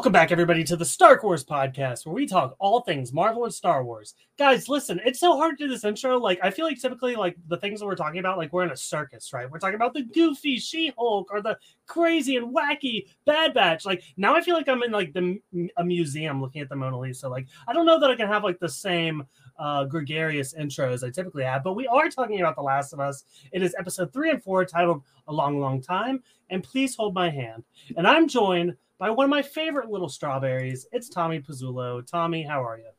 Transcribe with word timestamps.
Welcome 0.00 0.12
back, 0.12 0.32
everybody, 0.32 0.64
to 0.64 0.76
the 0.76 0.84
Star 0.86 1.20
Wars 1.22 1.44
podcast, 1.44 2.06
where 2.06 2.14
we 2.14 2.24
talk 2.24 2.56
all 2.58 2.80
things 2.80 3.12
Marvel 3.12 3.44
and 3.44 3.52
Star 3.52 3.84
Wars. 3.84 4.14
Guys, 4.38 4.66
listen, 4.66 4.98
it's 5.04 5.20
so 5.20 5.36
hard 5.36 5.58
to 5.58 5.64
do 5.66 5.70
this 5.70 5.84
intro. 5.84 6.16
Like, 6.16 6.40
I 6.42 6.50
feel 6.50 6.64
like 6.64 6.80
typically, 6.80 7.16
like 7.16 7.36
the 7.48 7.58
things 7.58 7.80
that 7.80 7.86
we're 7.86 7.96
talking 7.96 8.18
about, 8.18 8.38
like 8.38 8.50
we're 8.50 8.64
in 8.64 8.70
a 8.70 8.76
circus, 8.78 9.34
right? 9.34 9.50
We're 9.50 9.58
talking 9.58 9.74
about 9.74 9.92
the 9.92 10.04
goofy 10.04 10.56
She-Hulk 10.56 11.28
or 11.30 11.42
the 11.42 11.58
crazy 11.86 12.36
and 12.36 12.56
wacky 12.56 13.08
Bad 13.26 13.52
Batch. 13.52 13.84
Like, 13.84 14.02
now 14.16 14.34
I 14.34 14.40
feel 14.40 14.54
like 14.54 14.70
I'm 14.70 14.82
in 14.82 14.90
like 14.90 15.12
the 15.12 15.38
a 15.76 15.84
museum 15.84 16.40
looking 16.40 16.62
at 16.62 16.70
the 16.70 16.76
Mona 16.76 16.98
Lisa. 16.98 17.28
Like, 17.28 17.48
I 17.68 17.74
don't 17.74 17.84
know 17.84 18.00
that 18.00 18.10
I 18.10 18.16
can 18.16 18.26
have 18.26 18.42
like 18.42 18.58
the 18.58 18.70
same 18.70 19.22
uh, 19.58 19.84
gregarious 19.84 20.54
intro 20.54 20.90
as 20.90 21.04
I 21.04 21.10
typically 21.10 21.44
have, 21.44 21.62
but 21.62 21.74
we 21.74 21.86
are 21.86 22.08
talking 22.08 22.40
about 22.40 22.56
The 22.56 22.62
Last 22.62 22.94
of 22.94 23.00
Us. 23.00 23.24
It 23.52 23.62
is 23.62 23.76
episode 23.78 24.14
three 24.14 24.30
and 24.30 24.42
four, 24.42 24.64
titled 24.64 25.02
"A 25.28 25.32
Long, 25.34 25.60
Long 25.60 25.82
Time." 25.82 26.22
And 26.48 26.64
please 26.64 26.96
hold 26.96 27.12
my 27.12 27.28
hand. 27.28 27.64
And 27.98 28.08
I'm 28.08 28.28
joined 28.28 28.76
by 29.00 29.08
one 29.08 29.24
of 29.24 29.30
my 29.30 29.42
favorite 29.42 29.90
little 29.90 30.10
strawberries. 30.10 30.86
It's 30.92 31.08
Tommy 31.08 31.40
Pizzullo. 31.40 32.06
Tommy, 32.06 32.42
how 32.42 32.62
are 32.62 32.78
you? 32.78 32.90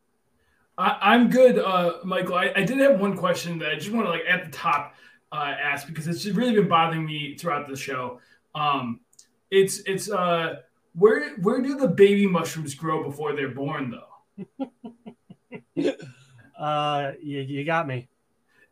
I, 0.77 1.13
am 1.13 1.29
good, 1.29 1.59
uh, 1.59 1.99
Michael. 2.03 2.35
I, 2.35 2.51
I, 2.55 2.63
did 2.63 2.79
have 2.79 2.99
one 2.99 3.15
question 3.15 3.59
that 3.59 3.69
I 3.69 3.75
just 3.75 3.91
want 3.91 4.07
to 4.07 4.09
like 4.09 4.23
at 4.27 4.43
the 4.43 4.51
top 4.51 4.95
uh, 5.31 5.53
ask 5.61 5.85
because 5.85 6.07
it's 6.07 6.25
really 6.25 6.55
been 6.55 6.67
bothering 6.67 7.05
me 7.05 7.37
throughout 7.37 7.69
the 7.69 7.75
show. 7.75 8.19
Um, 8.55 9.01
it's 9.51 9.81
it's 9.85 10.09
uh, 10.09 10.61
where 10.95 11.35
where 11.35 11.61
do 11.61 11.77
the 11.77 11.87
baby 11.87 12.25
mushrooms 12.25 12.73
grow 12.73 13.03
before 13.03 13.35
they're 13.35 13.49
born 13.49 13.93
though? 14.57 14.71
uh, 16.59 17.11
you, 17.21 17.41
you 17.41 17.63
got 17.63 17.87
me. 17.87 18.09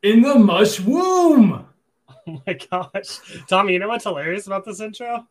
In 0.01 0.21
the 0.21 0.35
mushroom. 0.35 1.65
Oh 2.27 2.43
my 2.45 2.53
gosh, 2.53 3.19
Tommy! 3.47 3.73
You 3.73 3.79
know 3.79 3.87
what's 3.87 4.03
hilarious 4.03 4.45
about 4.45 4.63
this 4.63 4.81
intro? 4.81 5.27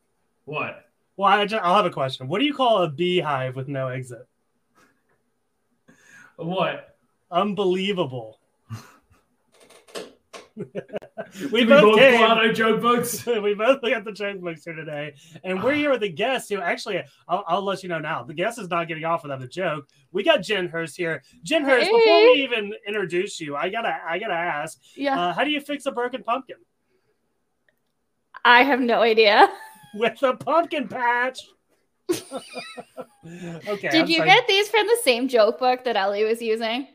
What? 0.46 0.87
Well, 1.18 1.32
I 1.32 1.44
just, 1.46 1.64
I'll 1.64 1.74
have 1.74 1.84
a 1.84 1.90
question. 1.90 2.28
What 2.28 2.38
do 2.38 2.44
you 2.44 2.54
call 2.54 2.84
a 2.84 2.88
beehive 2.88 3.56
with 3.56 3.66
no 3.66 3.88
exit? 3.88 4.24
What? 6.36 6.96
Unbelievable. 7.28 8.38
we, 10.56 10.64
we 11.50 11.64
both, 11.64 11.82
both 11.82 11.98
came. 11.98 12.22
out 12.22 12.38
our 12.38 12.52
joke 12.52 12.80
books. 12.80 13.26
we 13.42 13.52
both 13.54 13.82
got 13.82 14.04
the 14.04 14.12
joke 14.12 14.40
books 14.40 14.64
here 14.64 14.74
today, 14.74 15.14
and 15.42 15.60
we're 15.60 15.74
here 15.74 15.90
with 15.90 16.04
a 16.04 16.08
guest 16.08 16.50
who 16.50 16.60
actually 16.60 17.02
I'll, 17.26 17.42
I'll, 17.48 17.62
let 17.62 17.82
you 17.82 17.88
know 17.88 17.98
now. 17.98 18.22
The 18.22 18.34
guest 18.34 18.60
is 18.60 18.68
not 18.68 18.86
getting 18.86 19.04
off 19.04 19.24
without 19.24 19.42
a 19.42 19.48
joke. 19.48 19.88
We 20.12 20.22
got 20.22 20.42
Jen 20.42 20.68
Hurst 20.68 20.96
here. 20.96 21.24
Jen 21.42 21.64
Hurst, 21.64 21.86
hey. 21.86 21.92
before 21.92 22.32
we 22.32 22.42
even 22.44 22.72
introduce 22.86 23.40
you, 23.40 23.56
I 23.56 23.70
gotta 23.70 23.96
I 24.06 24.20
gotta 24.20 24.34
ask. 24.34 24.80
Yeah. 24.94 25.20
Uh, 25.20 25.32
how 25.32 25.42
do 25.42 25.50
you 25.50 25.60
fix 25.60 25.86
a 25.86 25.90
broken 25.90 26.22
pumpkin? 26.22 26.56
I 28.44 28.62
have 28.62 28.80
no 28.80 29.02
idea 29.02 29.48
with 29.98 30.22
a 30.22 30.34
pumpkin 30.34 30.88
patch. 30.88 31.40
okay. 32.10 33.88
Did 33.90 33.94
I'm 33.94 34.08
you 34.08 34.18
sorry. 34.18 34.28
get 34.28 34.46
these 34.46 34.68
from 34.68 34.86
the 34.86 34.98
same 35.02 35.28
joke 35.28 35.58
book 35.58 35.84
that 35.84 35.96
Ellie 35.96 36.24
was 36.24 36.40
using? 36.40 36.86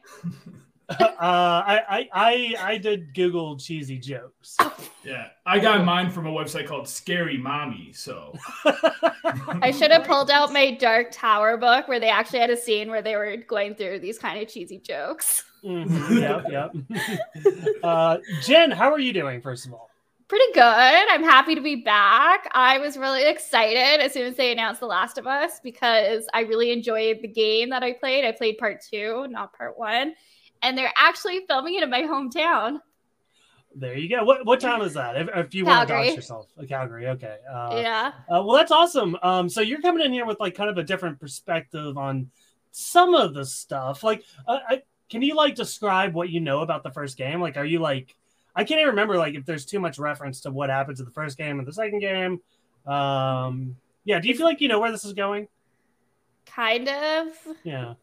uh, 0.90 1.04
I, 1.20 2.10
I 2.14 2.56
I 2.60 2.78
did 2.78 3.14
Google 3.14 3.58
cheesy 3.58 4.00
jokes. 4.00 4.58
Yeah, 5.04 5.28
I 5.46 5.60
got 5.60 5.84
mine 5.86 6.10
from 6.10 6.28
a 6.28 6.32
website 6.32 6.68
called 6.68 6.88
Scary 6.88 7.38
Mommy. 7.38 7.92
So 7.94 8.34
I 9.62 9.72
should 9.72 9.92
have 9.92 10.06
pulled 10.06 10.32
out 10.32 10.52
my 10.52 10.72
Dark 10.72 11.12
Tower 11.12 11.58
book 11.58 11.88
where 11.88 12.00
they 12.00 12.10
actually 12.10 12.40
had 12.40 12.50
a 12.50 12.58
scene 12.58 12.90
where 12.90 13.02
they 13.02 13.16
were 13.16 13.38
going 13.38 13.76
through 13.76 14.00
these 14.00 14.18
kind 14.18 14.42
of 14.42 14.48
cheesy 14.48 14.80
jokes. 14.80 15.44
Mm-hmm. 15.64 16.18
Yep, 16.18 16.46
yep. 16.52 16.76
Uh, 17.84 18.18
Jen, 18.42 18.72
how 18.72 18.92
are 18.92 19.00
you 19.00 19.12
doing? 19.12 19.42
First 19.42 19.66
of 19.66 19.74
all 19.74 19.90
pretty 20.34 20.54
good. 20.54 20.64
I'm 20.64 21.22
happy 21.22 21.54
to 21.54 21.62
be 21.62 21.76
back. 21.76 22.50
I 22.56 22.80
was 22.80 22.98
really 22.98 23.24
excited 23.24 24.04
as 24.04 24.14
soon 24.14 24.26
as 24.26 24.36
they 24.36 24.52
announced 24.52 24.80
The 24.80 24.88
Last 24.88 25.20
of 25.20 25.28
Us 25.28 25.60
because 25.64 26.26
I 26.34 26.40
really 26.40 26.72
enjoyed 26.72 27.20
the 27.22 27.28
game 27.28 27.70
that 27.70 27.84
I 27.84 27.94
played. 27.94 28.26
I 28.26 28.32
played 28.32 28.58
part 28.58 28.82
two, 28.82 29.28
not 29.30 29.56
part 29.56 29.78
one. 29.78 30.16
And 30.64 30.76
they're 30.76 30.92
actually 30.98 31.42
filming 31.48 31.76
it 31.76 31.84
in 31.84 31.92
my 31.92 32.02
hometown. 32.02 32.80
There 33.76 33.96
you 33.96 34.10
go. 34.10 34.24
What 34.24 34.44
what 34.44 34.60
town 34.60 34.82
is 34.82 34.96
that? 34.96 35.16
If, 35.18 35.30
if 35.36 35.54
you 35.54 35.66
want 35.66 35.88
to 35.88 35.94
dox 35.94 36.16
yourself, 36.16 36.48
uh, 36.60 36.66
Calgary. 36.66 37.10
Okay. 37.10 37.38
Uh, 37.48 37.80
yeah. 37.80 38.14
Uh, 38.28 38.42
well, 38.44 38.54
that's 38.54 38.72
awesome. 38.72 39.16
Um, 39.22 39.48
so 39.50 39.62
you're 39.62 39.82
coming 39.82 40.04
in 40.04 40.12
here 40.12 40.26
with 40.26 40.40
like 40.40 40.56
kind 40.56 40.72
of 40.72 40.80
a 40.80 40.84
different 40.84 41.20
perspective 41.20 41.96
on 41.96 42.32
some 42.72 43.14
of 43.14 43.36
the 43.36 43.46
stuff. 43.46 44.04
Like, 44.04 44.24
uh, 44.48 44.58
I, 44.68 44.82
can 45.12 45.22
you 45.22 45.36
like 45.36 45.54
describe 45.54 46.16
what 46.16 46.30
you 46.30 46.40
know 46.40 46.62
about 46.62 46.82
the 46.82 46.90
first 46.90 47.18
game? 47.18 47.40
Like, 47.40 47.56
are 47.56 47.66
you 47.66 47.78
like 47.78 48.16
I 48.56 48.64
can't 48.64 48.80
even 48.80 48.92
remember 48.92 49.18
like 49.18 49.36
if 49.36 49.46
there's 49.46 49.66
too 49.66 49.80
much 49.80 49.98
reference 49.98 50.42
to 50.42 50.52
what 50.52 50.70
happens 50.70 51.00
in 51.00 51.06
the 51.06 51.12
first 51.12 51.38
game 51.38 51.60
and 51.60 51.68
the 51.68 51.74
second 51.74 52.00
game. 52.00 52.40
Um, 52.86 53.78
yeah, 54.06 54.20
do 54.20 54.28
you 54.28 54.36
feel 54.36 54.46
like 54.46 54.62
you 54.62 54.68
know 54.68 54.80
where 54.80 54.92
this 54.92 55.06
is 55.06 55.14
going? 55.14 55.48
Kind 56.46 56.90
of. 56.90 57.28
Yeah. 57.64 57.94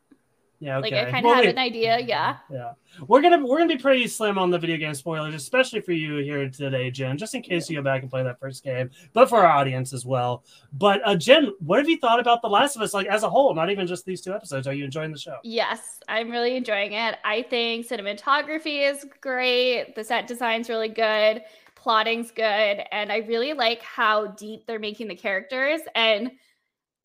Yeah, 0.60 0.76
okay. 0.76 0.90
Like 0.90 1.08
I 1.08 1.10
kind 1.10 1.24
of 1.24 1.30
well, 1.30 1.42
have 1.42 1.46
an 1.46 1.58
idea. 1.58 1.98
Yeah. 2.00 2.36
Yeah. 2.50 2.72
We're 3.08 3.22
gonna 3.22 3.44
we're 3.44 3.56
gonna 3.58 3.74
be 3.74 3.80
pretty 3.80 4.06
slim 4.06 4.36
on 4.36 4.50
the 4.50 4.58
video 4.58 4.76
game 4.76 4.92
spoilers, 4.92 5.34
especially 5.34 5.80
for 5.80 5.92
you 5.92 6.18
here 6.18 6.50
today, 6.50 6.90
Jen, 6.90 7.16
just 7.16 7.34
in 7.34 7.40
case 7.40 7.70
you 7.70 7.76
go 7.76 7.82
back 7.82 8.02
and 8.02 8.10
play 8.10 8.22
that 8.22 8.38
first 8.38 8.62
game, 8.62 8.90
but 9.14 9.30
for 9.30 9.38
our 9.38 9.46
audience 9.46 9.94
as 9.94 10.04
well. 10.04 10.44
But 10.74 11.00
uh, 11.06 11.16
Jen, 11.16 11.52
what 11.60 11.78
have 11.78 11.88
you 11.88 11.98
thought 11.98 12.20
about 12.20 12.42
The 12.42 12.48
Last 12.48 12.76
of 12.76 12.82
Us, 12.82 12.92
like 12.92 13.06
as 13.06 13.22
a 13.22 13.30
whole, 13.30 13.54
not 13.54 13.70
even 13.70 13.86
just 13.86 14.04
these 14.04 14.20
two 14.20 14.34
episodes? 14.34 14.66
Are 14.66 14.74
you 14.74 14.84
enjoying 14.84 15.12
the 15.12 15.18
show? 15.18 15.36
Yes, 15.44 16.00
I'm 16.08 16.30
really 16.30 16.56
enjoying 16.56 16.92
it. 16.92 17.16
I 17.24 17.40
think 17.48 17.88
cinematography 17.88 18.86
is 18.86 19.06
great. 19.22 19.94
The 19.94 20.04
set 20.04 20.26
design's 20.26 20.68
really 20.68 20.88
good. 20.88 21.42
Plotting's 21.74 22.30
good, 22.30 22.82
and 22.92 23.10
I 23.10 23.18
really 23.26 23.54
like 23.54 23.80
how 23.80 24.26
deep 24.26 24.66
they're 24.66 24.78
making 24.78 25.08
the 25.08 25.16
characters 25.16 25.80
and 25.94 26.32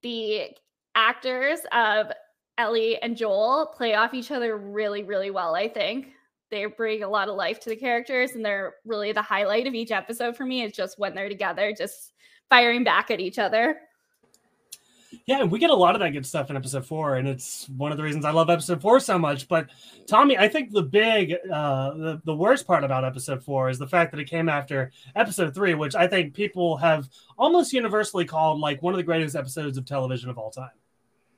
the 0.01 0.49
actors 0.95 1.59
of 1.72 2.11
Ellie 2.57 3.01
and 3.01 3.17
Joel 3.17 3.73
play 3.75 3.95
off 3.95 4.13
each 4.13 4.31
other 4.31 4.57
really, 4.57 5.03
really 5.03 5.31
well, 5.31 5.55
I 5.55 5.67
think. 5.67 6.07
They 6.51 6.66
bring 6.66 7.03
a 7.03 7.09
lot 7.09 7.27
of 7.27 7.35
life 7.35 7.59
to 7.61 7.69
the 7.69 7.75
characters, 7.75 8.31
and 8.31 8.45
they're 8.45 8.75
really 8.85 9.11
the 9.11 9.21
highlight 9.21 9.67
of 9.67 9.73
each 9.73 9.91
episode 9.91 10.38
for 10.38 10.45
me 10.45 10.63
is 10.63 10.73
just 10.73 10.99
when 10.99 11.16
they're 11.16 11.29
together, 11.29 11.73
just 11.77 12.13
firing 12.49 12.83
back 12.83 13.11
at 13.11 13.19
each 13.19 13.39
other. 13.39 13.79
Yeah, 15.25 15.41
and 15.41 15.51
we 15.51 15.59
get 15.59 15.69
a 15.69 15.75
lot 15.75 15.95
of 15.95 16.01
that 16.01 16.11
good 16.11 16.25
stuff 16.25 16.49
in 16.49 16.55
episode 16.55 16.85
four, 16.85 17.16
and 17.16 17.27
it's 17.27 17.67
one 17.69 17.91
of 17.91 17.97
the 17.97 18.03
reasons 18.03 18.25
I 18.25 18.31
love 18.31 18.49
episode 18.49 18.81
four 18.81 18.99
so 18.99 19.17
much. 19.17 19.47
But 19.47 19.69
Tommy, 20.07 20.37
I 20.37 20.47
think 20.47 20.72
the 20.72 20.83
big, 20.83 21.33
uh, 21.51 21.93
the 21.93 22.22
the 22.25 22.35
worst 22.35 22.67
part 22.67 22.83
about 22.83 23.03
episode 23.03 23.43
four 23.43 23.69
is 23.69 23.79
the 23.79 23.87
fact 23.87 24.11
that 24.11 24.19
it 24.19 24.29
came 24.29 24.49
after 24.49 24.91
episode 25.16 25.55
three, 25.55 25.73
which 25.73 25.95
I 25.95 26.07
think 26.07 26.33
people 26.33 26.77
have 26.77 27.09
almost 27.37 27.73
universally 27.73 28.25
called 28.25 28.59
like 28.59 28.83
one 28.83 28.93
of 28.93 28.97
the 28.97 29.03
greatest 29.03 29.35
episodes 29.35 29.77
of 29.77 29.85
television 29.85 30.29
of 30.29 30.37
all 30.37 30.51
time. 30.51 30.69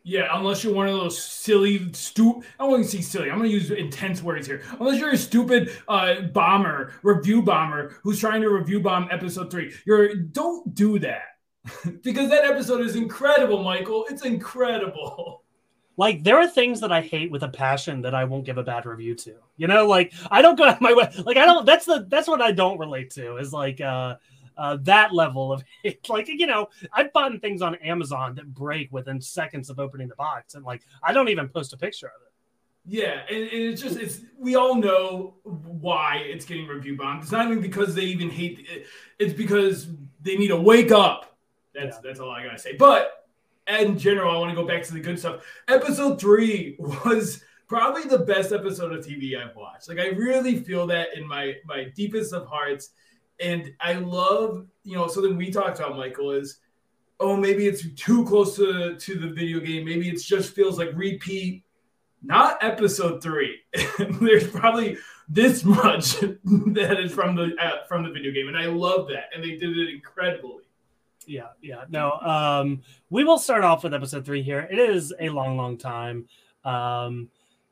Yeah, 0.07 0.29
unless 0.31 0.63
you're 0.63 0.73
one 0.73 0.88
of 0.88 0.95
those 0.95 1.22
silly, 1.22 1.91
stupid. 1.91 2.47
I 2.57 2.63
want 2.63 2.81
to 2.81 2.90
say 2.90 3.01
silly. 3.01 3.29
I'm 3.29 3.40
going 3.40 3.50
to 3.50 3.53
use 3.53 3.69
intense 3.72 4.23
words 4.23 4.47
here. 4.47 4.63
Unless 4.79 5.01
you're 5.01 5.12
a 5.12 5.18
stupid 5.18 5.69
uh, 5.90 6.22
bomber, 6.31 6.94
review 7.03 7.41
bomber 7.41 7.97
who's 8.03 8.17
trying 8.17 8.41
to 8.41 8.50
review 8.50 8.79
bomb 8.79 9.09
episode 9.12 9.51
three. 9.51 9.73
You're 9.85 10.16
don't 10.16 10.73
do 10.73 10.97
that 11.00 11.23
because 12.03 12.29
that 12.29 12.46
episode 12.46 12.85
is 12.85 12.96
incredible, 12.96 13.61
Michael. 13.64 14.05
It's 14.09 14.23
incredible. 14.23 15.43
Like 15.97 16.23
there 16.23 16.37
are 16.37 16.47
things 16.47 16.79
that 16.79 16.91
I 16.93 17.02
hate 17.02 17.29
with 17.29 17.43
a 17.43 17.49
passion 17.49 18.03
that 18.03 18.16
I 18.16 18.23
won't 18.23 18.46
give 18.46 18.58
a 18.58 18.64
bad 18.64 18.85
review 18.85 19.14
to. 19.16 19.35
You 19.58 19.67
know, 19.67 19.87
like 19.87 20.14
I 20.31 20.41
don't 20.41 20.55
go 20.55 20.64
out 20.64 20.79
my 20.79 20.93
way. 20.93 21.11
Like 21.26 21.35
I 21.35 21.46
don't. 21.46 21.66
That's 21.66 21.85
the 21.85 22.05
that's 22.08 22.29
what 22.29 22.41
I 22.41 22.53
don't 22.53 22.79
relate 22.79 23.09
to. 23.16 23.35
Is 23.35 23.52
like. 23.52 23.81
uh 23.81 24.16
uh, 24.57 24.77
that 24.81 25.13
level 25.13 25.53
of 25.53 25.63
hate. 25.83 26.07
Like, 26.09 26.27
you 26.27 26.47
know, 26.47 26.69
I've 26.91 27.13
bought 27.13 27.39
things 27.41 27.61
on 27.61 27.75
Amazon 27.75 28.35
that 28.35 28.53
break 28.53 28.91
within 28.91 29.21
seconds 29.21 29.69
of 29.69 29.79
opening 29.79 30.07
the 30.07 30.15
box, 30.15 30.55
and 30.55 30.65
like, 30.65 30.83
I 31.03 31.13
don't 31.13 31.29
even 31.29 31.49
post 31.49 31.73
a 31.73 31.77
picture 31.77 32.07
of 32.07 32.21
it. 32.21 32.33
Yeah, 32.89 33.23
and, 33.29 33.37
and 33.37 33.51
it's 33.51 33.81
just 33.81 33.99
it's 33.99 34.21
we 34.39 34.55
all 34.55 34.75
know 34.75 35.35
why 35.43 36.21
it's 36.23 36.45
getting 36.45 36.67
review 36.67 36.95
bombed. 36.95 37.23
It's 37.23 37.33
not 37.33 37.45
even 37.45 37.59
because 37.59 37.93
they 37.93 38.03
even 38.03 38.29
hate 38.29 38.65
it; 38.69 38.87
it's 39.19 39.33
because 39.33 39.89
they 40.21 40.37
need 40.37 40.47
to 40.47 40.59
wake 40.59 40.91
up. 40.91 41.37
That's 41.75 41.97
yeah. 41.97 42.01
that's 42.01 42.21
all 42.21 42.31
I 42.31 42.45
gotta 42.45 42.57
say. 42.57 42.77
But 42.77 43.27
in 43.67 43.97
general, 43.97 44.33
I 44.33 44.39
want 44.39 44.51
to 44.51 44.55
go 44.55 44.65
back 44.65 44.83
to 44.83 44.93
the 44.93 45.01
good 45.01 45.19
stuff. 45.19 45.43
Episode 45.67 46.17
three 46.19 46.77
was 46.79 47.43
probably 47.67 48.03
the 48.03 48.19
best 48.19 48.53
episode 48.53 48.93
of 48.93 49.05
TV 49.05 49.37
I've 49.37 49.55
watched. 49.55 49.89
Like 49.89 49.99
I 49.99 50.07
really 50.07 50.59
feel 50.59 50.87
that 50.87 51.09
in 51.15 51.27
my 51.27 51.55
my 51.65 51.91
deepest 51.93 52.31
of 52.31 52.47
hearts 52.47 52.91
and 53.39 53.73
I 53.79 53.93
love, 53.93 54.66
you 54.84 54.95
know, 54.95 55.07
something 55.07 55.37
we 55.37 55.51
talked 55.51 55.79
about, 55.79 55.97
Michael, 55.97 56.31
is 56.31 56.59
oh, 57.19 57.35
maybe 57.35 57.67
it's 57.67 57.85
too 57.95 58.23
close 58.25 58.55
to, 58.57 58.95
to 58.95 59.16
the 59.16 59.29
video 59.29 59.59
game. 59.59 59.85
Maybe 59.85 60.09
it 60.09 60.22
just 60.22 60.53
feels 60.53 60.78
like 60.78 60.89
repeat, 60.93 61.63
not 62.22 62.63
episode 62.63 63.22
three. 63.22 63.59
There's 64.22 64.47
probably 64.47 64.97
this 65.28 65.63
much 65.63 66.19
that 66.19 66.97
is 67.03 67.11
from 67.11 67.35
the 67.35 67.55
uh, 67.59 67.85
from 67.87 68.03
the 68.03 68.11
video 68.11 68.31
game, 68.31 68.47
and 68.47 68.57
I 68.57 68.66
love 68.66 69.07
that, 69.09 69.29
and 69.34 69.43
they 69.43 69.55
did 69.55 69.78
it 69.78 69.90
incredibly. 69.90 70.63
Yeah, 71.25 71.47
yeah. 71.61 71.83
No, 71.90 72.13
um, 72.13 72.81
we 73.09 73.25
will 73.25 73.37
start 73.37 73.63
off 73.63 73.83
with 73.83 73.93
episode 73.93 74.25
three 74.25 74.41
here. 74.41 74.59
It 74.59 74.79
is 74.79 75.13
a 75.19 75.29
long, 75.29 75.57
long 75.57 75.78
time. 75.78 76.28
Um, 76.63 77.29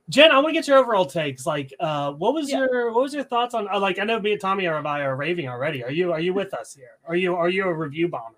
Jen, 0.10 0.32
I 0.32 0.36
want 0.36 0.50
to 0.50 0.54
get 0.54 0.68
your 0.68 0.78
overall 0.78 1.06
takes. 1.06 1.46
Like, 1.46 1.74
uh, 1.80 2.12
what 2.14 2.34
was 2.34 2.50
yeah. 2.50 2.60
your 2.60 2.92
what 2.92 3.04
was 3.04 3.14
your 3.14 3.24
thoughts 3.24 3.56
on? 3.56 3.68
Uh, 3.68 3.80
like, 3.80 3.98
I 3.98 4.04
know 4.04 4.20
me 4.20 4.34
and 4.34 4.42
Tommy 4.42 4.68
are, 4.68 4.86
are 4.86 5.16
raving 5.16 5.50
already. 5.50 5.84
Are 5.84 5.92
you 5.92 6.12
are 6.12 6.20
you 6.20 6.34
with 6.34 6.54
us 6.54 6.74
here? 6.76 6.92
Are 7.08 7.16
you 7.16 7.36
are 7.36 7.50
you 7.50 7.64
a 7.66 7.74
review 7.74 8.08
bomber? 8.08 8.38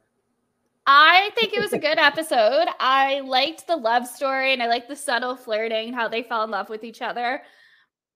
I 0.90 1.32
think 1.36 1.54
it 1.54 1.60
was 1.60 1.74
a 1.74 1.78
good 1.78 2.00
episode. 2.00 2.68
I 2.80 3.20
liked 3.20 3.68
the 3.68 3.76
love 3.76 4.08
story 4.08 4.54
and 4.54 4.64
I 4.64 4.68
liked 4.68 4.88
the 4.88 4.96
subtle 4.96 5.36
flirting, 5.36 5.92
how 5.92 6.08
they 6.08 6.24
fell 6.24 6.46
in 6.46 6.52
love 6.52 6.70
with 6.70 6.86
each 6.86 7.02
other. 7.02 7.42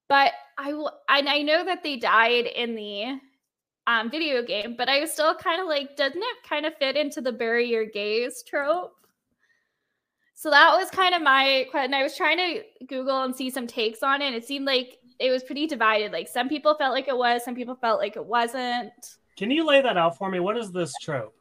But 0.08 0.32
I 0.58 0.70
and 1.10 1.28
I 1.28 1.42
know 1.42 1.66
that 1.66 1.84
they 1.84 1.98
died 1.98 2.46
in 2.46 2.76
the 2.76 3.20
um, 3.88 4.10
video 4.10 4.42
game, 4.42 4.76
but 4.78 4.88
I 4.88 5.02
was 5.02 5.12
still 5.12 5.36
kind 5.36 5.62
of 5.62 5.68
like, 5.68 5.98
doesn't 5.98 6.22
it 6.22 6.38
kind 6.48 6.66
of 6.66 6.78
fit 6.78 6.96
into 6.96 7.20
the 7.20 7.34
bury 7.34 7.68
your 7.68 7.86
gays 7.86 8.42
trope? 8.48 8.94
So 10.42 10.50
that 10.50 10.76
was 10.76 10.90
kind 10.90 11.14
of 11.14 11.22
my 11.22 11.68
question. 11.70 11.94
I 11.94 12.02
was 12.02 12.18
trying 12.18 12.38
to 12.38 12.64
Google 12.88 13.22
and 13.22 13.36
see 13.36 13.52
some 13.52 13.68
takes 13.68 14.02
on 14.02 14.24
it. 14.24 14.26
And 14.26 14.36
it 14.36 14.44
seemed 14.44 14.66
like 14.66 14.98
it 15.20 15.30
was 15.30 15.44
pretty 15.44 15.68
divided. 15.68 16.12
Like 16.12 16.28
some 16.28 16.50
people 16.50 16.74
felt 16.74 16.96
like 16.96 17.08
it 17.08 17.16
was, 17.16 17.46
some 17.46 17.54
people 17.54 17.76
felt 17.76 18.00
like 18.00 18.16
it 18.16 18.26
wasn't. 18.26 18.92
Can 19.38 19.52
you 19.52 19.64
lay 19.64 19.84
that 19.84 19.98
out 19.98 20.18
for 20.18 20.32
me? 20.32 20.40
What 20.40 20.58
is 20.58 20.72
this 20.72 20.92
trope? 21.00 21.36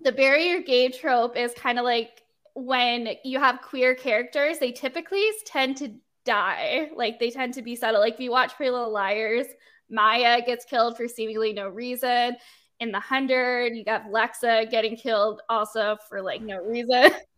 The 0.00 0.10
bury 0.10 0.48
your 0.48 0.62
gay 0.62 0.88
trope 0.88 1.36
is 1.36 1.54
kind 1.54 1.78
of 1.78 1.84
like 1.84 2.24
when 2.54 3.10
you 3.22 3.38
have 3.38 3.62
queer 3.62 3.94
characters, 3.94 4.58
they 4.58 4.72
typically 4.72 5.24
tend 5.46 5.76
to 5.76 5.94
die. 6.24 6.90
Like 6.96 7.20
they 7.20 7.30
tend 7.30 7.54
to 7.54 7.62
be 7.62 7.76
settled. 7.76 8.00
Like 8.00 8.14
if 8.14 8.20
you 8.20 8.32
watch 8.32 8.56
Pretty 8.56 8.72
Little 8.72 8.90
Liars, 8.90 9.46
Maya 9.90 10.42
gets 10.44 10.64
killed 10.64 10.96
for 10.96 11.06
seemingly 11.06 11.52
no 11.52 11.68
reason. 11.68 12.34
In 12.80 12.90
the 12.90 12.98
hundred, 12.98 13.76
you 13.76 13.84
got 13.84 14.06
Lexa 14.06 14.68
getting 14.68 14.96
killed 14.96 15.40
also 15.48 15.98
for 16.08 16.20
like 16.20 16.42
no 16.42 16.60
reason. 16.64 17.12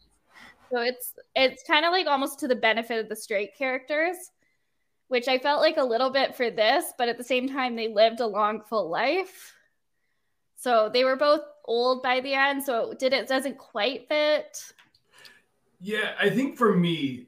so 0.72 0.80
it's 0.80 1.12
it's 1.36 1.62
kind 1.64 1.84
of 1.84 1.92
like 1.92 2.06
almost 2.06 2.40
to 2.40 2.48
the 2.48 2.56
benefit 2.56 2.98
of 2.98 3.08
the 3.08 3.16
straight 3.16 3.56
characters, 3.56 4.16
which 5.08 5.28
I 5.28 5.38
felt 5.38 5.60
like 5.60 5.76
a 5.76 5.84
little 5.84 6.10
bit 6.10 6.34
for 6.34 6.50
this, 6.50 6.86
but 6.96 7.08
at 7.08 7.18
the 7.18 7.24
same 7.24 7.48
time 7.48 7.76
they 7.76 7.88
lived 7.88 8.20
a 8.20 8.26
long 8.26 8.62
full 8.62 8.88
life. 8.88 9.54
So 10.56 10.88
they 10.92 11.04
were 11.04 11.16
both 11.16 11.42
old 11.66 12.02
by 12.02 12.20
the 12.20 12.32
end, 12.32 12.62
so 12.62 12.92
it 12.92 12.98
did 12.98 13.12
it 13.12 13.28
doesn't 13.28 13.58
quite 13.58 14.08
fit. 14.08 14.72
Yeah, 15.78 16.12
I 16.18 16.30
think 16.30 16.56
for 16.56 16.74
me, 16.74 17.26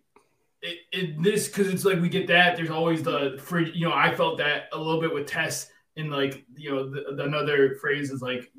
it, 0.63 0.79
it 0.93 1.23
this 1.23 1.49
because 1.49 1.69
it's 1.69 1.85
like 1.85 2.01
we 2.01 2.09
get 2.09 2.27
that. 2.29 2.57
There's 2.57 2.71
always 2.71 3.03
the 3.03 3.37
fridge. 3.39 3.75
You 3.75 3.89
know, 3.89 3.95
I 3.95 4.15
felt 4.15 4.39
that 4.39 4.69
a 4.73 4.79
little 4.79 5.01
bit 5.01 5.13
with 5.13 5.27
Tess, 5.27 5.69
and 5.99 6.11
like 6.11 6.47
you 6.57 6.71
know, 6.71 6.89
the, 6.89 7.15
the, 7.17 7.25
another 7.25 7.77
phrase 7.81 8.11
is 8.11 8.23
like 8.23 8.51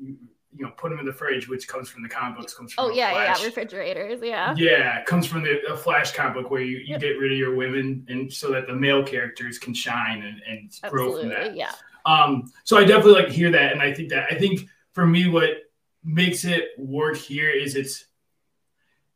you 0.56 0.64
know, 0.64 0.72
put 0.76 0.90
them 0.90 0.98
in 0.98 1.06
the 1.06 1.12
fridge, 1.12 1.48
which 1.48 1.68
comes 1.68 1.88
from 1.88 2.02
the 2.02 2.08
comic 2.08 2.38
books. 2.38 2.54
Comes 2.54 2.72
from 2.72 2.86
oh 2.86 2.90
yeah, 2.90 3.10
Flash. 3.10 3.40
yeah, 3.40 3.46
refrigerators, 3.46 4.20
yeah. 4.22 4.54
Yeah, 4.56 5.02
comes 5.04 5.26
from 5.26 5.42
the 5.42 5.76
Flash 5.76 6.12
comic 6.12 6.34
book 6.34 6.50
where 6.50 6.62
you, 6.62 6.78
you 6.78 6.92
yep. 6.92 7.00
get 7.00 7.18
rid 7.18 7.32
of 7.32 7.38
your 7.38 7.54
women 7.54 8.04
and 8.08 8.32
so 8.32 8.50
that 8.52 8.66
the 8.66 8.74
male 8.74 9.02
characters 9.02 9.58
can 9.58 9.74
shine 9.74 10.22
and, 10.22 10.42
and 10.48 10.90
grow 10.90 11.20
from 11.20 11.28
that. 11.30 11.54
Yeah. 11.54 11.72
Um, 12.04 12.50
so 12.64 12.76
I 12.78 12.84
definitely 12.84 13.22
like 13.22 13.28
hear 13.28 13.50
that, 13.50 13.72
and 13.72 13.82
I 13.82 13.92
think 13.92 14.10
that 14.10 14.26
I 14.30 14.36
think 14.36 14.68
for 14.92 15.06
me, 15.06 15.28
what 15.28 15.50
makes 16.04 16.44
it 16.44 16.68
work 16.78 17.16
here 17.16 17.50
is 17.50 17.74
it's 17.74 18.06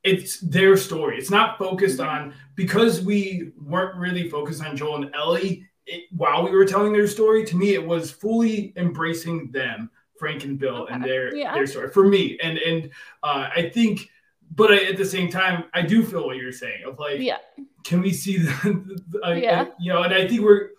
it's 0.03 0.41
their 0.41 0.77
story. 0.77 1.19
It's 1.19 1.31
not 1.31 1.59
focused 1.59 1.99
mm-hmm. 1.99 2.31
on 2.31 2.35
because 2.55 3.01
we 3.01 3.53
weren't 3.61 3.97
really 3.97 4.29
focused 4.29 4.63
on 4.63 4.77
Joel 4.77 5.05
and 5.05 5.15
Ellie 5.15 5.67
it, 5.87 6.05
while 6.11 6.45
we 6.45 6.51
were 6.51 6.65
telling 6.65 6.93
their 6.93 7.07
story. 7.07 7.45
To 7.47 7.57
me, 7.57 7.75
it 7.75 7.87
was 7.87 8.11
fully 8.11 8.73
embracing 8.77 9.51
them, 9.51 9.91
Frank 10.21 10.45
and 10.45 10.59
Bill, 10.59 10.83
okay. 10.83 10.95
and 10.95 11.03
their 11.03 11.35
yeah. 11.35 11.55
their 11.55 11.67
story 11.67 11.91
for 11.91 12.07
me. 12.07 12.39
And 12.41 12.59
and 12.59 12.91
uh, 13.25 13.49
I 13.57 13.71
think, 13.75 14.11
but 14.55 14.71
I, 14.71 14.85
at 14.85 14.97
the 14.97 15.05
same 15.05 15.31
time, 15.31 15.65
I 15.75 15.83
do 15.83 16.05
feel 16.05 16.27
what 16.27 16.37
you're 16.37 16.53
saying 16.53 16.85
of 16.87 17.01
like, 17.01 17.19
yeah, 17.19 17.39
can 17.83 18.03
we 18.03 18.13
see 18.13 18.37
the, 18.39 19.01
the 19.09 19.27
uh, 19.27 19.33
yeah, 19.33 19.67
you 19.81 19.93
know, 19.93 20.03
and 20.03 20.15
I 20.15 20.29
think 20.29 20.43
we're. 20.43 20.71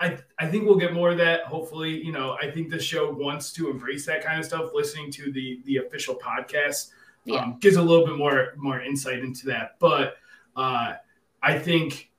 I, 0.00 0.18
I 0.40 0.48
think 0.48 0.64
we'll 0.64 0.76
get 0.76 0.92
more 0.92 1.12
of 1.12 1.18
that. 1.18 1.44
Hopefully, 1.44 2.04
you 2.04 2.10
know, 2.10 2.36
I 2.42 2.50
think 2.50 2.68
the 2.68 2.80
show 2.80 3.12
wants 3.12 3.52
to 3.52 3.70
embrace 3.70 4.04
that 4.06 4.24
kind 4.24 4.40
of 4.40 4.44
stuff. 4.44 4.70
Listening 4.74 5.10
to 5.12 5.30
the 5.30 5.62
the 5.66 5.76
official 5.76 6.16
podcast, 6.16 6.90
yeah. 7.24 7.36
um, 7.36 7.58
gives 7.60 7.76
a 7.76 7.82
little 7.82 8.04
bit 8.04 8.16
more 8.16 8.54
more 8.56 8.80
insight 8.80 9.20
into 9.20 9.46
that. 9.46 9.76
But 9.78 10.16
uh, 10.56 10.94
I 11.42 11.58
think 11.60 12.10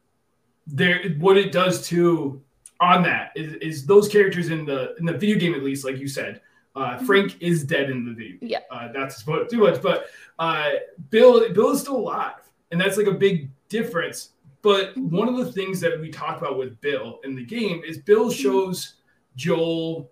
there 0.66 1.10
what 1.20 1.38
it 1.38 1.52
does 1.52 1.86
too 1.86 2.42
on 2.80 3.04
that 3.04 3.32
is, 3.36 3.54
is 3.56 3.86
those 3.86 4.08
characters 4.08 4.50
in 4.50 4.66
the 4.66 4.96
in 4.98 5.06
the 5.06 5.14
video 5.14 5.38
game 5.38 5.54
at 5.54 5.64
least, 5.64 5.86
like 5.86 5.98
you 5.98 6.08
said, 6.08 6.42
uh, 6.76 6.96
mm-hmm. 6.96 7.06
Frank 7.06 7.42
is 7.42 7.64
dead 7.64 7.90
in 7.90 8.06
the 8.06 8.14
video. 8.14 8.38
Yeah, 8.42 8.60
uh, 8.70 8.92
that's 8.92 9.24
too 9.24 9.60
much, 9.60 9.82
but 9.82 10.08
uh, 10.40 10.72
Bill 11.10 11.52
Bill 11.54 11.72
is 11.72 11.82
still 11.82 11.98
alive, 11.98 12.42
and 12.72 12.80
that's 12.80 12.98
like 12.98 13.08
a 13.08 13.14
big 13.14 13.50
difference. 13.70 14.32
But 14.62 14.98
one 14.98 15.30
of 15.30 15.38
the 15.38 15.52
things 15.52 15.80
that 15.82 16.00
we 16.00 16.10
talk 16.10 16.40
about 16.40 16.58
with 16.58 16.80
Bill 16.82 17.20
in 17.24 17.36
the 17.36 17.46
game 17.46 17.84
is 17.86 18.00
Bill 18.00 18.30
mm-hmm. 18.30 18.42
shows 18.42 18.96
Joel 19.36 20.10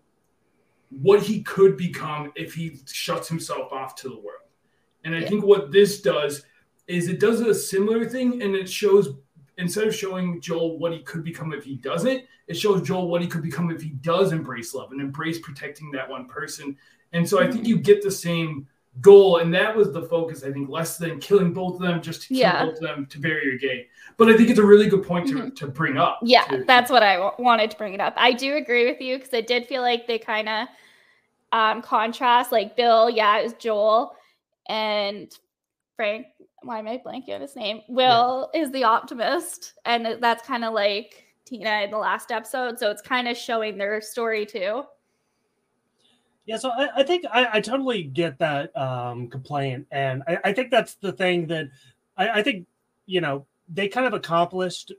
what 1.01 1.21
he 1.24 1.42
could 1.42 1.75
become 1.75 2.31
if 2.36 2.54
he 2.54 2.80
shuts 2.86 3.27
himself 3.27 3.71
off 3.71 3.95
to 3.95 4.10
the 4.10 4.15
world. 4.15 4.42
And 5.04 5.15
I 5.15 5.19
yeah. 5.19 5.30
think 5.30 5.44
what 5.44 5.71
this 5.71 6.01
does 6.01 6.45
is 6.88 7.07
it 7.07 7.19
does 7.19 7.42
a 7.42 7.54
similar 7.54 8.06
thing 8.06 8.42
and 8.42 8.56
it 8.56 8.69
shows 8.69 9.15
instead 9.57 9.88
of 9.88 9.95
showing 9.95 10.41
Joel 10.41 10.77
what 10.79 10.94
he 10.94 11.00
could 11.00 11.23
become 11.23 11.53
if 11.53 11.63
he 11.63 11.75
doesn't, 11.75 12.23
it 12.47 12.55
shows 12.55 12.81
Joel 12.81 13.07
what 13.07 13.21
he 13.21 13.27
could 13.27 13.41
become 13.41 13.71
if 13.71 13.81
he 13.81 13.89
does 13.89 14.31
embrace 14.31 14.73
love 14.73 14.91
and 14.91 15.01
embrace 15.01 15.39
protecting 15.39 15.91
that 15.91 16.09
one 16.09 16.27
person. 16.27 16.75
And 17.13 17.27
so 17.27 17.41
I 17.41 17.50
think 17.50 17.67
you 17.67 17.77
get 17.77 18.01
the 18.01 18.11
same 18.11 18.67
goal, 19.01 19.38
and 19.38 19.53
that 19.53 19.75
was 19.75 19.91
the 19.91 20.03
focus. 20.03 20.44
I 20.44 20.51
think 20.51 20.69
less 20.69 20.97
than 20.97 21.19
killing 21.19 21.53
both 21.53 21.75
of 21.75 21.81
them, 21.81 22.01
just 22.01 22.23
to 22.23 22.27
kill 22.29 22.38
yeah. 22.38 22.65
both 22.65 22.75
of 22.75 22.81
them 22.81 23.05
to 23.07 23.19
bury 23.19 23.45
your 23.45 23.57
gay. 23.57 23.88
But 24.17 24.29
I 24.29 24.38
think 24.38 24.50
it's 24.50 24.59
a 24.59 24.65
really 24.65 24.88
good 24.88 25.03
point 25.03 25.27
to, 25.29 25.35
mm-hmm. 25.35 25.50
to 25.50 25.67
bring 25.67 25.97
up. 25.97 26.19
Yeah, 26.23 26.44
to, 26.45 26.63
that's 26.65 26.91
what 26.91 27.03
I 27.03 27.15
w- 27.15 27.33
wanted 27.39 27.71
to 27.71 27.77
bring 27.77 27.94
it 27.94 28.01
up. 28.01 28.13
I 28.17 28.33
do 28.33 28.55
agree 28.55 28.85
with 28.85 29.01
you 29.01 29.17
because 29.17 29.33
it 29.33 29.47
did 29.47 29.67
feel 29.67 29.81
like 29.81 30.07
they 30.07 30.19
kind 30.19 30.50
of 30.50 30.67
um, 31.51 31.81
contrast. 31.81 32.51
Like 32.51 32.75
Bill, 32.75 33.09
yeah, 33.09 33.39
it 33.39 33.44
was 33.44 33.53
Joel 33.53 34.15
and 34.67 35.31
Frank, 35.95 36.27
why 36.63 36.79
am 36.79 36.88
I 36.88 37.01
blanking 37.05 37.36
on 37.36 37.41
his 37.41 37.55
name? 37.55 37.82
Will 37.88 38.50
yeah. 38.53 38.62
is 38.62 38.72
the 38.72 38.84
optimist, 38.84 39.74
and 39.86 40.17
that's 40.20 40.46
kind 40.46 40.63
of 40.63 40.74
like 40.74 41.25
Tina 41.46 41.82
in 41.82 41.91
the 41.91 41.98
last 41.98 42.32
episode. 42.32 42.79
So 42.79 42.89
it's 42.89 43.01
kind 43.01 43.27
of 43.27 43.38
showing 43.38 43.77
their 43.77 44.01
story 44.01 44.46
too. 44.46 44.84
Yeah, 46.46 46.58
so 46.58 46.72
I, 46.72 46.89
I 46.98 47.03
think 47.03 47.25
I, 47.32 47.48
I, 47.53 47.62
totally 47.62 48.03
get 48.03 48.38
that 48.39 48.75
um, 48.75 49.29
complaint, 49.29 49.88
and 49.91 50.24
I, 50.27 50.39
I, 50.46 50.53
think 50.53 50.72
that's 50.72 50.96
the 50.96 51.13
thing 51.13 51.48
that 51.48 51.70
I, 52.17 52.41
think 52.41 52.67
you 53.05 53.22
know 53.22 53.46
they 53.70 53.88
kind 53.88 54.05
of 54.05 54.13
accomplished 54.13 54.91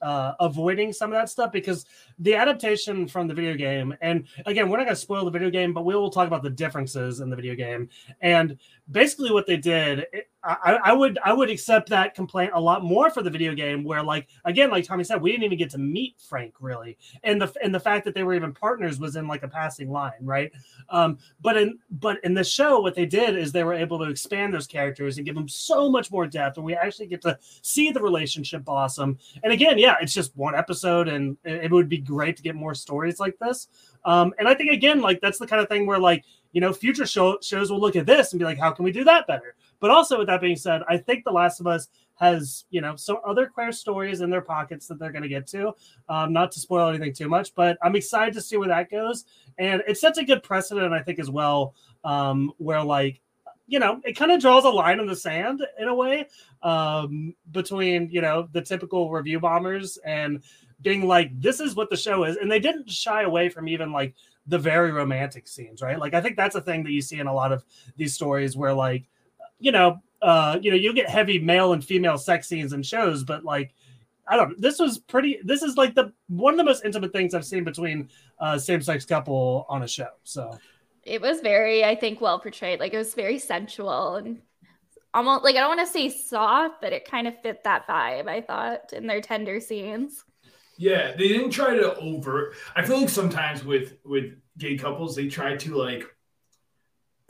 uh, 0.00 0.34
avoiding 0.38 0.92
some 0.92 1.12
of 1.12 1.18
that 1.18 1.28
stuff 1.28 1.50
because 1.50 1.86
the 2.18 2.34
adaptation 2.34 3.06
from 3.06 3.28
the 3.28 3.34
video 3.34 3.54
game, 3.54 3.94
and 4.00 4.26
again, 4.46 4.68
we're 4.68 4.78
not 4.78 4.84
going 4.84 4.96
to 4.96 5.00
spoil 5.00 5.24
the 5.24 5.30
video 5.30 5.50
game, 5.50 5.72
but 5.74 5.84
we 5.84 5.94
will 5.94 6.10
talk 6.10 6.26
about 6.26 6.42
the 6.42 6.50
differences 6.50 7.20
in 7.20 7.28
the 7.28 7.36
video 7.36 7.54
game. 7.54 7.88
And 8.20 8.58
basically, 8.90 9.32
what 9.32 9.46
they 9.46 9.56
did, 9.56 10.06
it, 10.12 10.30
I, 10.46 10.78
I, 10.84 10.92
would 10.92 11.18
I 11.24 11.32
would 11.32 11.50
accept 11.50 11.88
that 11.88 12.14
complaint 12.14 12.52
a 12.54 12.60
lot 12.60 12.84
more 12.84 13.10
for 13.10 13.22
the 13.22 13.30
video 13.30 13.54
game, 13.54 13.82
where 13.82 14.02
like 14.02 14.28
again, 14.44 14.70
like 14.70 14.84
Tommy 14.84 15.02
said, 15.02 15.20
we 15.20 15.32
didn't 15.32 15.44
even 15.44 15.58
get 15.58 15.70
to 15.70 15.78
meet 15.78 16.14
Frank 16.28 16.54
really, 16.60 16.96
and 17.24 17.40
the 17.42 17.52
and 17.62 17.74
the 17.74 17.80
fact 17.80 18.04
that 18.04 18.14
they 18.14 18.22
were 18.22 18.34
even 18.34 18.54
partners 18.54 19.00
was 19.00 19.16
in 19.16 19.26
like 19.26 19.42
a 19.42 19.48
passing 19.48 19.90
line, 19.90 20.12
right? 20.22 20.52
Um, 20.88 21.18
but 21.40 21.56
in 21.56 21.78
but 21.90 22.18
in 22.22 22.32
the 22.32 22.44
show, 22.44 22.80
what 22.80 22.94
they 22.94 23.06
did 23.06 23.36
is 23.36 23.50
they 23.50 23.64
were 23.64 23.74
able 23.74 23.98
to 23.98 24.04
expand 24.04 24.54
those 24.54 24.68
characters 24.68 25.16
and 25.16 25.26
give 25.26 25.34
them 25.34 25.48
so 25.48 25.90
much 25.90 26.12
more 26.12 26.26
depth, 26.26 26.56
and 26.56 26.64
we 26.64 26.74
actually 26.74 27.08
get 27.08 27.22
to 27.22 27.36
see 27.62 27.90
the 27.90 28.00
relationship 28.00 28.64
blossom. 28.64 29.18
And 29.42 29.52
again, 29.52 29.78
yeah, 29.78 29.96
it's 30.00 30.14
just 30.14 30.36
one 30.36 30.54
episode, 30.54 31.08
and 31.08 31.36
it 31.44 31.72
would 31.72 31.88
be 31.88 31.98
great 32.06 32.36
to 32.36 32.42
get 32.42 32.54
more 32.54 32.74
stories 32.74 33.20
like 33.20 33.38
this. 33.38 33.68
Um, 34.04 34.32
and 34.38 34.48
I 34.48 34.54
think 34.54 34.70
again, 34.70 35.00
like 35.00 35.20
that's 35.20 35.38
the 35.38 35.46
kind 35.46 35.60
of 35.60 35.68
thing 35.68 35.86
where 35.86 35.98
like 35.98 36.24
you 36.52 36.60
know 36.60 36.72
future 36.72 37.06
show, 37.06 37.38
shows 37.42 37.70
will 37.70 37.80
look 37.80 37.96
at 37.96 38.06
this 38.06 38.32
and 38.32 38.38
be 38.38 38.44
like, 38.44 38.58
how 38.58 38.70
can 38.70 38.84
we 38.84 38.92
do 38.92 39.04
that 39.04 39.26
better? 39.26 39.54
But 39.80 39.90
also, 39.90 40.18
with 40.18 40.28
that 40.28 40.40
being 40.40 40.56
said, 40.56 40.82
I 40.88 40.96
think 40.96 41.24
The 41.24 41.32
Last 41.32 41.60
of 41.60 41.66
Us 41.66 41.88
has 42.14 42.64
you 42.70 42.80
know 42.80 42.96
some 42.96 43.18
other 43.26 43.46
queer 43.46 43.72
stories 43.72 44.20
in 44.20 44.30
their 44.30 44.40
pockets 44.40 44.86
that 44.86 44.98
they're 44.98 45.12
going 45.12 45.22
to 45.22 45.28
get 45.28 45.46
to. 45.48 45.74
Um, 46.08 46.32
not 46.32 46.52
to 46.52 46.60
spoil 46.60 46.88
anything 46.88 47.12
too 47.12 47.28
much, 47.28 47.54
but 47.54 47.76
I'm 47.82 47.96
excited 47.96 48.34
to 48.34 48.40
see 48.40 48.56
where 48.56 48.68
that 48.68 48.90
goes. 48.90 49.24
And 49.58 49.82
it 49.86 49.98
sets 49.98 50.18
a 50.18 50.24
good 50.24 50.42
precedent, 50.42 50.92
I 50.92 51.02
think, 51.02 51.18
as 51.18 51.30
well, 51.30 51.74
um, 52.04 52.52
where 52.58 52.82
like 52.82 53.20
you 53.66 53.78
know, 53.78 54.00
it 54.04 54.12
kind 54.14 54.30
of 54.30 54.40
draws 54.40 54.64
a 54.64 54.68
line 54.68 55.00
in 55.00 55.06
the 55.06 55.16
sand 55.16 55.66
in 55.78 55.88
a 55.88 55.94
way 55.94 56.26
um, 56.62 57.34
between, 57.50 58.08
you 58.10 58.20
know, 58.20 58.48
the 58.52 58.62
typical 58.62 59.10
review 59.10 59.40
bombers 59.40 59.98
and 60.04 60.42
being 60.86 61.08
like, 61.08 61.40
this 61.40 61.58
is 61.58 61.74
what 61.74 61.90
the 61.90 61.96
show 61.96 62.22
is. 62.22 62.36
And 62.36 62.48
they 62.48 62.60
didn't 62.60 62.88
shy 62.88 63.22
away 63.22 63.48
from 63.48 63.66
even 63.66 63.90
like 63.90 64.14
the 64.46 64.56
very 64.56 64.92
romantic 64.92 65.48
scenes, 65.48 65.82
right? 65.82 65.98
Like, 65.98 66.14
I 66.14 66.20
think 66.20 66.36
that's 66.36 66.54
a 66.54 66.60
thing 66.60 66.84
that 66.84 66.92
you 66.92 67.02
see 67.02 67.18
in 67.18 67.26
a 67.26 67.34
lot 67.34 67.50
of 67.50 67.64
these 67.96 68.14
stories 68.14 68.56
where, 68.56 68.72
like, 68.72 69.04
you 69.58 69.72
know, 69.72 70.00
uh, 70.22 70.60
you 70.62 70.70
know, 70.70 70.76
you 70.76 70.94
get 70.94 71.08
heavy 71.08 71.40
male 71.40 71.72
and 71.72 71.84
female 71.84 72.16
sex 72.16 72.46
scenes 72.46 72.72
in 72.72 72.84
shows, 72.84 73.24
but 73.24 73.44
like, 73.44 73.74
I 74.28 74.36
don't. 74.36 74.60
This 74.60 74.78
was 74.78 74.98
pretty. 74.98 75.40
This 75.42 75.62
is 75.62 75.76
like 75.76 75.96
the 75.96 76.12
one 76.28 76.54
of 76.54 76.58
the 76.58 76.64
most 76.64 76.84
intimate 76.84 77.12
things 77.12 77.34
I've 77.34 77.44
seen 77.44 77.64
between 77.64 78.08
uh, 78.38 78.56
same 78.56 78.80
sex 78.80 79.04
couple 79.04 79.66
on 79.68 79.82
a 79.82 79.88
show. 79.88 80.10
So 80.22 80.56
it 81.02 81.20
was 81.20 81.40
very, 81.40 81.84
I 81.84 81.96
think, 81.96 82.20
well 82.20 82.38
portrayed. 82.38 82.78
Like 82.78 82.94
it 82.94 82.98
was 82.98 83.14
very 83.14 83.38
sensual 83.38 84.16
and 84.16 84.40
almost 85.14 85.44
like 85.44 85.56
I 85.56 85.60
don't 85.60 85.76
want 85.76 85.86
to 85.86 85.92
say 85.92 86.08
soft, 86.10 86.80
but 86.80 86.92
it 86.92 87.10
kind 87.10 87.26
of 87.26 87.40
fit 87.40 87.64
that 87.64 87.86
vibe. 87.88 88.28
I 88.28 88.40
thought 88.40 88.92
in 88.92 89.06
their 89.06 89.20
tender 89.20 89.60
scenes. 89.60 90.24
Yeah, 90.78 91.12
they 91.16 91.28
didn't 91.28 91.50
try 91.50 91.74
to 91.74 91.94
over. 91.96 92.54
I 92.74 92.84
feel 92.84 93.00
like 93.00 93.08
sometimes 93.08 93.64
with 93.64 93.96
with 94.04 94.34
gay 94.58 94.76
couples, 94.76 95.16
they 95.16 95.28
try 95.28 95.56
to 95.56 95.74
like 95.74 96.04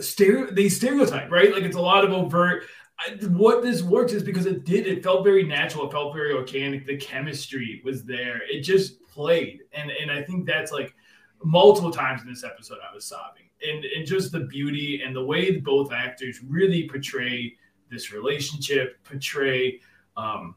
stereo 0.00 0.50
they 0.50 0.68
stereotype 0.68 1.30
right 1.30 1.52
like 1.52 1.62
it's 1.62 1.76
a 1.76 1.80
lot 1.80 2.04
of 2.04 2.12
overt 2.12 2.64
I, 2.98 3.12
what 3.26 3.62
this 3.62 3.82
works 3.82 4.12
is 4.12 4.22
because 4.22 4.46
it 4.46 4.64
did 4.64 4.86
it 4.86 5.02
felt 5.02 5.24
very 5.24 5.42
natural 5.42 5.86
it 5.86 5.92
felt 5.92 6.14
very 6.14 6.32
organic 6.32 6.86
the 6.86 6.96
chemistry 6.96 7.80
was 7.84 8.04
there 8.04 8.42
it 8.50 8.60
just 8.60 9.02
played 9.06 9.60
and 9.72 9.90
and 9.90 10.10
i 10.10 10.22
think 10.22 10.46
that's 10.46 10.70
like 10.70 10.94
multiple 11.42 11.90
times 11.90 12.22
in 12.22 12.28
this 12.28 12.44
episode 12.44 12.78
i 12.88 12.94
was 12.94 13.06
sobbing 13.06 13.48
and 13.66 13.84
and 13.84 14.06
just 14.06 14.32
the 14.32 14.40
beauty 14.40 15.02
and 15.04 15.16
the 15.16 15.24
way 15.24 15.58
both 15.58 15.92
actors 15.92 16.40
really 16.46 16.86
portray 16.88 17.54
this 17.90 18.12
relationship 18.12 19.02
portray 19.04 19.80
um 20.18 20.54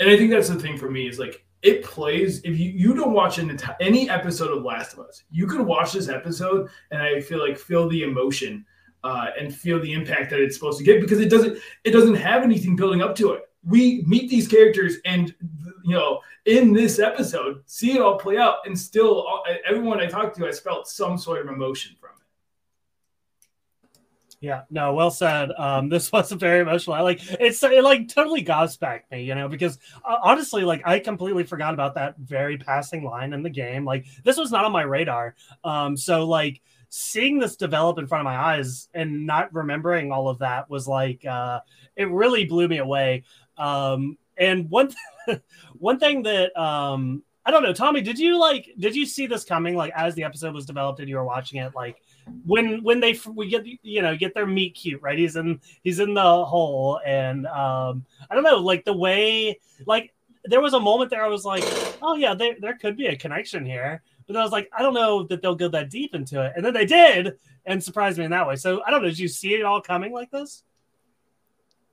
and 0.00 0.10
i 0.10 0.16
think 0.16 0.30
that's 0.30 0.48
the 0.48 0.58
thing 0.58 0.76
for 0.76 0.90
me 0.90 1.06
is 1.08 1.18
like 1.18 1.44
it 1.62 1.84
plays 1.84 2.40
if 2.40 2.58
you, 2.58 2.70
you 2.70 2.94
don't 2.94 3.12
watch 3.12 3.38
an, 3.38 3.58
any 3.80 4.08
episode 4.08 4.56
of 4.56 4.64
last 4.64 4.94
of 4.94 5.00
us 5.00 5.24
you 5.30 5.46
could 5.46 5.60
watch 5.60 5.92
this 5.92 6.08
episode 6.08 6.68
and 6.90 7.02
i 7.02 7.20
feel 7.20 7.38
like 7.38 7.58
feel 7.58 7.88
the 7.88 8.02
emotion 8.02 8.64
uh, 9.04 9.26
and 9.38 9.54
feel 9.54 9.80
the 9.80 9.92
impact 9.92 10.30
that 10.30 10.40
it's 10.40 10.56
supposed 10.56 10.78
to 10.78 10.84
get 10.84 11.00
because 11.00 11.20
it 11.20 11.30
doesn't 11.30 11.58
it 11.84 11.90
doesn't 11.90 12.14
have 12.14 12.42
anything 12.42 12.76
building 12.76 13.02
up 13.02 13.14
to 13.16 13.32
it. 13.32 13.44
We 13.64 14.02
meet 14.06 14.30
these 14.30 14.48
characters 14.48 14.96
and 15.04 15.34
you 15.84 15.94
know 15.94 16.20
in 16.46 16.72
this 16.72 16.98
episode 16.98 17.62
see 17.66 17.92
it 17.92 18.00
all 18.00 18.18
play 18.18 18.38
out 18.38 18.56
and 18.64 18.78
still 18.78 19.26
uh, 19.26 19.54
everyone 19.66 20.00
I 20.00 20.06
talked 20.06 20.36
to 20.36 20.44
has 20.44 20.60
felt 20.60 20.88
some 20.88 21.18
sort 21.18 21.40
of 21.40 21.52
emotion. 21.52 21.96
Yeah, 24.40 24.62
no, 24.70 24.94
well 24.94 25.10
said. 25.10 25.50
Um, 25.52 25.88
this 25.90 26.10
was 26.12 26.32
very 26.32 26.60
emotional. 26.60 26.96
I 26.96 27.00
like 27.00 27.20
it's 27.22 27.62
it 27.62 27.84
like 27.84 28.08
totally 28.08 28.42
gobsmacked 28.42 29.10
me, 29.10 29.24
you 29.24 29.34
know, 29.34 29.48
because 29.48 29.78
uh, 30.04 30.16
honestly, 30.22 30.62
like 30.64 30.82
I 30.86 30.98
completely 30.98 31.44
forgot 31.44 31.74
about 31.74 31.94
that 31.96 32.16
very 32.18 32.56
passing 32.56 33.04
line 33.04 33.32
in 33.34 33.42
the 33.42 33.50
game. 33.50 33.84
Like 33.84 34.06
this 34.24 34.38
was 34.38 34.50
not 34.50 34.64
on 34.64 34.72
my 34.72 34.82
radar. 34.82 35.34
Um, 35.62 35.96
so 35.96 36.26
like 36.26 36.62
seeing 36.88 37.38
this 37.38 37.56
develop 37.56 37.98
in 37.98 38.06
front 38.06 38.20
of 38.20 38.24
my 38.24 38.36
eyes 38.36 38.88
and 38.94 39.26
not 39.26 39.52
remembering 39.54 40.10
all 40.10 40.28
of 40.28 40.38
that 40.38 40.68
was 40.70 40.88
like 40.88 41.24
uh, 41.26 41.60
it 41.96 42.08
really 42.10 42.46
blew 42.46 42.66
me 42.66 42.78
away. 42.78 43.24
Um, 43.58 44.16
and 44.38 44.70
one 44.70 44.88
th- 45.26 45.40
one 45.78 45.98
thing 45.98 46.22
that 46.22 46.58
um, 46.58 47.22
I 47.44 47.50
don't 47.50 47.62
know, 47.62 47.72
Tommy, 47.72 48.00
did 48.00 48.18
you 48.18 48.38
like 48.38 48.70
did 48.78 48.94
you 48.94 49.06
see 49.06 49.26
this 49.26 49.44
coming 49.44 49.76
like 49.76 49.92
as 49.96 50.14
the 50.14 50.24
episode 50.24 50.54
was 50.54 50.66
developed 50.66 51.00
and 51.00 51.08
you 51.08 51.16
were 51.16 51.24
watching 51.24 51.60
it 51.60 51.74
like 51.74 52.02
when 52.44 52.82
when 52.82 53.00
they 53.00 53.18
we 53.34 53.48
get 53.48 53.64
you 53.82 54.02
know 54.02 54.14
get 54.14 54.34
their 54.34 54.46
meet 54.46 54.74
cute 54.74 55.00
right 55.02 55.18
he's 55.18 55.36
in 55.36 55.60
he's 55.82 55.98
in 56.00 56.14
the 56.14 56.44
hole 56.44 57.00
and 57.04 57.46
um 57.46 58.04
I 58.30 58.34
don't 58.34 58.44
know 58.44 58.58
like 58.58 58.84
the 58.84 58.92
way 58.92 59.58
like 59.86 60.12
there 60.44 60.60
was 60.60 60.74
a 60.74 60.80
moment 60.80 61.10
there 61.10 61.24
I 61.24 61.28
was 61.28 61.44
like 61.44 61.64
oh 62.02 62.14
yeah 62.14 62.34
there 62.34 62.56
there 62.60 62.76
could 62.76 62.96
be 62.96 63.06
a 63.06 63.16
connection 63.16 63.64
here 63.64 64.02
but 64.32 64.38
I 64.38 64.44
was 64.44 64.52
like, 64.52 64.70
I 64.72 64.82
don't 64.82 64.94
know 64.94 65.24
that 65.24 65.42
they'll 65.42 65.56
go 65.56 65.66
that 65.70 65.90
deep 65.90 66.14
into 66.14 66.40
it. 66.40 66.52
And 66.54 66.64
then 66.64 66.72
they 66.72 66.86
did 66.86 67.36
and 67.66 67.82
surprised 67.82 68.16
me 68.16 68.24
in 68.24 68.30
that 68.30 68.46
way. 68.46 68.54
So 68.54 68.80
I 68.86 68.90
don't 68.90 69.02
know. 69.02 69.08
Did 69.08 69.18
you 69.18 69.26
see 69.26 69.54
it 69.54 69.64
all 69.64 69.80
coming 69.80 70.12
like 70.12 70.30
this? 70.30 70.62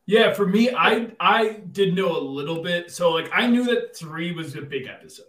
Yeah, 0.05 0.31
for 0.33 0.45
me, 0.45 0.69
I 0.69 1.09
I 1.19 1.61
did 1.71 1.95
know 1.95 2.15
a 2.15 2.21
little 2.21 2.61
bit. 2.61 2.91
So 2.91 3.09
like 3.09 3.31
I 3.33 3.47
knew 3.47 3.63
that 3.63 3.95
three 3.95 4.33
was 4.33 4.55
a 4.55 4.61
big 4.61 4.85
episode. 4.85 5.25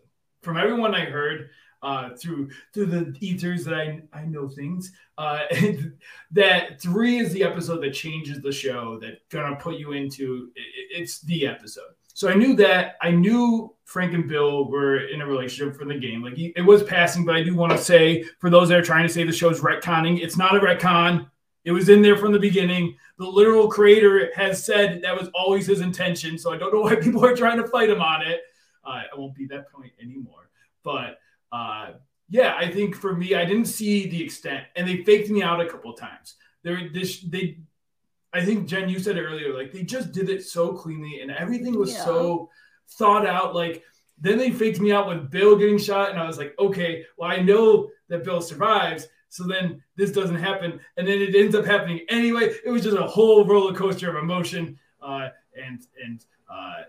From 0.49 0.57
everyone 0.57 0.95
I 0.95 1.05
heard 1.05 1.51
uh 1.83 2.17
through 2.17 2.49
through 2.73 2.87
the 2.87 3.15
ethers 3.21 3.67
that 3.67 3.75
I 3.75 4.01
I 4.15 4.25
know 4.25 4.49
things, 4.49 4.93
uh 5.19 5.41
that 6.31 6.81
three 6.81 7.19
is 7.19 7.35
the 7.35 7.43
episode 7.43 7.83
that 7.83 7.93
changes 7.93 8.41
the 8.41 8.51
show, 8.51 8.99
that 9.01 9.29
gonna 9.29 9.57
put 9.57 9.77
you 9.77 9.93
into 9.93 10.51
it, 10.57 10.63
it's 11.03 11.21
the 11.21 11.47
episode. 11.47 11.91
So 12.15 12.31
I 12.31 12.35
knew 12.35 12.57
that. 12.57 12.97
I 13.03 13.11
knew 13.11 13.75
Frank 13.85 14.15
and 14.15 14.27
Bill 14.27 14.71
were 14.71 15.09
in 15.09 15.21
a 15.21 15.27
relationship 15.27 15.79
for 15.79 15.85
the 15.85 15.99
game. 15.99 16.23
Like 16.23 16.39
it 16.39 16.65
was 16.65 16.83
passing, 16.83 17.27
but 17.27 17.37
I 17.37 17.43
do 17.43 17.55
want 17.55 17.73
to 17.73 17.79
say 17.79 18.25
for 18.39 18.49
those 18.49 18.71
that 18.71 18.79
are 18.79 18.83
trying 18.83 19.07
to 19.07 19.13
say 19.13 19.25
the 19.25 19.33
show's 19.33 19.61
retconning, 19.61 20.23
it's 20.23 20.39
not 20.39 20.57
a 20.57 20.61
retcon. 20.61 21.29
It 21.67 21.73
was 21.73 21.91
in 21.91 22.01
there 22.01 22.17
from 22.17 22.33
the 22.33 22.39
beginning. 22.39 22.97
The 23.19 23.27
literal 23.27 23.69
creator 23.69 24.31
has 24.35 24.65
said 24.65 25.03
that 25.03 25.15
was 25.15 25.29
always 25.35 25.67
his 25.67 25.83
intention. 25.83 26.39
So 26.39 26.55
I 26.55 26.57
don't 26.57 26.73
know 26.73 26.81
why 26.81 26.95
people 27.03 27.23
are 27.23 27.37
trying 27.37 27.59
to 27.59 27.69
fight 27.69 27.91
him 27.91 28.01
on 28.01 28.23
it. 28.23 28.41
Uh, 28.83 29.03
I 29.13 29.19
won't 29.19 29.35
be 29.35 29.47
that 29.49 29.71
point 29.71 29.93
anymore. 30.01 30.38
But 30.89 31.19
uh, 31.53 31.91
yeah, 32.31 32.55
I 32.57 32.71
think 32.71 32.97
for 32.97 33.15
me, 33.15 33.35
I 33.35 33.45
didn't 33.45 33.67
see 33.67 34.09
the 34.09 34.25
extent, 34.25 34.65
and 34.75 34.89
they 34.89 35.05
faked 35.05 35.29
me 35.29 35.43
out 35.43 35.61
a 35.61 35.67
couple 35.67 35.93
times. 35.93 36.37
They 36.65 36.89
this 36.89 37.21
they 37.21 37.59
I 38.33 38.43
think 38.43 38.67
Jen, 38.67 38.89
you 38.89 38.99
said 38.99 39.19
it 39.19 39.23
earlier, 39.23 39.53
like 39.53 39.71
they 39.71 39.83
just 39.83 40.13
did 40.13 40.31
it 40.31 40.45
so 40.45 40.73
cleanly 40.73 41.21
and 41.21 41.31
everything 41.31 41.79
was 41.79 41.93
yeah. 41.93 42.07
so 42.07 42.49
thought 42.93 43.27
out. 43.27 43.55
Like 43.55 43.83
then 44.19 44.39
they 44.39 44.51
faked 44.51 44.81
me 44.81 44.91
out 44.91 45.09
with 45.09 45.31
Bill 45.31 45.57
getting 45.57 45.77
shot, 45.77 46.11
and 46.11 46.19
I 46.19 46.27
was 46.27 46.39
like, 46.39 46.55
okay, 46.59 47.05
well, 47.19 47.31
I 47.31 47.43
know 47.43 47.91
that 48.09 48.25
Bill 48.25 48.41
survives. 48.41 49.09
So 49.29 49.45
then 49.45 49.83
this 49.97 50.11
doesn't 50.11 50.37
happen, 50.37 50.81
and 50.97 51.07
then 51.07 51.21
it 51.21 51.35
ends 51.35 51.55
up 51.55 51.67
happening 51.67 52.01
anyway. 52.09 52.51
It 52.65 52.71
was 52.71 52.83
just 52.83 52.97
a 52.97 53.07
whole 53.07 53.45
roller 53.45 53.75
coaster 53.75 54.09
of 54.09 54.17
emotion, 54.17 54.79
uh, 55.03 55.29
and 55.55 55.81
and 56.03 56.25
uh, 56.51 56.85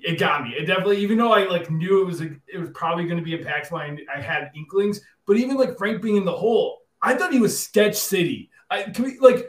it 0.00 0.18
got 0.18 0.44
me. 0.44 0.50
It 0.50 0.66
definitely, 0.66 0.98
even 0.98 1.18
though 1.18 1.32
I 1.32 1.44
like 1.44 1.70
knew 1.70 2.02
it 2.02 2.06
was 2.06 2.20
a, 2.20 2.30
it 2.52 2.58
was 2.58 2.70
probably 2.70 3.04
going 3.04 3.18
to 3.18 3.24
be 3.24 3.36
impactful, 3.36 3.78
I, 3.78 3.96
I 4.12 4.20
had 4.20 4.50
inklings. 4.56 5.00
But 5.26 5.36
even 5.36 5.56
like 5.56 5.78
Frank 5.78 6.02
being 6.02 6.16
in 6.16 6.24
the 6.24 6.32
hole, 6.32 6.78
I 7.00 7.14
thought 7.14 7.32
he 7.32 7.40
was 7.40 7.58
Sketch 7.58 7.96
City. 7.96 8.50
I 8.70 8.84
can 8.84 9.04
we 9.04 9.18
like 9.18 9.48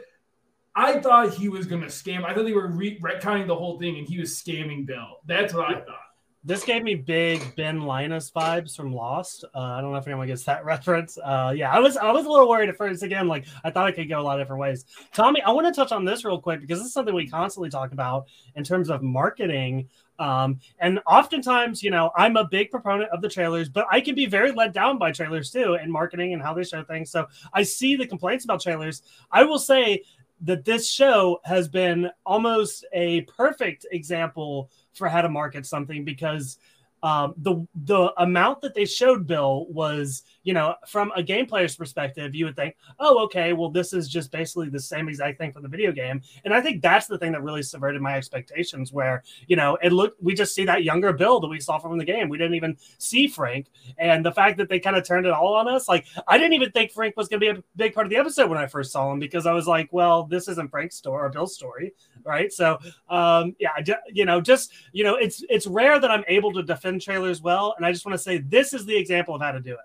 I 0.74 1.00
thought 1.00 1.34
he 1.34 1.48
was 1.48 1.66
going 1.66 1.82
to 1.82 1.88
scam. 1.88 2.24
I 2.24 2.34
thought 2.34 2.44
they 2.44 2.52
were 2.52 2.68
re- 2.68 2.98
retconning 3.00 3.46
the 3.46 3.54
whole 3.54 3.78
thing 3.78 3.96
and 3.96 4.06
he 4.06 4.18
was 4.18 4.30
scamming 4.30 4.86
Bill. 4.86 5.18
That's 5.24 5.54
what 5.54 5.70
I 5.70 5.80
thought. 5.80 6.03
This 6.46 6.62
gave 6.62 6.82
me 6.82 6.94
big 6.94 7.56
Ben 7.56 7.80
Linus 7.80 8.30
vibes 8.30 8.76
from 8.76 8.94
Lost. 8.94 9.46
Uh, 9.54 9.60
I 9.60 9.80
don't 9.80 9.92
know 9.92 9.96
if 9.96 10.06
anyone 10.06 10.26
gets 10.26 10.44
that 10.44 10.62
reference. 10.66 11.16
Uh, 11.16 11.54
yeah, 11.56 11.72
I 11.72 11.78
was 11.78 11.96
I 11.96 12.12
was 12.12 12.26
a 12.26 12.30
little 12.30 12.48
worried 12.48 12.68
at 12.68 12.76
first. 12.76 13.02
Again, 13.02 13.28
like 13.28 13.46
I 13.64 13.70
thought 13.70 13.88
it 13.88 13.94
could 13.94 14.10
go 14.10 14.20
a 14.20 14.22
lot 14.22 14.38
of 14.38 14.44
different 14.44 14.60
ways. 14.60 14.84
Tommy, 15.14 15.40
I 15.40 15.50
want 15.52 15.66
to 15.66 15.72
touch 15.72 15.90
on 15.90 16.04
this 16.04 16.22
real 16.22 16.38
quick 16.38 16.60
because 16.60 16.80
this 16.80 16.88
is 16.88 16.92
something 16.92 17.14
we 17.14 17.26
constantly 17.26 17.70
talk 17.70 17.92
about 17.92 18.26
in 18.56 18.62
terms 18.62 18.90
of 18.90 19.02
marketing. 19.02 19.88
Um, 20.18 20.60
and 20.78 21.00
oftentimes, 21.06 21.82
you 21.82 21.90
know, 21.90 22.10
I'm 22.16 22.36
a 22.36 22.44
big 22.44 22.70
proponent 22.70 23.10
of 23.10 23.20
the 23.20 23.28
trailers, 23.28 23.68
but 23.68 23.86
I 23.90 24.00
can 24.00 24.14
be 24.14 24.26
very 24.26 24.52
let 24.52 24.72
down 24.72 24.98
by 24.98 25.12
trailers 25.12 25.50
too 25.50 25.74
and 25.80 25.90
marketing 25.90 26.34
and 26.34 26.42
how 26.42 26.52
they 26.54 26.62
show 26.62 26.84
things. 26.84 27.10
So 27.10 27.26
I 27.52 27.62
see 27.62 27.96
the 27.96 28.06
complaints 28.06 28.44
about 28.44 28.60
trailers. 28.60 29.02
I 29.32 29.44
will 29.44 29.58
say 29.58 30.02
that 30.44 30.64
this 30.64 30.90
show 30.90 31.40
has 31.44 31.68
been 31.68 32.10
almost 32.26 32.84
a 32.92 33.22
perfect 33.22 33.86
example 33.90 34.70
for 34.92 35.08
how 35.08 35.22
to 35.22 35.28
market 35.28 35.64
something 35.64 36.04
because 36.04 36.58
um, 37.04 37.34
the 37.36 37.66
the 37.84 38.14
amount 38.16 38.62
that 38.62 38.74
they 38.74 38.86
showed 38.86 39.26
Bill 39.26 39.66
was, 39.68 40.22
you 40.42 40.54
know, 40.54 40.74
from 40.88 41.12
a 41.14 41.22
game 41.22 41.44
player's 41.44 41.76
perspective, 41.76 42.34
you 42.34 42.46
would 42.46 42.56
think, 42.56 42.76
oh, 42.98 43.22
okay, 43.24 43.52
well, 43.52 43.68
this 43.68 43.92
is 43.92 44.08
just 44.08 44.32
basically 44.32 44.70
the 44.70 44.80
same 44.80 45.10
exact 45.10 45.36
thing 45.36 45.52
from 45.52 45.62
the 45.62 45.68
video 45.68 45.92
game. 45.92 46.22
And 46.46 46.54
I 46.54 46.62
think 46.62 46.80
that's 46.80 47.06
the 47.06 47.18
thing 47.18 47.32
that 47.32 47.42
really 47.42 47.62
subverted 47.62 48.00
my 48.00 48.16
expectations, 48.16 48.90
where 48.90 49.22
you 49.48 49.54
know, 49.54 49.76
it 49.82 49.92
looked 49.92 50.22
we 50.22 50.32
just 50.32 50.54
see 50.54 50.64
that 50.64 50.82
younger 50.82 51.12
Bill 51.12 51.40
that 51.40 51.48
we 51.48 51.60
saw 51.60 51.78
from 51.78 51.98
the 51.98 52.06
game. 52.06 52.30
We 52.30 52.38
didn't 52.38 52.54
even 52.54 52.78
see 52.96 53.28
Frank, 53.28 53.66
and 53.98 54.24
the 54.24 54.32
fact 54.32 54.56
that 54.56 54.70
they 54.70 54.80
kind 54.80 54.96
of 54.96 55.06
turned 55.06 55.26
it 55.26 55.32
all 55.32 55.52
on 55.52 55.68
us, 55.68 55.86
like 55.86 56.06
I 56.26 56.38
didn't 56.38 56.54
even 56.54 56.70
think 56.70 56.90
Frank 56.90 57.18
was 57.18 57.28
going 57.28 57.40
to 57.40 57.52
be 57.52 57.58
a 57.58 57.62
big 57.76 57.92
part 57.92 58.06
of 58.06 58.10
the 58.10 58.16
episode 58.16 58.48
when 58.48 58.58
I 58.58 58.66
first 58.66 58.92
saw 58.92 59.12
him 59.12 59.18
because 59.18 59.44
I 59.44 59.52
was 59.52 59.68
like, 59.68 59.92
well, 59.92 60.24
this 60.24 60.48
isn't 60.48 60.70
Frank's 60.70 60.96
story 60.96 61.26
or 61.26 61.28
Bill's 61.28 61.54
story, 61.54 61.92
right? 62.24 62.52
So, 62.52 62.78
um, 63.08 63.54
yeah, 63.58 63.70
you 64.12 64.24
know, 64.24 64.40
just 64.40 64.72
you 64.92 65.04
know, 65.04 65.16
it's 65.16 65.44
it's 65.48 65.66
rare 65.66 65.98
that 65.98 66.10
I'm 66.10 66.24
able 66.28 66.52
to 66.52 66.62
defend 66.62 67.02
trailers 67.02 67.40
well, 67.40 67.74
and 67.76 67.86
I 67.86 67.92
just 67.92 68.04
want 68.04 68.14
to 68.14 68.22
say 68.22 68.38
this 68.38 68.72
is 68.72 68.86
the 68.86 68.96
example 68.96 69.34
of 69.34 69.42
how 69.42 69.52
to 69.52 69.60
do 69.60 69.72
it. 69.72 69.78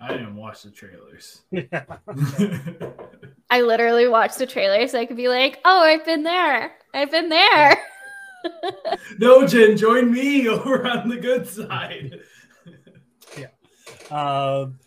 I 0.00 0.12
didn't 0.12 0.36
watch 0.36 0.62
the 0.62 0.70
trailers. 0.70 1.42
I 3.50 3.60
literally 3.60 4.08
watched 4.08 4.38
the 4.38 4.46
trailers. 4.46 4.92
So 4.92 5.00
I 5.00 5.04
could 5.04 5.16
be 5.16 5.28
like, 5.28 5.60
"Oh, 5.64 5.80
I've 5.80 6.06
been 6.06 6.22
there. 6.22 6.72
I've 6.94 7.10
been 7.10 7.28
there." 7.28 7.78
no, 9.18 9.46
Jen, 9.46 9.76
join 9.76 10.10
me 10.10 10.48
over 10.48 10.86
on 10.86 11.08
the 11.08 11.18
good 11.18 11.46
side. 11.46 12.20
yeah. 13.38 13.48
Um, 14.10 14.78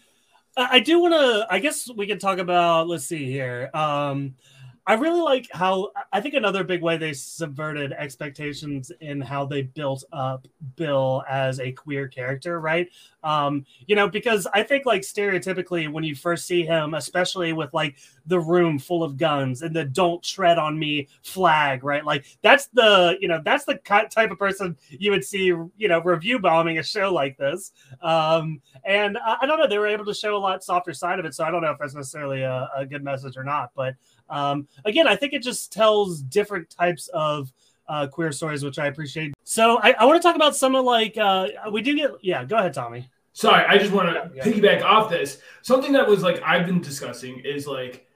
I 0.58 0.80
do 0.80 1.00
want 1.00 1.14
to. 1.14 1.48
I 1.50 1.60
guess 1.60 1.90
we 1.96 2.08
can 2.08 2.18
talk 2.18 2.40
about. 2.40 2.88
Let's 2.88 3.06
see 3.06 3.26
here. 3.26 3.70
Um, 3.74 4.36
I 4.86 4.96
really 4.96 5.22
like 5.22 5.48
how 5.54 5.92
I 6.12 6.20
think 6.20 6.34
another 6.34 6.66
big 6.66 6.82
way 6.82 6.98
they 6.98 7.14
subverted 7.14 7.94
expectations 7.94 8.92
in 9.00 9.22
how 9.22 9.46
they 9.46 9.62
built 9.62 10.04
up 10.12 10.46
Bill 10.76 11.24
as 11.30 11.62
a 11.62 11.72
queer 11.72 12.10
character, 12.10 12.60
right? 12.60 12.90
Um, 13.24 13.66
you 13.88 13.96
know, 13.96 14.10
because 14.10 14.46
I 14.54 14.64
think 14.64 14.86
like 14.86 15.04
stereotypically 15.04 15.90
when 15.90 16.04
you 16.04 16.16
first 16.16 16.46
see 16.46 16.64
him, 16.66 16.96
especially 16.96 17.54
with 17.54 17.74
like 17.74 17.96
the 18.26 18.42
room 18.42 18.78
full 18.78 19.04
of 19.04 19.16
guns 19.16 19.62
and 19.62 19.74
the 19.74 19.86
"Don't 19.86 20.22
tread 20.22 20.58
on 20.58 20.78
me" 20.78 21.08
flag, 21.24 21.86
right? 21.86 22.04
Like 22.06 22.26
that's 22.42 22.68
the 22.68 23.16
you 23.22 23.30
know 23.30 23.40
that's 23.44 23.64
the 23.64 23.76
type 24.10 24.32
of 24.32 24.38
person 24.38 24.76
you 24.90 25.12
would 25.12 25.24
see 25.24 25.46
you 25.46 25.88
know 25.88 26.02
review 26.02 26.40
bombing 26.40 26.78
a 26.80 26.84
show 26.84 27.14
like 27.14 27.38
this. 27.38 27.72
Um, 28.02 28.62
and 28.84 29.18
I, 29.18 29.38
I 29.42 29.46
don't 29.46 29.60
know, 29.60 29.68
they 29.68 29.78
were 29.78 29.88
able 29.88 30.06
to 30.06 30.14
show 30.14 30.36
a 30.36 30.40
lot 30.40 30.62
softer 30.62 30.94
side 30.94 31.20
of 31.20 31.26
it, 31.26 31.34
so 31.34 31.46
I 31.46 31.52
don't 31.52 31.62
know 31.62 31.72
if 31.72 31.80
that's 31.80 31.96
necessarily 31.96 32.42
a, 32.42 32.70
a 32.76 32.86
good 32.86 33.02
message 33.04 33.38
or 33.38 33.46
not, 33.46 33.72
but. 33.76 33.96
Um, 34.30 34.68
again, 34.86 35.08
I 35.08 35.16
think 35.16 35.34
it 35.34 35.44
just 35.44 35.72
tells 35.72 36.22
different 36.22 36.70
types 36.70 37.10
of 37.14 37.52
uh, 37.88 38.08
queer 38.08 38.32
stories, 38.32 38.64
which 38.64 38.80
I 38.80 38.88
appreciate. 38.88 39.34
So 39.44 39.78
I, 39.82 39.92
I 40.00 40.06
want 40.06 40.22
to 40.22 40.28
talk 40.28 40.36
about 40.36 40.56
some 40.56 40.76
of 40.76 40.86
like 40.86 41.18
uh, 41.18 41.48
we 41.72 41.82
do 41.82 41.96
get. 41.96 42.12
Yeah, 42.22 42.46
go 42.46 42.58
ahead, 42.58 42.74
Tommy. 42.74 43.10
sorry, 43.34 43.66
I 43.66 43.78
just 43.78 43.92
want 43.92 44.10
to 44.10 44.32
yeah, 44.36 44.44
yeah. 44.44 44.44
piggyback 44.44 44.84
off 44.84 45.10
this. 45.10 45.42
Something 45.62 45.92
that 45.94 46.08
was 46.08 46.24
like 46.24 46.42
I've 46.44 46.66
been 46.66 46.82
discussing 46.82 47.40
is 47.40 47.68
like 47.68 48.08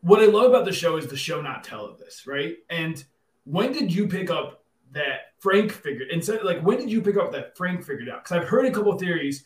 what 0.00 0.20
I 0.20 0.26
love 0.26 0.50
about 0.50 0.64
the 0.64 0.72
show 0.72 0.96
is 0.96 1.06
the 1.06 1.16
show 1.16 1.40
not 1.40 1.64
tell 1.64 1.84
of 1.84 1.98
this, 1.98 2.26
right? 2.26 2.56
And 2.70 3.02
when 3.44 3.72
did 3.72 3.94
you 3.94 4.08
pick 4.08 4.30
up 4.30 4.64
that 4.92 5.32
Frank 5.38 5.72
figured? 5.72 6.08
Instead, 6.10 6.42
like 6.44 6.60
when 6.60 6.78
did 6.78 6.90
you 6.90 7.00
pick 7.00 7.16
up 7.16 7.32
that 7.32 7.56
Frank 7.56 7.84
figured 7.84 8.08
out? 8.08 8.24
Because 8.24 8.38
I've 8.42 8.48
heard 8.48 8.66
a 8.66 8.70
couple 8.70 8.96
theories. 8.98 9.44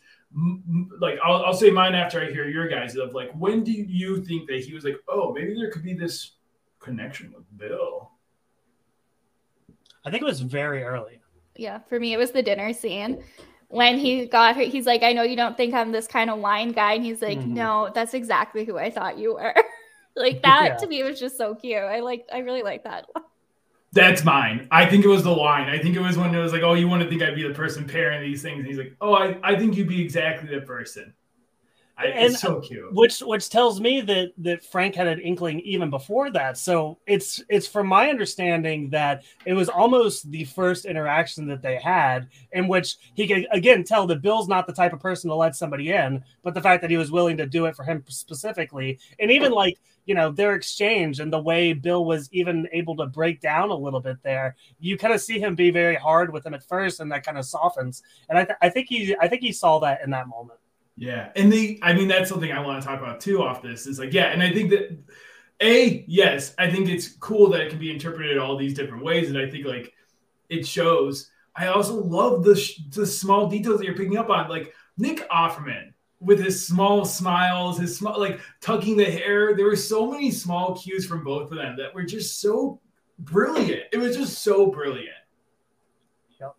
Like 0.99 1.19
I'll, 1.23 1.45
I'll 1.45 1.53
say 1.53 1.69
mine 1.71 1.95
after 1.95 2.21
I 2.21 2.31
hear 2.31 2.47
your 2.47 2.67
guys 2.67 2.95
of 2.95 3.13
like 3.13 3.31
when 3.33 3.63
do 3.63 3.71
you 3.71 4.23
think 4.23 4.47
that 4.49 4.59
he 4.63 4.73
was 4.73 4.83
like, 4.83 4.97
oh, 5.07 5.33
maybe 5.33 5.55
there 5.55 5.71
could 5.71 5.83
be 5.83 5.93
this 5.93 6.33
connection 6.79 7.33
with 7.35 7.45
Bill? 7.57 8.11
I 10.05 10.11
think 10.11 10.21
it 10.21 10.25
was 10.25 10.41
very 10.41 10.83
early. 10.83 11.21
Yeah, 11.55 11.79
for 11.89 11.99
me, 11.99 12.13
it 12.13 12.17
was 12.17 12.31
the 12.31 12.43
dinner 12.43 12.71
scene 12.71 13.23
when 13.69 13.97
he 13.97 14.25
got 14.25 14.55
her. 14.55 14.61
He's 14.61 14.85
like, 14.85 15.03
I 15.03 15.13
know 15.13 15.23
you 15.23 15.35
don't 15.35 15.57
think 15.57 15.73
I'm 15.73 15.91
this 15.91 16.07
kind 16.07 16.29
of 16.29 16.39
wine 16.39 16.71
guy. 16.71 16.93
And 16.93 17.03
he's 17.03 17.21
like, 17.21 17.39
mm-hmm. 17.39 17.53
No, 17.53 17.91
that's 17.93 18.13
exactly 18.13 18.63
who 18.63 18.77
I 18.77 18.89
thought 18.89 19.17
you 19.17 19.33
were. 19.33 19.53
like 20.15 20.41
that 20.43 20.65
yeah. 20.65 20.75
to 20.77 20.87
me 20.87 21.03
was 21.03 21.19
just 21.19 21.37
so 21.37 21.55
cute. 21.55 21.77
I 21.77 21.99
like, 21.99 22.25
I 22.31 22.39
really 22.39 22.63
like 22.63 22.83
that. 22.83 23.07
That's 23.93 24.23
mine. 24.23 24.67
I 24.69 24.85
think 24.85 25.05
it 25.05 25.07
was 25.07 25.23
the 25.23 25.31
line. 25.31 25.69
I 25.69 25.79
think 25.79 25.95
it 25.95 26.01
was 26.01 26.17
when 26.17 26.33
it 26.35 26.39
was 26.39 26.51
like, 26.51 26.61
oh, 26.61 26.73
you 26.73 26.87
want 26.87 27.03
to 27.03 27.09
think 27.09 27.21
I'd 27.21 27.35
be 27.35 27.47
the 27.47 27.53
person 27.53 27.87
pairing 27.87 28.21
these 28.21 28.41
things. 28.41 28.59
And 28.59 28.67
he's 28.67 28.77
like, 28.77 28.95
oh, 29.01 29.15
I, 29.15 29.37
I 29.43 29.57
think 29.57 29.77
you'd 29.77 29.87
be 29.87 30.01
exactly 30.01 30.53
the 30.53 30.65
person. 30.65 31.13
I, 31.99 32.07
and, 32.07 32.31
it's 32.31 32.41
so 32.41 32.59
cute. 32.59 32.93
Which 32.93 33.21
which 33.21 33.49
tells 33.49 33.81
me 33.81 34.01
that 34.01 34.33
that 34.37 34.63
Frank 34.63 34.93
had 34.93 35.07
an 35.07 35.19
inkling 35.19 35.61
even 35.61 35.89
before 35.89 36.29
that. 36.31 36.57
So 36.57 36.99
it's 37.07 37.41
it's 37.49 37.65
from 37.65 37.87
my 37.87 38.09
understanding 38.09 38.91
that 38.91 39.23
it 39.45 39.53
was 39.53 39.67
almost 39.67 40.29
the 40.29 40.43
first 40.43 40.85
interaction 40.85 41.47
that 41.47 41.63
they 41.63 41.77
had 41.77 42.27
in 42.51 42.67
which 42.67 42.97
he 43.15 43.27
could 43.27 43.47
again 43.51 43.83
tell 43.83 44.05
that 44.07 44.21
Bill's 44.21 44.47
not 44.47 44.67
the 44.67 44.73
type 44.73 44.93
of 44.93 44.99
person 44.99 45.29
to 45.31 45.35
let 45.35 45.55
somebody 45.55 45.91
in, 45.91 46.23
but 46.43 46.53
the 46.53 46.61
fact 46.61 46.81
that 46.81 46.91
he 46.91 46.97
was 46.97 47.11
willing 47.11 47.37
to 47.37 47.47
do 47.47 47.65
it 47.65 47.75
for 47.75 47.83
him 47.83 48.03
specifically, 48.07 48.99
and 49.19 49.31
even 49.31 49.51
like 49.51 49.79
you 50.07 50.15
know 50.15 50.31
their 50.31 50.55
exchange 50.55 51.19
and 51.19 51.31
the 51.31 51.39
way 51.39 51.73
Bill 51.73 52.05
was 52.05 52.29
even 52.31 52.67
able 52.71 52.95
to 52.95 53.05
break 53.05 53.41
down 53.41 53.69
a 53.69 53.75
little 53.75 53.99
bit 53.99 54.17
there. 54.23 54.55
You 54.79 54.97
kind 54.97 55.13
of 55.13 55.21
see 55.21 55.37
him 55.37 55.53
be 55.53 55.69
very 55.69 55.95
hard 55.95 56.33
with 56.33 56.45
him 56.45 56.53
at 56.53 56.63
first, 56.63 57.01
and 57.01 57.11
that 57.11 57.25
kind 57.25 57.37
of 57.37 57.45
softens. 57.45 58.01
And 58.29 58.39
I, 58.39 58.45
th- 58.45 58.57
I 58.61 58.69
think 58.69 58.87
he 58.87 59.15
I 59.19 59.27
think 59.27 59.43
he 59.43 59.51
saw 59.51 59.79
that 59.79 60.01
in 60.03 60.09
that 60.11 60.27
moment. 60.27 60.59
Yeah. 60.95 61.29
And 61.35 61.51
the 61.51 61.77
I 61.83 61.93
mean 61.93 62.07
that's 62.07 62.29
something 62.29 62.51
I 62.51 62.61
want 62.61 62.81
to 62.81 62.87
talk 62.87 63.01
about 63.01 63.19
too 63.19 63.43
off 63.43 63.61
this 63.61 63.85
is 63.85 63.99
like, 63.99 64.13
yeah, 64.13 64.27
and 64.27 64.41
I 64.41 64.51
think 64.51 64.71
that 64.71 64.97
a 65.59 66.05
yes, 66.07 66.55
I 66.57 66.71
think 66.71 66.87
it's 66.87 67.09
cool 67.09 67.49
that 67.49 67.61
it 67.61 67.69
can 67.69 67.79
be 67.79 67.91
interpreted 67.91 68.37
all 68.37 68.57
these 68.57 68.73
different 68.73 69.03
ways. 69.03 69.29
And 69.29 69.37
I 69.37 69.49
think 69.49 69.65
like 69.65 69.93
it 70.49 70.65
shows. 70.65 71.29
I 71.53 71.67
also 71.67 71.95
love 71.95 72.43
the 72.43 72.55
sh- 72.55 72.79
the 72.91 73.05
small 73.05 73.49
details 73.49 73.79
that 73.79 73.85
you're 73.85 73.95
picking 73.95 74.17
up 74.17 74.29
on, 74.29 74.49
like 74.49 74.73
Nick 74.97 75.27
Offerman 75.29 75.91
with 76.19 76.43
his 76.43 76.65
small 76.65 77.05
smiles, 77.05 77.79
his 77.79 77.97
small 77.97 78.19
like 78.19 78.39
tucking 78.61 78.97
the 78.97 79.05
hair. 79.05 79.55
There 79.55 79.65
were 79.65 79.75
so 79.75 80.09
many 80.09 80.31
small 80.31 80.75
cues 80.75 81.05
from 81.05 81.23
both 81.23 81.51
of 81.51 81.57
them 81.57 81.75
that 81.77 81.93
were 81.93 82.03
just 82.03 82.41
so 82.41 82.79
brilliant. 83.19 83.83
It 83.91 83.97
was 83.97 84.15
just 84.17 84.41
so 84.41 84.67
brilliant. 84.67 85.09
Yep. 86.39 86.55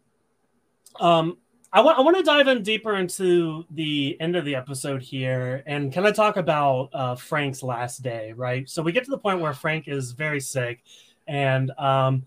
Um, 1.01 1.38
I 1.73 1.83
want 1.83 1.99
I 1.99 2.01
want 2.01 2.16
to 2.16 2.23
dive 2.23 2.49
in 2.49 2.62
deeper 2.62 2.97
into 2.97 3.64
the 3.71 4.16
end 4.21 4.37
of 4.37 4.47
the 4.47 4.55
episode 4.55 5.03
here, 5.03 5.62
and 5.66 5.92
can 5.92 6.07
I 6.07 6.12
talk 6.12 6.38
about 6.38 6.88
uh, 6.94 7.14
Frank's 7.14 7.62
last 7.62 8.03
day? 8.03 8.33
Right, 8.33 8.68
so 8.68 8.83
we 8.83 8.92
get 8.92 9.05
to 9.05 9.11
the 9.11 9.18
point 9.18 9.40
where 9.40 9.53
Frank 9.53 9.87
is 9.87 10.12
very 10.12 10.40
sick, 10.40 10.83
and 11.27 11.71
um, 11.73 12.25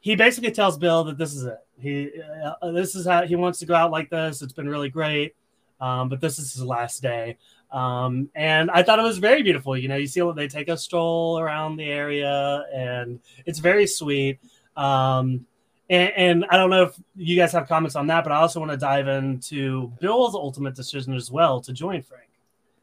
he 0.00 0.14
basically 0.14 0.50
tells 0.50 0.76
Bill 0.76 1.04
that 1.04 1.16
this 1.16 1.34
is 1.34 1.44
it. 1.44 1.58
He 1.78 2.10
uh, 2.44 2.70
this 2.72 2.94
is 2.94 3.06
how 3.06 3.22
he 3.26 3.34
wants 3.34 3.60
to 3.60 3.66
go 3.66 3.74
out 3.74 3.90
like 3.90 4.10
this. 4.10 4.42
It's 4.42 4.52
been 4.52 4.68
really 4.68 4.90
great, 4.90 5.34
um, 5.80 6.08
but 6.08 6.20
this 6.20 6.38
is 6.38 6.52
his 6.52 6.62
last 6.62 7.02
day. 7.02 7.38
Um, 7.70 8.30
and 8.34 8.70
I 8.70 8.82
thought 8.82 8.98
it 8.98 9.02
was 9.02 9.18
very 9.18 9.42
beautiful. 9.42 9.76
You 9.76 9.88
know, 9.88 9.96
you 9.96 10.06
see 10.06 10.22
they 10.34 10.48
take 10.48 10.68
a 10.68 10.76
stroll 10.76 11.38
around 11.38 11.76
the 11.76 11.90
area, 11.90 12.64
and 12.72 13.20
it's 13.44 13.58
very 13.58 13.86
sweet. 13.86 14.38
Um, 14.76 15.46
and, 15.88 16.12
and, 16.16 16.44
I 16.50 16.56
don't 16.56 16.70
know 16.70 16.84
if 16.84 16.96
you 17.14 17.36
guys 17.36 17.52
have 17.52 17.68
comments 17.68 17.96
on 17.96 18.08
that, 18.08 18.24
but 18.24 18.32
I 18.32 18.36
also 18.36 18.58
want 18.58 18.72
to 18.72 18.76
dive 18.76 19.06
into 19.06 19.92
Bill's 20.00 20.34
ultimate 20.34 20.74
decision 20.74 21.14
as 21.14 21.30
well 21.30 21.60
to 21.60 21.72
join 21.72 22.02
Frank. 22.02 22.28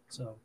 So, 0.08 0.38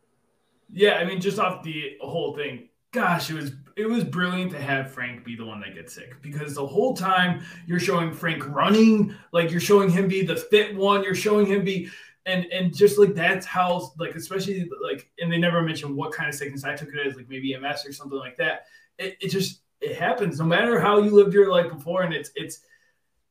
yeah, 0.73 0.95
I 0.95 1.05
mean, 1.05 1.21
just 1.21 1.39
off 1.39 1.63
the 1.63 1.97
whole 2.01 2.35
thing, 2.35 2.69
gosh, 2.91 3.31
it 3.31 3.35
was 3.35 3.53
it 3.77 3.89
was 3.89 4.03
brilliant 4.03 4.51
to 4.53 4.61
have 4.61 4.91
Frank 4.91 5.25
be 5.25 5.37
the 5.37 5.45
one 5.45 5.61
that 5.61 5.75
gets 5.75 5.95
sick 5.95 6.21
because 6.21 6.55
the 6.55 6.67
whole 6.67 6.95
time 6.95 7.45
you're 7.67 7.79
showing 7.79 8.13
Frank 8.13 8.49
running, 8.49 9.15
like 9.33 9.51
you're 9.53 9.61
showing 9.61 9.89
him 9.89 10.09
be 10.09 10.25
the 10.25 10.37
fit 10.37 10.75
one, 10.75 11.05
you're 11.05 11.15
showing 11.15 11.47
him 11.47 11.65
be. 11.65 11.89
And, 12.29 12.45
and 12.53 12.77
just 12.77 12.99
like 12.99 13.15
that's 13.15 13.47
how 13.47 13.93
like 13.99 14.15
especially 14.15 14.69
like 14.83 15.11
and 15.19 15.33
they 15.33 15.39
never 15.39 15.63
mentioned 15.63 15.97
what 15.97 16.13
kind 16.13 16.29
of 16.29 16.35
sickness 16.35 16.63
I 16.63 16.77
took 16.77 16.91
it 16.91 17.07
as 17.07 17.17
like 17.17 17.29
maybe 17.29 17.57
MS 17.57 17.87
or 17.87 17.93
something 17.93 18.19
like 18.19 18.37
that. 18.37 18.67
It, 18.99 19.17
it 19.21 19.29
just 19.31 19.63
it 19.81 19.97
happens. 19.97 20.39
No 20.39 20.45
matter 20.45 20.79
how 20.79 21.01
you 21.01 21.11
lived 21.11 21.33
your 21.33 21.51
life 21.51 21.73
before 21.73 22.03
and 22.03 22.13
it's 22.13 22.31
it's 22.37 22.61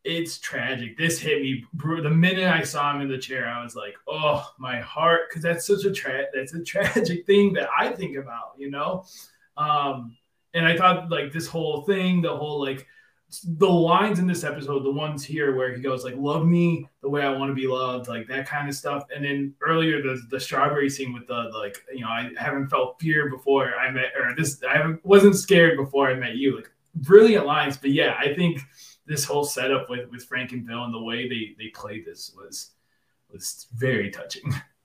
it's 0.03 0.39
tragic. 0.39 0.97
This 0.97 1.19
hit 1.19 1.41
me 1.41 1.65
the 1.73 2.09
minute 2.09 2.47
i 2.47 2.63
saw 2.63 2.95
him 2.95 3.01
in 3.01 3.09
the 3.09 3.17
chair 3.17 3.47
i 3.47 3.61
was 3.61 3.75
like 3.75 3.95
oh 4.07 4.49
my 4.57 4.79
heart 4.79 5.21
because 5.27 5.43
that's 5.43 5.67
such 5.67 5.83
a 5.83 5.91
tra- 5.91 6.27
that's 6.33 6.53
a 6.53 6.63
tragic 6.63 7.25
thing 7.25 7.53
that 7.53 7.69
i 7.77 7.89
think 7.89 8.17
about 8.17 8.53
you 8.57 8.71
know? 8.71 9.03
Um 9.57 10.15
and 10.53 10.65
i 10.65 10.77
thought 10.77 11.09
like 11.09 11.31
this 11.31 11.47
whole 11.47 11.81
thing 11.81 12.21
the 12.21 12.35
whole 12.35 12.61
like 12.61 12.87
the 13.43 13.67
lines 13.67 14.19
in 14.19 14.27
this 14.27 14.43
episode, 14.45 14.83
the 14.83 14.91
ones 14.91 15.23
here 15.23 15.55
where 15.55 15.75
he 15.75 15.81
goes 15.81 16.05
like, 16.05 16.15
"Love 16.15 16.45
me 16.45 16.87
the 17.01 17.09
way 17.09 17.23
I 17.23 17.35
want 17.35 17.49
to 17.49 17.55
be 17.55 17.67
loved," 17.67 18.07
like 18.07 18.27
that 18.27 18.47
kind 18.47 18.69
of 18.69 18.75
stuff. 18.75 19.03
And 19.13 19.23
then 19.23 19.53
earlier 19.61 20.01
the 20.01 20.21
the 20.29 20.39
strawberry 20.39 20.89
scene 20.89 21.13
with 21.13 21.27
the, 21.27 21.49
like, 21.53 21.77
you 21.93 22.01
know, 22.01 22.07
I 22.07 22.31
haven't 22.37 22.69
felt 22.69 22.99
fear 23.01 23.29
before 23.29 23.75
I 23.75 23.91
met, 23.91 24.13
or 24.17 24.33
this 24.35 24.61
I 24.67 24.95
wasn't 25.03 25.35
scared 25.35 25.77
before 25.77 26.09
I 26.09 26.13
met 26.13 26.35
you. 26.35 26.55
Like 26.55 26.71
brilliant 26.95 27.45
lines, 27.45 27.77
but 27.77 27.91
yeah, 27.91 28.15
I 28.17 28.33
think 28.33 28.61
this 29.05 29.25
whole 29.25 29.43
setup 29.43 29.89
with 29.89 30.09
with 30.09 30.23
Frank 30.23 30.53
and 30.53 30.65
Bill 30.65 30.85
and 30.85 30.93
the 30.93 31.03
way 31.03 31.27
they 31.27 31.55
they 31.57 31.69
played 31.69 32.05
this 32.05 32.33
was 32.35 32.71
was 33.31 33.67
very 33.73 34.09
touching. 34.09 34.53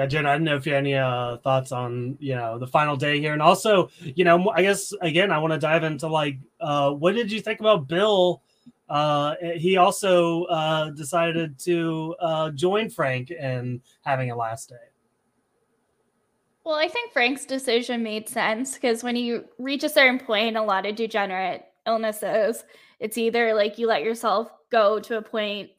Yeah, 0.00 0.06
Jen, 0.06 0.24
I 0.24 0.32
don't 0.32 0.44
know 0.44 0.56
if 0.56 0.64
you 0.64 0.72
have 0.72 0.78
any 0.78 0.94
uh, 0.94 1.36
thoughts 1.44 1.72
on 1.72 2.16
you 2.20 2.34
know 2.34 2.58
the 2.58 2.66
final 2.66 2.96
day 2.96 3.20
here, 3.20 3.34
and 3.34 3.42
also 3.42 3.90
you 4.00 4.24
know 4.24 4.48
I 4.48 4.62
guess 4.62 4.94
again 5.02 5.30
I 5.30 5.36
want 5.36 5.52
to 5.52 5.58
dive 5.58 5.84
into 5.84 6.06
like 6.06 6.38
uh, 6.58 6.92
what 6.92 7.14
did 7.14 7.30
you 7.30 7.42
think 7.42 7.60
about 7.60 7.86
Bill? 7.86 8.40
Uh, 8.88 9.34
he 9.56 9.76
also 9.76 10.44
uh, 10.44 10.88
decided 10.88 11.58
to 11.58 12.16
uh, 12.18 12.50
join 12.52 12.88
Frank 12.88 13.30
in 13.30 13.82
having 14.00 14.30
a 14.30 14.36
last 14.36 14.70
day. 14.70 14.88
Well, 16.64 16.76
I 16.76 16.88
think 16.88 17.12
Frank's 17.12 17.44
decision 17.44 18.02
made 18.02 18.26
sense 18.26 18.76
because 18.76 19.04
when 19.04 19.16
you 19.16 19.44
reach 19.58 19.84
a 19.84 19.90
certain 19.90 20.18
point, 20.18 20.56
a 20.56 20.62
lot 20.62 20.86
of 20.86 20.96
degenerate 20.96 21.66
illnesses, 21.86 22.64
it's 23.00 23.18
either 23.18 23.52
like 23.52 23.76
you 23.76 23.86
let 23.86 24.02
yourself 24.02 24.50
go 24.70 24.98
to 24.98 25.18
a 25.18 25.22
point 25.22 25.72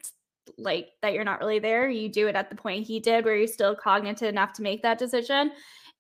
like 0.58 0.90
that 1.02 1.14
you're 1.14 1.24
not 1.24 1.40
really 1.40 1.60
there. 1.60 1.90
You 1.90 2.10
do 2.10 2.28
it 2.28 2.36
at 2.36 2.50
the 2.50 2.56
point 2.56 2.88
he 2.88 3.00
did 3.00 3.26
where 3.26 3.36
you're 3.36 3.48
still 3.48 3.76
cognitive 3.76 4.30
enough 4.30 4.54
to 4.54 4.62
make 4.62 4.82
that 4.84 5.00
decision. 5.00 5.52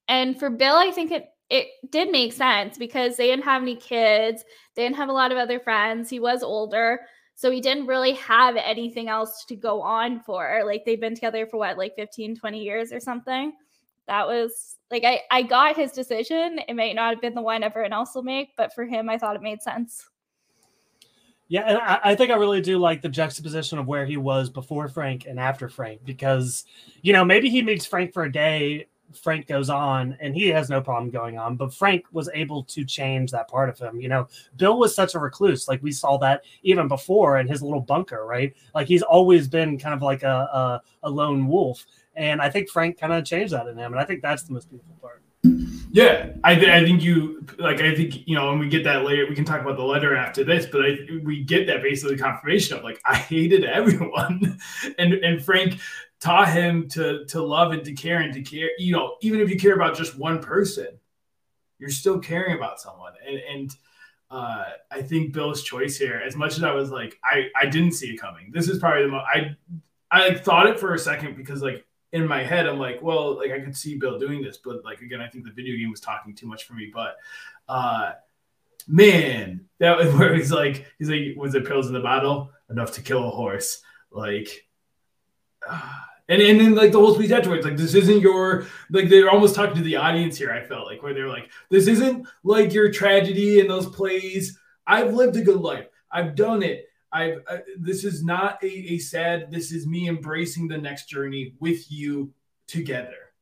And 0.07 0.37
for 0.39 0.49
Bill, 0.49 0.75
I 0.75 0.91
think 0.91 1.11
it 1.11 1.29
it 1.49 1.67
did 1.89 2.09
make 2.11 2.31
sense 2.31 2.77
because 2.77 3.17
they 3.17 3.27
didn't 3.27 3.43
have 3.43 3.61
any 3.61 3.75
kids, 3.75 4.45
they 4.75 4.83
didn't 4.83 4.95
have 4.95 5.09
a 5.09 5.13
lot 5.13 5.33
of 5.33 5.37
other 5.37 5.59
friends. 5.59 6.09
He 6.09 6.19
was 6.19 6.43
older, 6.43 7.01
so 7.35 7.51
he 7.51 7.59
didn't 7.59 7.87
really 7.87 8.13
have 8.13 8.55
anything 8.55 9.09
else 9.09 9.43
to 9.49 9.55
go 9.55 9.81
on 9.81 10.21
for. 10.21 10.61
Like 10.65 10.85
they've 10.85 10.99
been 10.99 11.15
together 11.15 11.45
for 11.45 11.57
what, 11.57 11.77
like 11.77 11.95
15, 11.97 12.37
20 12.37 12.59
years 12.59 12.93
or 12.93 13.01
something. 13.01 13.51
That 14.07 14.27
was 14.27 14.77
like 14.89 15.03
I 15.03 15.21
I 15.29 15.41
got 15.41 15.75
his 15.75 15.91
decision. 15.91 16.59
It 16.67 16.75
might 16.75 16.95
not 16.95 17.13
have 17.13 17.21
been 17.21 17.35
the 17.35 17.41
one 17.41 17.63
everyone 17.63 17.93
else 17.93 18.15
will 18.15 18.23
make, 18.23 18.49
but 18.55 18.73
for 18.73 18.85
him 18.85 19.09
I 19.09 19.17
thought 19.17 19.35
it 19.35 19.41
made 19.41 19.61
sense. 19.61 20.05
Yeah, 21.51 21.63
and 21.67 21.77
I, 21.79 21.99
I, 22.01 22.15
think 22.15 22.31
I 22.31 22.35
really 22.35 22.61
do 22.61 22.77
like 22.77 23.01
the 23.01 23.09
juxtaposition 23.09 23.77
of 23.77 23.85
where 23.85 24.05
he 24.05 24.15
was 24.15 24.49
before 24.49 24.87
Frank 24.87 25.25
and 25.27 25.37
after 25.37 25.67
Frank 25.67 25.99
because, 26.05 26.63
you 27.01 27.11
know, 27.11 27.25
maybe 27.25 27.49
he 27.49 27.61
meets 27.61 27.85
Frank 27.85 28.13
for 28.13 28.23
a 28.23 28.31
day, 28.31 28.87
Frank 29.21 29.47
goes 29.47 29.69
on, 29.69 30.15
and 30.21 30.33
he 30.33 30.47
has 30.47 30.69
no 30.69 30.79
problem 30.79 31.11
going 31.11 31.37
on, 31.37 31.57
but 31.57 31.73
Frank 31.73 32.05
was 32.13 32.29
able 32.33 32.63
to 32.63 32.85
change 32.85 33.31
that 33.31 33.49
part 33.49 33.67
of 33.67 33.77
him. 33.77 33.99
You 33.99 34.07
know, 34.07 34.29
Bill 34.55 34.79
was 34.79 34.95
such 34.95 35.13
a 35.13 35.19
recluse. 35.19 35.67
Like 35.67 35.83
we 35.83 35.91
saw 35.91 36.15
that 36.19 36.45
even 36.63 36.87
before 36.87 37.37
in 37.37 37.49
his 37.49 37.61
little 37.61 37.81
bunker, 37.81 38.25
right? 38.25 38.55
Like 38.73 38.87
he's 38.87 39.01
always 39.01 39.49
been 39.49 39.77
kind 39.77 39.93
of 39.93 40.01
like 40.01 40.23
a, 40.23 40.47
a, 40.53 40.81
a 41.03 41.09
lone 41.09 41.49
wolf. 41.49 41.85
And 42.15 42.41
I 42.41 42.49
think 42.49 42.69
Frank 42.69 42.97
kind 42.97 43.11
of 43.11 43.25
changed 43.25 43.51
that 43.51 43.67
in 43.67 43.77
him. 43.77 43.91
And 43.91 43.99
I 43.99 44.05
think 44.05 44.21
that's 44.21 44.43
the 44.43 44.53
most 44.53 44.69
beautiful 44.69 44.95
part. 45.01 45.21
Yeah, 45.43 46.33
I, 46.43 46.55
th- 46.55 46.69
I 46.69 46.83
think 46.83 47.03
you 47.03 47.45
like. 47.57 47.81
I 47.81 47.95
think 47.95 48.27
you 48.27 48.35
know, 48.35 48.51
and 48.51 48.59
we 48.59 48.69
get 48.69 48.83
that 48.85 49.03
later. 49.03 49.25
We 49.27 49.35
can 49.35 49.43
talk 49.43 49.61
about 49.61 49.75
the 49.75 49.83
letter 49.83 50.15
after 50.15 50.43
this, 50.43 50.65
but 50.65 50.81
I, 50.81 50.97
we 51.23 51.43
get 51.43 51.67
that 51.67 51.81
basically 51.81 52.15
confirmation 52.15 52.77
of 52.77 52.83
like 52.83 53.01
I 53.03 53.15
hated 53.15 53.65
everyone, 53.65 54.59
and 54.97 55.13
and 55.13 55.43
Frank 55.43 55.79
taught 56.21 56.49
him 56.49 56.87
to 56.89 57.25
to 57.25 57.41
love 57.41 57.71
and 57.71 57.83
to 57.83 57.93
care 57.93 58.19
and 58.19 58.33
to 58.33 58.41
care. 58.41 58.69
You 58.77 58.93
know, 58.93 59.17
even 59.21 59.41
if 59.41 59.49
you 59.49 59.59
care 59.59 59.73
about 59.73 59.97
just 59.97 60.17
one 60.17 60.41
person, 60.41 60.87
you're 61.77 61.89
still 61.89 62.19
caring 62.19 62.55
about 62.55 62.79
someone. 62.79 63.13
And 63.27 63.39
and 63.39 63.75
uh, 64.29 64.65
I 64.89 65.01
think 65.01 65.33
Bill's 65.33 65.63
choice 65.63 65.97
here, 65.97 66.21
as 66.25 66.37
much 66.37 66.55
as 66.55 66.63
I 66.63 66.71
was 66.71 66.89
like, 66.89 67.17
I, 67.23 67.47
I 67.59 67.65
didn't 67.65 67.93
see 67.93 68.11
it 68.11 68.17
coming. 68.21 68.51
This 68.53 68.69
is 68.69 68.79
probably 68.79 69.03
the 69.03 69.09
most 69.09 69.25
I 69.33 69.57
I 70.09 70.35
thought 70.35 70.67
it 70.67 70.79
for 70.79 70.93
a 70.93 70.99
second 70.99 71.35
because 71.35 71.61
like 71.61 71.85
in 72.13 72.27
my 72.27 72.43
head 72.43 72.67
I'm 72.67 72.79
like, 72.79 73.01
well, 73.01 73.37
like 73.37 73.51
I 73.51 73.59
could 73.59 73.75
see 73.75 73.97
Bill 73.97 74.19
doing 74.19 74.41
this, 74.41 74.57
but 74.57 74.83
like 74.83 75.01
again, 75.01 75.21
I 75.21 75.27
think 75.27 75.45
the 75.45 75.51
video 75.51 75.77
game 75.77 75.91
was 75.91 76.01
talking 76.01 76.35
too 76.35 76.47
much 76.47 76.65
for 76.65 76.73
me. 76.73 76.91
But 76.93 77.17
uh 77.67 78.13
man, 78.87 79.65
that 79.79 79.97
was 79.97 80.13
where 80.15 80.35
he's 80.35 80.51
like, 80.51 80.85
he's 80.99 81.09
like, 81.09 81.35
was 81.35 81.55
it 81.55 81.65
pills 81.65 81.87
in 81.87 81.93
the 81.93 81.99
bottle 81.99 82.51
enough 82.69 82.93
to 82.93 83.01
kill 83.01 83.27
a 83.27 83.31
horse? 83.31 83.81
Like, 84.11 84.67
uh, 85.67 85.81
and 86.29 86.41
and 86.41 86.59
then 86.59 86.75
like 86.75 86.91
the 86.91 86.99
whole 86.99 87.15
speech 87.15 87.31
afterwards, 87.31 87.65
like 87.65 87.77
this 87.77 87.95
isn't 87.95 88.21
your 88.21 88.67
like 88.89 89.09
they're 89.09 89.29
almost 89.29 89.55
talking 89.55 89.75
to 89.75 89.81
the 89.81 89.97
audience 89.97 90.37
here. 90.37 90.51
I 90.51 90.63
felt 90.63 90.85
like 90.85 91.03
where 91.03 91.13
they're 91.13 91.27
like, 91.27 91.49
this 91.69 91.87
isn't 91.87 92.27
like 92.43 92.73
your 92.73 92.91
tragedy 92.91 93.59
in 93.59 93.67
those 93.67 93.87
plays. 93.87 94.57
I've 94.87 95.13
lived 95.13 95.35
a 95.35 95.41
good 95.41 95.59
life. 95.59 95.87
I've 96.09 96.35
done 96.35 96.63
it. 96.63 96.87
I've 97.11 97.41
uh, 97.47 97.57
this 97.77 98.03
is 98.03 98.23
not 98.23 98.63
a, 98.63 98.67
a 98.67 98.97
sad. 98.99 99.51
This 99.51 99.71
is 99.71 99.85
me 99.85 100.07
embracing 100.07 100.67
the 100.67 100.77
next 100.77 101.07
journey 101.07 101.53
with 101.59 101.91
you 101.91 102.33
together. 102.67 103.33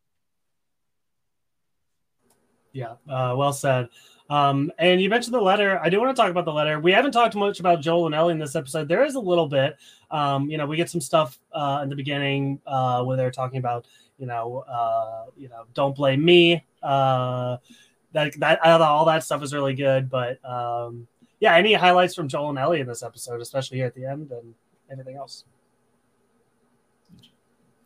Yeah, 2.71 2.93
uh, 3.08 3.36
well 3.38 3.53
said. 3.53 3.89
Um, 4.29 4.71
and 4.77 5.01
you 5.01 5.10
mentioned 5.10 5.34
the 5.34 5.41
letter. 5.41 5.79
I 5.84 5.89
do 5.89 5.99
want 5.99 6.15
to 6.15 6.21
talk 6.21 6.29
about 6.29 6.45
the 6.45 6.53
letter. 6.53 6.79
We 6.79 6.91
haven't 6.91 7.13
talked 7.13 7.36
much 7.36 7.60
about 7.60 7.82
Joel 7.82 8.05
and 8.05 8.13
Ellie 8.13 8.34
in 8.34 8.39
this 8.39 8.55
episode. 8.55 8.88
There 8.88 9.03
is 9.03 9.15
a 9.15 9.19
little 9.19 9.47
bit. 9.47 9.75
Um, 10.12 10.49
you 10.49 10.58
know, 10.58 10.67
we 10.67 10.77
get 10.77 10.89
some 10.89 11.01
stuff 11.01 11.39
uh, 11.51 11.79
in 11.82 11.89
the 11.89 11.95
beginning 11.95 12.62
uh, 12.67 13.03
where 13.03 13.17
they're 13.17 13.32
talking 13.32 13.58
about, 13.58 13.88
you 14.19 14.27
know, 14.27 14.63
uh, 14.69 15.25
you 15.36 15.49
know, 15.49 15.65
don't 15.73 15.95
blame 15.95 16.23
me. 16.23 16.63
Uh, 16.84 17.58
that 18.13 18.34
that 18.39 18.60
all 18.63 19.05
that 19.05 19.23
stuff 19.23 19.41
is 19.41 19.53
really 19.53 19.73
good. 19.73 20.10
But 20.10 20.43
um, 20.45 21.08
yeah, 21.39 21.56
any 21.56 21.73
highlights 21.73 22.15
from 22.15 22.28
Joel 22.28 22.49
and 22.49 22.60
Ellie 22.60 22.82
in 22.82 22.88
this 22.88 23.04
episode, 23.04 23.41
especially 23.41 23.78
here 23.78 23.88
at 23.88 23.95
the 23.95 24.06
end, 24.06 24.32
and 24.32 24.54
anything 24.91 25.15
else? 25.15 25.45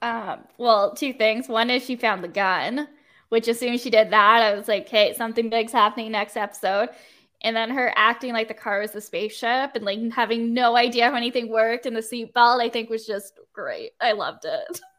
Um, 0.02 0.40
well, 0.58 0.94
two 0.94 1.14
things. 1.14 1.48
One 1.48 1.70
is 1.70 1.84
she 1.84 1.96
found 1.96 2.24
the 2.24 2.28
gun 2.28 2.88
which 3.34 3.48
as 3.48 3.58
soon 3.58 3.74
as 3.74 3.82
she 3.82 3.90
did 3.90 4.12
that, 4.12 4.44
I 4.44 4.54
was 4.54 4.68
like, 4.68 4.84
okay, 4.84 5.12
something 5.16 5.50
big's 5.50 5.72
happening 5.72 6.12
next 6.12 6.38
episode. 6.38 6.90
And 7.42 7.56
then 7.56 7.72
her 7.72 7.92
acting 7.96 8.32
like 8.32 8.48
the 8.48 8.54
car 8.54 8.80
was 8.80 8.94
a 8.94 9.02
spaceship 9.02 9.72
and 9.74 9.84
like 9.84 9.98
having 10.12 10.54
no 10.54 10.76
idea 10.76 11.10
how 11.10 11.16
anything 11.16 11.50
worked 11.50 11.88
and 11.88 11.96
the 11.96 12.02
seatbelt, 12.02 12.62
I 12.62 12.70
think 12.70 12.92
was 12.92 13.08
just 13.08 13.40
great. 13.52 13.94
I 14.00 14.12
loved 14.12 14.46
it. 14.46 14.80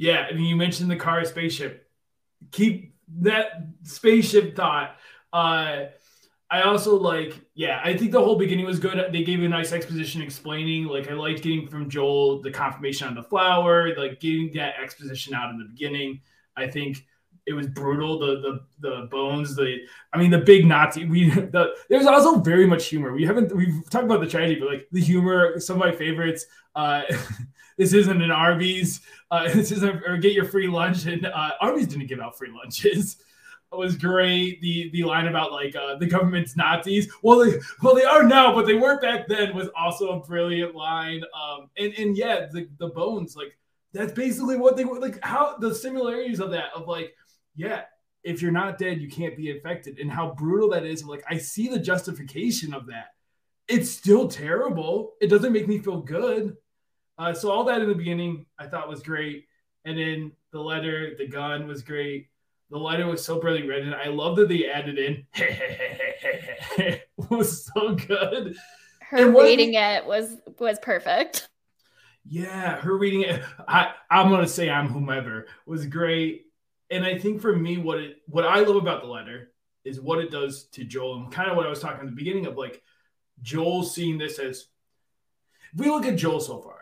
Yeah, 0.00 0.28
I 0.30 0.32
mean, 0.32 0.44
you 0.44 0.54
mentioned 0.54 0.88
the 0.88 0.94
car 0.94 1.24
spaceship. 1.24 1.90
Keep 2.52 2.94
that 3.22 3.46
spaceship 3.82 4.54
thought. 4.54 4.94
Uh, 5.32 5.86
I 6.50 6.62
also 6.62 6.96
like, 6.96 7.38
yeah, 7.54 7.80
I 7.84 7.94
think 7.96 8.10
the 8.10 8.22
whole 8.22 8.36
beginning 8.36 8.64
was 8.64 8.78
good. 8.78 9.12
They 9.12 9.22
gave 9.22 9.42
a 9.42 9.48
nice 9.48 9.72
exposition 9.72 10.22
explaining. 10.22 10.84
Like, 10.84 11.10
I 11.10 11.14
liked 11.14 11.42
getting 11.42 11.68
from 11.68 11.90
Joel 11.90 12.40
the 12.40 12.50
confirmation 12.50 13.06
on 13.06 13.14
the 13.14 13.22
flour, 13.22 13.94
like 13.96 14.18
getting 14.20 14.50
that 14.54 14.74
exposition 14.82 15.34
out 15.34 15.50
in 15.50 15.58
the 15.58 15.66
beginning. 15.66 16.20
I 16.56 16.66
think 16.66 17.04
it 17.48 17.54
was 17.54 17.66
brutal. 17.66 18.18
The 18.18 18.40
the 18.40 18.60
the 18.80 19.08
bones, 19.10 19.56
the 19.56 19.78
I 20.12 20.18
mean 20.18 20.30
the 20.30 20.38
big 20.38 20.66
Nazi. 20.66 21.06
We 21.06 21.30
the 21.30 21.74
there's 21.88 22.06
also 22.06 22.38
very 22.38 22.66
much 22.66 22.86
humor. 22.86 23.12
We 23.12 23.24
haven't 23.24 23.54
we've 23.54 23.88
talked 23.90 24.04
about 24.04 24.20
the 24.20 24.28
tragedy, 24.28 24.60
but 24.60 24.68
like 24.68 24.88
the 24.92 25.00
humor, 25.00 25.58
some 25.58 25.76
of 25.76 25.80
my 25.80 25.92
favorites. 25.92 26.46
Uh, 26.74 27.02
this 27.78 27.92
isn't 27.94 28.22
an 28.22 28.30
Arby's. 28.30 29.00
Uh, 29.30 29.44
this 29.52 29.72
isn't 29.72 30.02
or 30.06 30.18
get 30.18 30.32
your 30.32 30.44
free 30.44 30.68
lunch. 30.68 31.06
And 31.06 31.26
uh, 31.26 31.50
Arby's 31.60 31.88
didn't 31.88 32.06
give 32.06 32.20
out 32.20 32.36
free 32.36 32.52
lunches. 32.54 33.16
Was 33.70 33.96
great. 33.96 34.62
The 34.62 34.90
the 34.92 35.04
line 35.04 35.26
about 35.28 35.52
like 35.52 35.76
uh, 35.76 35.96
the 35.96 36.06
government's 36.06 36.56
Nazis. 36.56 37.12
Well, 37.22 37.38
they 37.38 37.58
well 37.82 37.94
they 37.94 38.04
are 38.04 38.24
now, 38.24 38.54
but 38.54 38.66
they 38.66 38.74
weren't 38.74 39.02
back 39.02 39.28
then. 39.28 39.54
Was 39.54 39.68
also 39.78 40.18
a 40.18 40.26
brilliant 40.26 40.74
line. 40.74 41.22
Um, 41.34 41.68
and 41.76 41.92
and 41.98 42.16
yeah, 42.16 42.46
the 42.50 42.66
the 42.78 42.88
bones 42.88 43.36
like 43.36 43.56
that's 43.92 44.12
basically 44.12 44.56
what 44.56 44.76
they 44.76 44.86
were 44.86 44.98
like. 44.98 45.22
How 45.22 45.58
the 45.58 45.74
similarities 45.74 46.40
of 46.40 46.50
that 46.52 46.70
of 46.74 46.88
like, 46.88 47.14
yeah, 47.56 47.82
if 48.24 48.40
you're 48.40 48.50
not 48.50 48.78
dead, 48.78 49.00
you 49.00 49.08
can't 49.08 49.36
be 49.36 49.50
infected, 49.50 49.98
and 49.98 50.10
how 50.10 50.34
brutal 50.34 50.70
that 50.70 50.84
is. 50.84 51.04
Like, 51.04 51.24
I 51.28 51.36
see 51.36 51.68
the 51.68 51.78
justification 51.78 52.72
of 52.72 52.86
that. 52.86 53.08
It's 53.68 53.90
still 53.90 54.28
terrible. 54.28 55.12
It 55.20 55.28
doesn't 55.28 55.52
make 55.52 55.68
me 55.68 55.78
feel 55.78 56.00
good. 56.00 56.56
Uh, 57.18 57.34
so 57.34 57.50
all 57.50 57.64
that 57.64 57.82
in 57.82 57.88
the 57.88 57.94
beginning, 57.94 58.46
I 58.58 58.66
thought 58.66 58.88
was 58.88 59.02
great, 59.02 59.44
and 59.84 59.98
then 59.98 60.32
the 60.52 60.60
letter, 60.60 61.14
the 61.18 61.28
gun 61.28 61.66
was 61.66 61.82
great. 61.82 62.28
The 62.70 62.78
letter 62.78 63.06
was 63.06 63.24
so 63.24 63.40
brilliantly 63.40 63.70
written. 63.70 63.94
I 63.94 64.08
love 64.08 64.36
that 64.36 64.48
they 64.48 64.68
added 64.68 64.98
in. 64.98 65.26
it 65.34 67.08
was 67.30 67.64
so 67.64 67.94
good. 67.94 68.56
Her 69.00 69.30
reading 69.30 69.74
it 69.74 70.04
was 70.04 70.36
was 70.58 70.78
perfect 70.80 71.48
yeah, 72.30 72.76
her 72.80 72.96
reading 72.96 73.22
it. 73.22 73.42
I, 73.66 73.92
I'm 74.10 74.30
gonna 74.30 74.48
say 74.48 74.68
I'm 74.68 74.88
whomever 74.88 75.46
was 75.66 75.86
great. 75.86 76.46
And 76.90 77.04
I 77.04 77.18
think 77.18 77.40
for 77.40 77.54
me, 77.54 77.78
what 77.78 77.98
it 77.98 78.16
what 78.26 78.44
I 78.44 78.60
love 78.60 78.76
about 78.76 79.02
the 79.02 79.08
letter 79.08 79.52
is 79.84 80.00
what 80.00 80.18
it 80.18 80.30
does 80.30 80.64
to 80.72 80.84
Joel, 80.84 81.16
and 81.16 81.32
kind 81.32 81.50
of 81.50 81.56
what 81.56 81.66
I 81.66 81.70
was 81.70 81.80
talking 81.80 82.00
at 82.00 82.06
the 82.06 82.12
beginning 82.12 82.46
of 82.46 82.56
like 82.56 82.82
Joel 83.42 83.82
seeing 83.82 84.18
this 84.18 84.38
as 84.38 84.66
if 85.72 85.80
we 85.80 85.88
look 85.88 86.06
at 86.06 86.16
Joel 86.16 86.40
so 86.40 86.60
far, 86.60 86.78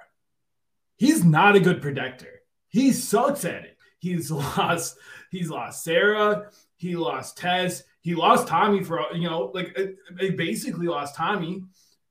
he's 0.96 1.25
not 1.25 1.57
a 1.57 1.61
good 1.61 1.81
protector. 1.81 2.42
He 2.68 2.92
sucks 2.92 3.44
at 3.44 3.64
it. 3.64 3.76
He's 4.07 4.31
lost, 4.59 4.99
he's 5.31 5.51
lost 5.51 5.83
Sarah, 5.83 6.51
he 6.77 6.97
lost 6.97 7.38
Tess, 7.38 7.83
he 8.01 8.14
lost 8.14 8.47
Tommy 8.47 8.83
for 8.83 9.03
you 9.14 9.29
know, 9.29 9.51
like 9.55 9.77
uh, 9.79 9.87
they 10.12 10.31
basically 10.31 10.87
lost 10.87 11.16
Tommy. 11.16 11.64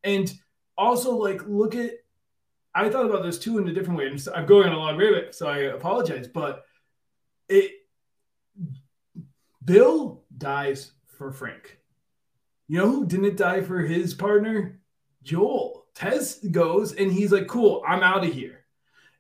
And 0.04 0.34
also 0.78 1.16
like 1.16 1.42
look 1.48 1.76
at 1.76 1.92
I 2.74 2.90
thought 2.90 3.06
about 3.06 3.24
this 3.24 3.40
too 3.40 3.58
in 3.58 3.68
a 3.70 3.74
different 3.74 3.98
way. 3.98 4.08
And 4.08 4.28
I'm 4.36 4.46
going 4.46 4.68
on 4.68 4.76
a 4.76 4.78
long 4.78 4.98
rabbit, 4.98 5.34
so 5.34 5.48
I 5.48 5.60
apologize. 5.60 6.28
But 6.28 6.66
it 7.48 7.72
Bill 9.64 10.24
dies 10.38 10.92
for 11.08 11.32
Frank. 11.32 11.80
You 12.68 12.80
know 12.80 12.92
who 12.92 13.06
didn't 13.06 13.38
die 13.38 13.62
for 13.62 13.80
his 13.80 14.14
partner? 14.14 14.80
Joel. 15.24 15.84
Tess 15.96 16.40
goes 16.52 16.94
and 16.94 17.10
he's 17.10 17.32
like, 17.32 17.48
cool, 17.48 17.82
I'm 17.88 18.04
out 18.04 18.26
of 18.26 18.34
here. 18.34 18.55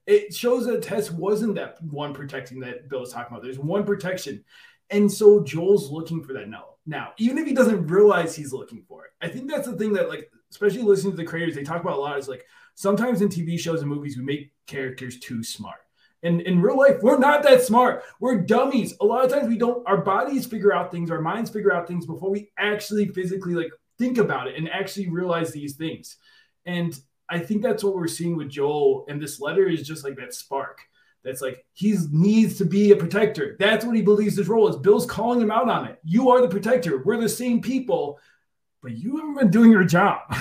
It 0.07 0.33
shows 0.33 0.65
that 0.65 0.83
Tess 0.83 1.09
wasn't 1.09 1.55
that 1.55 1.81
one 1.81 2.13
protecting 2.13 2.59
that 2.59 2.89
Bill 2.89 3.01
was 3.01 3.11
talking 3.11 3.35
about. 3.35 3.43
There's 3.43 3.59
one 3.59 3.83
protection. 3.83 4.43
And 4.89 5.11
so 5.11 5.43
Joel's 5.43 5.89
looking 5.89 6.23
for 6.23 6.33
that 6.33 6.47
now. 6.47 6.65
Now, 6.85 7.13
even 7.17 7.39
if 7.39 7.47
he 7.47 7.53
doesn't 7.53 7.87
realize 7.87 8.35
he's 8.35 8.53
looking 8.53 8.83
for 8.87 9.05
it, 9.05 9.11
I 9.19 9.27
think 9.27 9.49
that's 9.49 9.67
the 9.67 9.75
thing 9.75 9.93
that, 9.93 10.09
like, 10.09 10.29
especially 10.51 10.83
listening 10.83 11.13
to 11.13 11.17
the 11.17 11.23
creators, 11.23 11.55
they 11.55 11.63
talk 11.63 11.81
about 11.81 11.97
a 11.97 12.01
lot 12.01 12.19
is 12.19 12.27
like, 12.27 12.45
sometimes 12.75 13.21
in 13.21 13.29
TV 13.29 13.59
shows 13.59 13.81
and 13.81 13.89
movies, 13.89 14.17
we 14.17 14.23
make 14.23 14.51
characters 14.67 15.19
too 15.19 15.43
smart. 15.43 15.79
And 16.21 16.41
in 16.41 16.61
real 16.61 16.77
life, 16.77 16.97
we're 17.01 17.17
not 17.17 17.43
that 17.43 17.63
smart. 17.63 18.03
We're 18.19 18.41
dummies. 18.41 18.95
A 19.01 19.05
lot 19.05 19.25
of 19.25 19.31
times 19.31 19.47
we 19.47 19.57
don't, 19.57 19.87
our 19.87 19.97
bodies 19.97 20.45
figure 20.45 20.73
out 20.73 20.91
things, 20.91 21.09
our 21.11 21.21
minds 21.21 21.49
figure 21.49 21.73
out 21.73 21.87
things 21.87 22.05
before 22.05 22.29
we 22.29 22.51
actually 22.57 23.07
physically 23.07 23.53
like 23.53 23.71
think 23.97 24.17
about 24.17 24.47
it 24.47 24.55
and 24.55 24.69
actually 24.69 25.09
realize 25.09 25.51
these 25.51 25.75
things. 25.75 26.17
And 26.65 26.99
I 27.29 27.39
think 27.39 27.63
that's 27.63 27.83
what 27.83 27.95
we're 27.95 28.07
seeing 28.07 28.35
with 28.35 28.49
Joel. 28.49 29.05
And 29.07 29.21
this 29.21 29.39
letter 29.39 29.67
is 29.67 29.87
just 29.87 30.03
like 30.03 30.15
that 30.17 30.33
spark. 30.33 30.79
That's 31.23 31.41
like 31.41 31.65
he 31.73 31.97
needs 32.11 32.57
to 32.59 32.65
be 32.65 32.91
a 32.91 32.95
protector. 32.95 33.55
That's 33.59 33.83
what 33.83 33.95
he 33.95 34.03
believes 34.03 34.37
his 34.37 34.47
role 34.47 34.67
is. 34.67 34.75
Bill's 34.75 35.07
calling 35.07 35.41
him 35.41 35.49
out 35.49 35.69
on 35.69 35.87
it. 35.87 35.99
You 36.03 36.29
are 36.29 36.39
the 36.39 36.47
protector. 36.47 37.01
We're 37.03 37.19
the 37.19 37.27
same 37.27 37.61
people, 37.61 38.19
but 38.83 38.91
you 38.91 39.17
haven't 39.17 39.35
been 39.35 39.49
doing 39.49 39.71
your 39.71 39.83
job. 39.83 40.21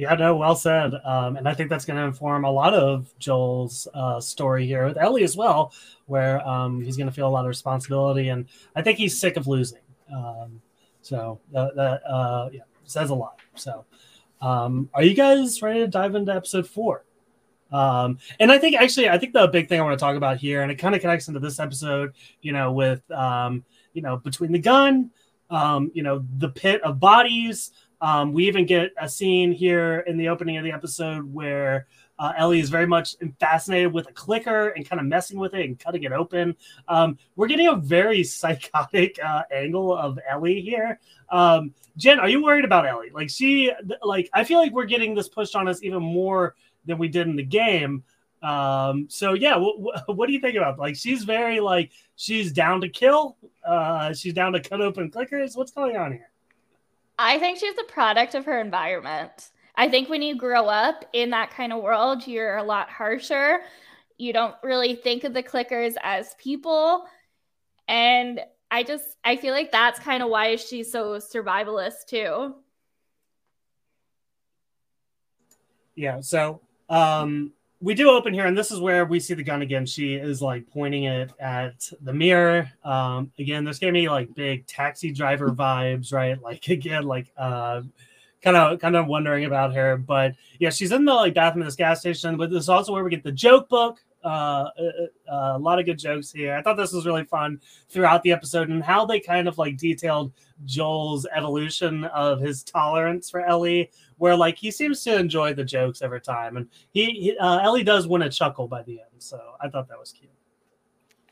Yeah, 0.00 0.14
no, 0.14 0.34
well 0.34 0.54
said. 0.54 0.94
Um, 1.04 1.36
and 1.36 1.46
I 1.46 1.52
think 1.52 1.68
that's 1.68 1.84
going 1.84 1.98
to 1.98 2.06
inform 2.06 2.46
a 2.46 2.50
lot 2.50 2.72
of 2.72 3.12
Joel's 3.18 3.86
uh, 3.92 4.18
story 4.18 4.66
here 4.66 4.86
with 4.86 4.96
Ellie 4.96 5.24
as 5.24 5.36
well, 5.36 5.74
where 6.06 6.40
um, 6.48 6.80
he's 6.80 6.96
going 6.96 7.08
to 7.08 7.12
feel 7.12 7.28
a 7.28 7.28
lot 7.28 7.44
of 7.44 7.48
responsibility. 7.50 8.30
And 8.30 8.46
I 8.74 8.80
think 8.80 8.96
he's 8.96 9.20
sick 9.20 9.36
of 9.36 9.46
losing. 9.46 9.82
Um, 10.10 10.62
so 11.02 11.38
that, 11.52 11.76
that 11.76 12.02
uh, 12.10 12.48
yeah, 12.50 12.62
says 12.84 13.10
a 13.10 13.14
lot. 13.14 13.40
So 13.56 13.84
um, 14.40 14.88
are 14.94 15.02
you 15.02 15.14
guys 15.14 15.60
ready 15.62 15.80
to 15.80 15.88
dive 15.88 16.14
into 16.14 16.34
episode 16.34 16.66
four? 16.66 17.04
Um, 17.72 18.18
and 18.40 18.50
I 18.50 18.58
think 18.58 18.76
actually, 18.76 19.08
I 19.08 19.18
think 19.18 19.32
the 19.32 19.46
big 19.46 19.68
thing 19.68 19.80
I 19.80 19.84
want 19.84 19.98
to 19.98 20.02
talk 20.02 20.16
about 20.16 20.38
here, 20.38 20.62
and 20.62 20.72
it 20.72 20.76
kind 20.76 20.94
of 20.94 21.00
connects 21.00 21.28
into 21.28 21.40
this 21.40 21.60
episode, 21.60 22.14
you 22.42 22.52
know, 22.52 22.72
with, 22.72 23.08
um, 23.10 23.64
you 23.92 24.02
know, 24.02 24.16
between 24.16 24.52
the 24.52 24.58
gun, 24.58 25.10
um, 25.50 25.90
you 25.94 26.02
know, 26.02 26.24
the 26.38 26.48
pit 26.48 26.82
of 26.82 26.98
bodies, 26.98 27.70
um, 28.00 28.32
we 28.32 28.48
even 28.48 28.66
get 28.66 28.92
a 29.00 29.08
scene 29.08 29.52
here 29.52 30.00
in 30.06 30.16
the 30.16 30.28
opening 30.28 30.56
of 30.56 30.64
the 30.64 30.72
episode 30.72 31.22
where 31.32 31.86
uh, 32.20 32.34
Ellie 32.36 32.60
is 32.60 32.68
very 32.68 32.86
much 32.86 33.16
fascinated 33.40 33.94
with 33.94 34.06
a 34.06 34.12
clicker 34.12 34.68
and 34.68 34.86
kind 34.86 35.00
of 35.00 35.06
messing 35.06 35.38
with 35.38 35.54
it 35.54 35.64
and 35.64 35.78
cutting 35.78 36.04
it 36.04 36.12
open. 36.12 36.54
Um, 36.86 37.16
we're 37.34 37.46
getting 37.46 37.68
a 37.68 37.76
very 37.76 38.22
psychotic 38.24 39.18
uh, 39.24 39.44
angle 39.50 39.96
of 39.96 40.18
Ellie 40.28 40.60
here. 40.60 41.00
Um, 41.30 41.74
Jen, 41.96 42.20
are 42.20 42.28
you 42.28 42.44
worried 42.44 42.66
about 42.66 42.86
Ellie? 42.86 43.10
Like 43.10 43.30
she, 43.30 43.72
like 44.02 44.28
I 44.34 44.44
feel 44.44 44.58
like 44.58 44.72
we're 44.72 44.84
getting 44.84 45.14
this 45.14 45.30
pushed 45.30 45.56
on 45.56 45.66
us 45.66 45.82
even 45.82 46.02
more 46.02 46.54
than 46.84 46.98
we 46.98 47.08
did 47.08 47.26
in 47.26 47.36
the 47.36 47.42
game. 47.42 48.04
Um, 48.42 49.06
so 49.08 49.32
yeah, 49.32 49.56
what, 49.56 50.04
what 50.14 50.26
do 50.26 50.34
you 50.34 50.40
think 50.40 50.56
about 50.56 50.78
like 50.78 50.96
she's 50.96 51.24
very 51.24 51.58
like 51.58 51.90
she's 52.16 52.52
down 52.52 52.82
to 52.82 52.90
kill, 52.90 53.38
uh, 53.66 54.12
she's 54.12 54.34
down 54.34 54.52
to 54.52 54.60
cut 54.60 54.82
open 54.82 55.10
clickers. 55.10 55.56
What's 55.56 55.72
going 55.72 55.96
on 55.96 56.12
here? 56.12 56.30
I 57.18 57.38
think 57.38 57.58
she's 57.58 57.78
a 57.78 57.84
product 57.84 58.34
of 58.34 58.44
her 58.44 58.60
environment. 58.60 59.50
I 59.80 59.88
think 59.88 60.10
when 60.10 60.20
you 60.20 60.36
grow 60.36 60.66
up 60.66 61.06
in 61.14 61.30
that 61.30 61.52
kind 61.52 61.72
of 61.72 61.82
world, 61.82 62.26
you're 62.26 62.58
a 62.58 62.62
lot 62.62 62.90
harsher. 62.90 63.60
You 64.18 64.34
don't 64.34 64.54
really 64.62 64.94
think 64.94 65.24
of 65.24 65.32
the 65.32 65.42
clickers 65.42 65.94
as 66.02 66.34
people. 66.34 67.06
And 67.88 68.40
I 68.70 68.82
just 68.82 69.16
I 69.24 69.36
feel 69.36 69.54
like 69.54 69.72
that's 69.72 69.98
kind 69.98 70.22
of 70.22 70.28
why 70.28 70.56
she's 70.56 70.92
so 70.92 71.14
survivalist 71.14 72.04
too. 72.08 72.56
Yeah, 75.94 76.20
so 76.20 76.60
um 76.90 77.54
we 77.80 77.94
do 77.94 78.10
open 78.10 78.34
here, 78.34 78.44
and 78.44 78.58
this 78.58 78.70
is 78.70 78.80
where 78.80 79.06
we 79.06 79.18
see 79.18 79.32
the 79.32 79.42
gun 79.42 79.62
again. 79.62 79.86
She 79.86 80.12
is 80.12 80.42
like 80.42 80.68
pointing 80.68 81.04
it 81.04 81.32
at 81.40 81.90
the 82.02 82.12
mirror. 82.12 82.70
Um, 82.84 83.32
again, 83.38 83.64
this 83.64 83.78
gave 83.78 83.94
me 83.94 84.10
like 84.10 84.34
big 84.34 84.66
taxi 84.66 85.10
driver 85.10 85.48
vibes, 85.48 86.12
right? 86.12 86.38
Like 86.42 86.68
again, 86.68 87.04
like 87.04 87.32
uh, 87.38 87.80
kind 88.42 88.56
of 88.56 88.80
kind 88.80 88.96
of 88.96 89.06
wondering 89.06 89.44
about 89.44 89.74
her. 89.74 89.96
But 89.96 90.34
yeah, 90.58 90.70
she's 90.70 90.92
in 90.92 91.04
the 91.04 91.14
like 91.14 91.34
bathroom 91.34 91.62
of 91.62 91.68
this 91.68 91.76
gas 91.76 92.00
station. 92.00 92.36
But 92.36 92.50
this 92.50 92.64
is 92.64 92.68
also 92.68 92.92
where 92.92 93.04
we 93.04 93.10
get 93.10 93.22
the 93.22 93.32
joke 93.32 93.68
book. 93.68 94.00
Uh, 94.22 94.68
a, 94.78 94.90
uh, 95.30 95.32
uh, 95.32 95.56
a 95.56 95.58
lot 95.58 95.78
of 95.78 95.86
good 95.86 95.98
jokes 95.98 96.30
here. 96.30 96.54
I 96.54 96.60
thought 96.60 96.76
this 96.76 96.92
was 96.92 97.06
really 97.06 97.24
fun 97.24 97.58
throughout 97.88 98.22
the 98.22 98.32
episode 98.32 98.68
and 98.68 98.84
how 98.84 99.06
they 99.06 99.18
kind 99.18 99.48
of 99.48 99.56
like 99.56 99.78
detailed 99.78 100.34
Joel's 100.66 101.26
evolution 101.34 102.04
of 102.04 102.38
his 102.38 102.62
tolerance 102.62 103.30
for 103.30 103.40
Ellie, 103.40 103.90
where 104.18 104.36
like 104.36 104.58
he 104.58 104.70
seems 104.70 105.02
to 105.04 105.16
enjoy 105.16 105.54
the 105.54 105.64
jokes 105.64 106.02
every 106.02 106.20
time, 106.20 106.58
and 106.58 106.68
he, 106.90 107.06
he 107.12 107.38
uh, 107.38 107.60
Ellie 107.60 107.82
does 107.82 108.06
win 108.06 108.20
a 108.20 108.28
chuckle 108.28 108.68
by 108.68 108.82
the 108.82 109.00
end. 109.00 109.22
So 109.22 109.40
I 109.58 109.70
thought 109.70 109.88
that 109.88 109.98
was 109.98 110.12
cute. 110.12 110.30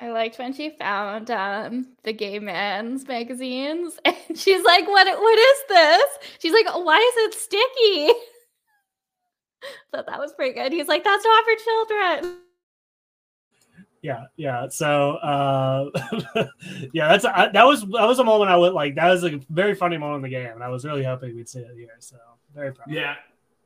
I 0.00 0.11
liked 0.11 0.38
when 0.38 0.52
she 0.52 0.70
found 0.70 1.30
um, 1.30 1.88
the 2.04 2.12
gay 2.12 2.38
men's 2.38 3.06
magazines, 3.06 3.98
and 4.04 4.16
she's 4.34 4.64
like, 4.64 4.87
"What? 4.87 5.06
What 5.06 5.38
is 5.38 5.58
this?" 5.68 6.18
She's 6.38 6.52
like, 6.52 6.66
"Why 6.66 6.98
is 6.98 7.14
it 7.26 7.34
sticky?" 7.34 8.12
Thought 9.92 10.06
that 10.06 10.20
was 10.20 10.32
pretty 10.34 10.54
good. 10.54 10.72
He's 10.72 10.88
like, 10.88 11.02
"That's 11.02 11.24
not 11.24 11.44
for 11.44 11.64
children." 11.64 12.38
yeah 14.02 14.24
yeah 14.37 14.68
so 14.68 15.14
uh 15.14 15.90
yeah 16.92 17.08
that's 17.08 17.24
that 17.24 17.66
was 17.66 17.80
that 17.80 18.06
was 18.06 18.18
a 18.18 18.24
moment 18.24 18.50
i 18.50 18.56
would 18.56 18.72
like 18.72 18.94
that 18.94 19.08
was 19.08 19.24
a 19.24 19.40
very 19.50 19.74
funny 19.74 19.98
moment 19.98 20.16
in 20.16 20.22
the 20.22 20.28
game 20.28 20.52
and 20.54 20.62
i 20.62 20.68
was 20.68 20.84
really 20.84 21.02
hoping 21.02 21.34
we'd 21.34 21.48
see 21.48 21.61
it 21.61 21.76
here 21.76 21.88
so 21.98 22.16
very 22.54 22.72
proud 22.72 22.87
yeah 22.88 23.16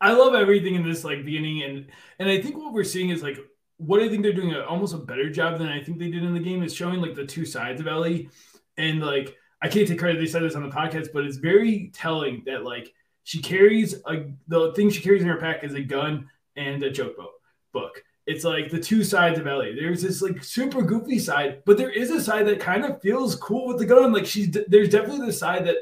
i 0.00 0.12
love 0.12 0.34
everything 0.34 0.74
in 0.74 0.82
this 0.82 1.04
like 1.04 1.24
beginning 1.24 1.62
and 1.64 1.86
and 2.18 2.30
i 2.30 2.40
think 2.40 2.56
what 2.56 2.72
we're 2.72 2.82
seeing 2.82 3.10
is 3.10 3.22
like 3.22 3.38
what 3.82 4.02
i 4.02 4.08
think 4.08 4.22
they're 4.22 4.32
doing 4.32 4.54
a, 4.54 4.60
almost 4.62 4.94
a 4.94 4.98
better 4.98 5.30
job 5.30 5.58
than 5.58 5.68
i 5.68 5.82
think 5.82 5.98
they 5.98 6.10
did 6.10 6.24
in 6.24 6.34
the 6.34 6.40
game 6.40 6.62
is 6.62 6.74
showing 6.74 7.00
like 7.00 7.14
the 7.14 7.26
two 7.26 7.44
sides 7.44 7.80
of 7.80 7.86
ellie 7.86 8.28
and 8.76 9.00
like 9.00 9.36
i 9.60 9.68
can't 9.68 9.88
take 9.88 9.98
credit 9.98 10.18
they 10.18 10.26
said 10.26 10.42
this 10.42 10.54
on 10.54 10.62
the 10.62 10.74
podcast 10.74 11.08
but 11.12 11.24
it's 11.24 11.36
very 11.36 11.90
telling 11.94 12.42
that 12.46 12.64
like 12.64 12.92
she 13.24 13.40
carries 13.40 13.94
a 14.06 14.30
the 14.48 14.72
thing 14.74 14.90
she 14.90 15.02
carries 15.02 15.22
in 15.22 15.28
her 15.28 15.36
pack 15.36 15.64
is 15.64 15.74
a 15.74 15.82
gun 15.82 16.28
and 16.56 16.82
a 16.82 16.90
joke 16.90 17.16
book 17.16 17.32
book 17.72 18.02
it's 18.26 18.44
like 18.44 18.70
the 18.70 18.78
two 18.78 19.02
sides 19.02 19.38
of 19.38 19.46
Ellie. 19.46 19.74
There's 19.74 20.02
this 20.02 20.22
like 20.22 20.44
super 20.44 20.82
goofy 20.82 21.18
side, 21.18 21.62
but 21.64 21.76
there 21.76 21.90
is 21.90 22.10
a 22.10 22.20
side 22.20 22.46
that 22.46 22.60
kind 22.60 22.84
of 22.84 23.02
feels 23.02 23.34
cool 23.34 23.66
with 23.66 23.78
the 23.78 23.86
gun. 23.86 24.12
Like 24.12 24.26
she's 24.26 24.56
there's 24.68 24.90
definitely 24.90 25.26
the 25.26 25.32
side 25.32 25.66
that 25.66 25.76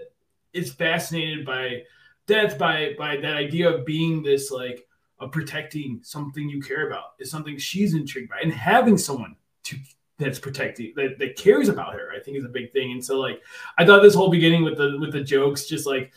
is 0.52 0.72
fascinated 0.72 1.44
by 1.44 1.82
death, 2.26 2.56
by 2.56 2.94
by 2.98 3.16
that 3.16 3.36
idea 3.36 3.68
of 3.68 3.84
being 3.84 4.22
this 4.22 4.50
like 4.50 4.86
of 5.20 5.30
protecting 5.32 6.00
something 6.02 6.48
you 6.48 6.60
care 6.60 6.86
about 6.86 7.14
is 7.18 7.30
something 7.30 7.58
she's 7.58 7.94
intrigued 7.94 8.30
by, 8.30 8.40
and 8.42 8.52
having 8.52 8.98
someone 8.98 9.36
to 9.64 9.76
that's 10.20 10.38
protecting 10.38 10.92
that, 10.96 11.18
that 11.18 11.36
cares 11.36 11.68
about 11.68 11.94
her, 11.94 12.12
I 12.14 12.20
think 12.20 12.36
is 12.36 12.44
a 12.44 12.48
big 12.48 12.72
thing. 12.72 12.92
And 12.92 13.04
so 13.04 13.18
like 13.18 13.42
I 13.78 13.84
thought 13.84 14.02
this 14.02 14.14
whole 14.14 14.30
beginning 14.30 14.62
with 14.62 14.76
the 14.76 14.96
with 15.00 15.12
the 15.12 15.22
jokes, 15.22 15.66
just 15.66 15.86
like 15.86 16.12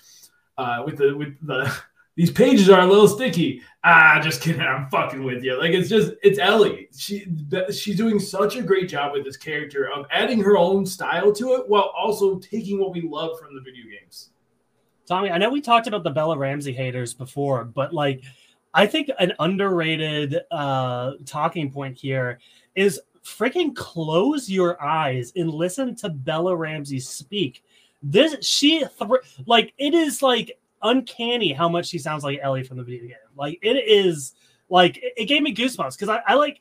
uh 0.57 0.83
with 0.85 0.97
the 0.97 1.15
with 1.15 1.35
the 1.41 1.73
these 2.15 2.29
pages 2.29 2.69
are 2.69 2.81
a 2.81 2.85
little 2.85 3.07
sticky. 3.07 3.61
Ah, 3.83 4.19
just 4.21 4.41
kidding. 4.41 4.61
I'm 4.61 4.89
fucking 4.89 5.23
with 5.23 5.43
you. 5.43 5.57
Like 5.57 5.71
it's 5.71 5.89
just 5.89 6.13
it's 6.21 6.37
Ellie. 6.37 6.89
She 6.95 7.25
she's 7.71 7.97
doing 7.97 8.19
such 8.19 8.55
a 8.55 8.61
great 8.61 8.89
job 8.89 9.13
with 9.13 9.23
this 9.23 9.37
character 9.37 9.89
of 9.89 10.05
adding 10.11 10.41
her 10.41 10.57
own 10.57 10.85
style 10.85 11.33
to 11.33 11.53
it 11.53 11.67
while 11.67 11.91
also 11.97 12.37
taking 12.37 12.79
what 12.79 12.91
we 12.91 13.01
love 13.01 13.39
from 13.39 13.55
the 13.55 13.61
video 13.61 13.85
games. 13.85 14.29
Tommy, 15.05 15.31
I 15.31 15.37
know 15.37 15.49
we 15.49 15.59
talked 15.59 15.87
about 15.87 16.03
the 16.03 16.11
Bella 16.11 16.37
Ramsey 16.37 16.71
haters 16.71 17.13
before, 17.13 17.65
but 17.65 17.93
like 17.93 18.23
I 18.73 18.87
think 18.87 19.09
an 19.19 19.33
underrated 19.39 20.41
uh 20.51 21.13
talking 21.25 21.71
point 21.71 21.97
here 21.97 22.39
is 22.75 22.99
freaking 23.23 23.75
close 23.75 24.49
your 24.49 24.81
eyes 24.83 25.31
and 25.35 25.49
listen 25.49 25.95
to 25.97 26.09
Bella 26.09 26.55
Ramsey 26.55 26.99
speak. 26.99 27.63
This 28.01 28.35
she 28.45 28.79
th- 28.79 29.11
like 29.45 29.73
it 29.77 29.93
is 29.93 30.21
like 30.21 30.59
uncanny 30.81 31.53
how 31.53 31.69
much 31.69 31.87
she 31.87 31.97
sounds 31.97 32.23
like 32.23 32.39
Ellie 32.41 32.63
from 32.63 32.77
the 32.77 32.83
video 32.83 33.07
game. 33.07 33.17
Like 33.35 33.59
it 33.61 33.77
is 33.87 34.33
like 34.69 34.99
it, 35.01 35.25
gave 35.25 35.41
me 35.41 35.55
goosebumps 35.55 35.97
because 35.97 36.09
I, 36.09 36.21
I 36.27 36.33
like 36.35 36.59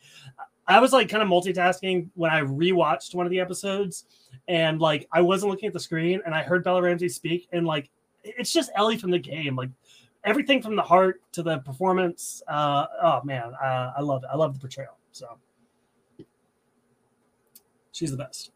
I 0.69 0.79
was 0.79 0.93
like 0.93 1.09
kind 1.09 1.23
of 1.23 1.29
multitasking 1.29 2.09
when 2.15 2.31
I 2.31 2.43
rewatched 2.43 3.15
one 3.15 3.27
of 3.27 3.31
the 3.31 3.41
episodes 3.41 4.05
and 4.47 4.81
like 4.81 5.09
I 5.13 5.21
wasn't 5.21 5.51
looking 5.51 5.67
at 5.67 5.73
the 5.73 5.81
screen 5.81 6.21
and 6.25 6.35
I 6.35 6.43
heard 6.43 6.63
Bella 6.63 6.83
Ramsey 6.83 7.09
speak 7.09 7.49
and 7.53 7.67
like 7.67 7.91
it's 8.25 8.53
just 8.53 8.71
Ellie 8.77 8.97
from 8.97 9.11
the 9.11 9.19
game. 9.19 9.57
Like 9.57 9.71
everything 10.25 10.63
from 10.63 10.77
the 10.77 10.83
heart 10.83 11.21
to 11.33 11.43
the 11.43 11.59
performance. 11.59 12.43
Uh, 12.49 12.87
oh 13.03 13.21
man, 13.25 13.53
uh, 13.63 13.93
I 13.97 14.01
love 14.01 14.23
it. 14.25 14.29
I 14.33 14.37
love 14.37 14.55
the 14.55 14.61
portrayal. 14.61 14.97
So 15.11 15.39
she's 17.93 18.11
the 18.11 18.17
best. 18.17 18.51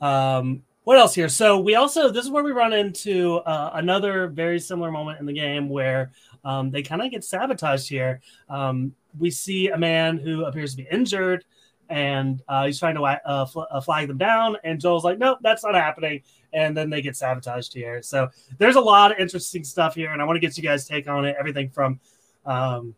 Um, 0.00 0.62
what 0.84 0.98
else 0.98 1.14
here? 1.14 1.28
So 1.28 1.60
we 1.60 1.74
also 1.74 2.10
this 2.10 2.24
is 2.24 2.30
where 2.30 2.42
we 2.42 2.52
run 2.52 2.72
into 2.72 3.36
uh, 3.38 3.70
another 3.74 4.28
very 4.28 4.58
similar 4.58 4.90
moment 4.90 5.20
in 5.20 5.26
the 5.26 5.32
game 5.32 5.68
where 5.68 6.10
um, 6.44 6.70
they 6.70 6.82
kind 6.82 7.02
of 7.02 7.10
get 7.10 7.22
sabotaged 7.22 7.88
here. 7.88 8.20
Um, 8.48 8.94
we 9.18 9.30
see 9.30 9.68
a 9.68 9.78
man 9.78 10.16
who 10.18 10.44
appears 10.44 10.72
to 10.72 10.78
be 10.78 10.88
injured, 10.90 11.44
and 11.90 12.42
uh, 12.48 12.66
he's 12.66 12.78
trying 12.78 12.94
to 12.94 13.02
uh, 13.02 13.44
fl- 13.44 13.62
uh, 13.70 13.80
flag 13.80 14.08
them 14.08 14.18
down. 14.18 14.56
And 14.64 14.80
Joel's 14.80 15.04
like, 15.04 15.18
"Nope, 15.18 15.38
that's 15.42 15.64
not 15.64 15.74
happening." 15.74 16.22
And 16.52 16.76
then 16.76 16.90
they 16.90 17.02
get 17.02 17.16
sabotaged 17.16 17.72
here. 17.72 18.02
So 18.02 18.28
there's 18.58 18.76
a 18.76 18.80
lot 18.80 19.12
of 19.12 19.18
interesting 19.18 19.64
stuff 19.64 19.94
here, 19.94 20.12
and 20.12 20.20
I 20.20 20.24
want 20.24 20.36
to 20.36 20.40
get 20.40 20.56
you 20.56 20.62
guys' 20.62 20.86
take 20.86 21.08
on 21.08 21.24
it. 21.24 21.36
Everything 21.38 21.70
from 21.70 22.00
um, 22.44 22.94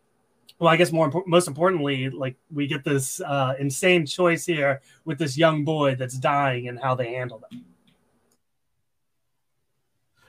well, 0.63 0.73
I 0.73 0.77
guess 0.77 0.93
more 0.93 1.11
impo- 1.11 1.27
most 1.27 1.49
importantly, 1.49 2.09
like 2.09 2.37
we 2.53 2.69
get 2.69 2.85
this 2.85 3.21
uh, 3.21 3.55
insane 3.59 4.07
choice 4.07 4.47
here 4.47 4.81
with 5.05 5.19
this 5.19 5.37
young 5.37 5.65
boy 5.65 5.97
that's 5.97 6.17
dying 6.17 6.69
and 6.69 6.79
how 6.79 6.95
they 6.95 7.15
handle 7.15 7.43
it. 7.51 7.59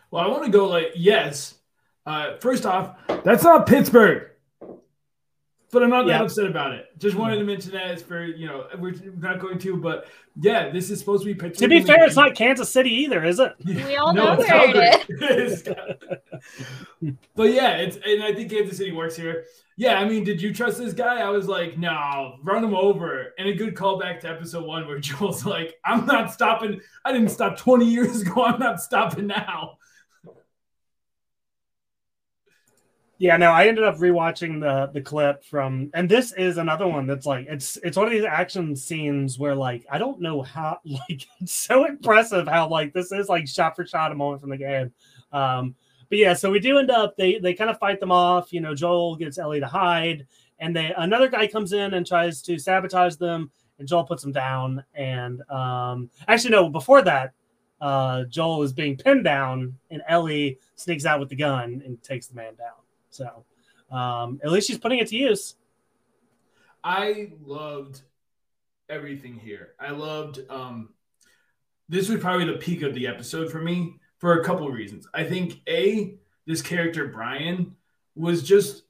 Well, 0.09 0.23
I 0.23 0.27
want 0.27 0.43
to 0.45 0.49
go 0.49 0.67
like 0.67 0.93
yes. 0.95 1.55
Uh, 2.05 2.37
first 2.37 2.65
off, 2.65 2.97
that's 3.23 3.43
not 3.43 3.67
Pittsburgh, 3.67 4.29
but 5.73 5.83
I'm 5.83 5.89
not 5.89 6.05
that 6.07 6.21
upset 6.21 6.45
about 6.45 6.71
it. 6.71 6.97
Just 6.99 7.17
wanted 7.17 7.35
to 7.35 7.41
mm-hmm. 7.41 7.47
mention 7.47 7.71
that 7.73 7.91
it's 7.91 8.01
for 8.01 8.23
you 8.23 8.47
know 8.47 8.67
we're 8.79 8.93
not 9.17 9.39
going 9.39 9.57
to, 9.59 9.75
but 9.75 10.07
yeah, 10.39 10.69
this 10.69 10.89
is 10.89 10.99
supposed 10.99 11.23
to 11.23 11.25
be 11.25 11.33
Pittsburgh. 11.33 11.69
To 11.69 11.75
be 11.75 11.83
fair, 11.83 12.05
it's 12.05 12.15
not 12.15 12.35
Kansas 12.35 12.71
City 12.71 12.91
either, 12.91 13.23
is 13.25 13.39
it? 13.39 13.53
We 13.65 13.97
all 13.97 14.13
no, 14.13 14.35
know 14.35 14.37
where 14.37 15.03
it 15.09 15.09
is. 15.09 15.63
but 17.35 17.51
yeah, 17.51 17.77
it's 17.77 17.97
and 18.05 18.23
I 18.23 18.33
think 18.33 18.51
Kansas 18.51 18.77
City 18.77 18.91
works 18.91 19.15
here. 19.15 19.45
Yeah, 19.75 19.95
I 19.95 20.05
mean, 20.07 20.23
did 20.23 20.41
you 20.41 20.53
trust 20.53 20.77
this 20.77 20.93
guy? 20.93 21.21
I 21.21 21.29
was 21.29 21.47
like, 21.47 21.79
no, 21.79 22.35
run 22.43 22.63
him 22.63 22.75
over. 22.75 23.33
And 23.39 23.49
a 23.49 23.53
good 23.53 23.73
callback 23.73 24.19
to 24.19 24.29
episode 24.29 24.65
one 24.65 24.87
where 24.87 24.99
Joel's 24.99 25.45
like, 25.45 25.75
I'm 25.83 26.05
not 26.05 26.31
stopping. 26.31 26.79
I 27.03 27.11
didn't 27.11 27.29
stop 27.29 27.57
20 27.57 27.85
years 27.85 28.21
ago. 28.21 28.43
I'm 28.43 28.59
not 28.59 28.81
stopping 28.81 29.27
now. 29.27 29.77
Yeah, 33.19 33.37
no, 33.37 33.51
I 33.51 33.67
ended 33.67 33.83
up 33.83 33.97
rewatching 33.97 34.59
the 34.59 34.91
the 34.91 35.01
clip 35.01 35.45
from, 35.45 35.91
and 35.93 36.09
this 36.09 36.33
is 36.33 36.57
another 36.57 36.87
one 36.87 37.05
that's 37.05 37.25
like 37.25 37.45
it's 37.47 37.77
it's 37.83 37.95
one 37.95 38.07
of 38.07 38.11
these 38.11 38.25
action 38.25 38.75
scenes 38.75 39.37
where 39.37 39.55
like 39.55 39.85
I 39.89 39.97
don't 39.97 40.19
know 40.19 40.41
how 40.41 40.79
like 40.85 41.27
it's 41.39 41.53
so 41.53 41.85
impressive 41.85 42.47
how 42.47 42.67
like 42.67 42.91
this 42.93 43.11
is 43.11 43.29
like 43.29 43.47
shot 43.47 43.75
for 43.75 43.85
shot 43.85 44.11
a 44.11 44.15
moment 44.15 44.41
from 44.41 44.49
the 44.49 44.57
game. 44.57 44.91
Um, 45.31 45.75
but 46.09 46.17
yeah, 46.17 46.33
so 46.33 46.51
we 46.51 46.59
do 46.59 46.79
end 46.79 46.91
up 46.91 47.15
they 47.15 47.37
they 47.39 47.53
kind 47.53 47.69
of 47.69 47.79
fight 47.79 47.99
them 47.99 48.11
off. 48.11 48.51
You 48.51 48.61
know, 48.61 48.75
Joel 48.75 49.15
gets 49.15 49.37
Ellie 49.37 49.59
to 49.59 49.67
hide, 49.67 50.27
and 50.59 50.75
they 50.75 50.93
another 50.97 51.27
guy 51.27 51.47
comes 51.47 51.71
in 51.71 51.93
and 51.93 52.05
tries 52.05 52.41
to 52.43 52.57
sabotage 52.57 53.15
them, 53.15 53.51
and 53.79 53.87
Joel 53.87 54.05
puts 54.05 54.23
them 54.23 54.31
down. 54.31 54.83
And 54.95 55.41
um, 55.49 56.09
actually, 56.27 56.51
no, 56.51 56.69
before 56.69 57.03
that, 57.03 57.33
uh, 57.79 58.23
Joel 58.25 58.63
is 58.63 58.73
being 58.73 58.97
pinned 58.97 59.23
down, 59.23 59.77
and 59.91 60.01
Ellie 60.07 60.59
sneaks 60.75 61.05
out 61.05 61.19
with 61.19 61.29
the 61.29 61.35
gun 61.35 61.81
and 61.85 62.01
takes 62.03 62.27
the 62.27 62.35
man 62.35 62.55
down. 62.55 62.82
So 63.13 63.45
um, 63.91 64.39
at 64.43 64.51
least 64.51 64.67
she's 64.67 64.79
putting 64.79 64.99
it 64.99 65.07
to 65.07 65.15
use. 65.15 65.55
I 66.83 67.31
loved 67.45 68.01
everything 68.89 69.35
here. 69.35 69.73
I 69.79 69.91
loved 69.91 70.39
um, 70.49 70.89
this 71.89 72.09
was 72.09 72.19
probably 72.19 72.45
the 72.45 72.57
peak 72.57 72.81
of 72.81 72.93
the 72.93 73.07
episode 73.07 73.51
for 73.51 73.61
me 73.61 73.95
for 74.17 74.39
a 74.39 74.43
couple 74.43 74.69
reasons. 74.69 75.07
I 75.13 75.23
think 75.23 75.61
a 75.67 76.15
this 76.45 76.61
character 76.61 77.07
Brian 77.07 77.75
was 78.15 78.43
just 78.43 78.83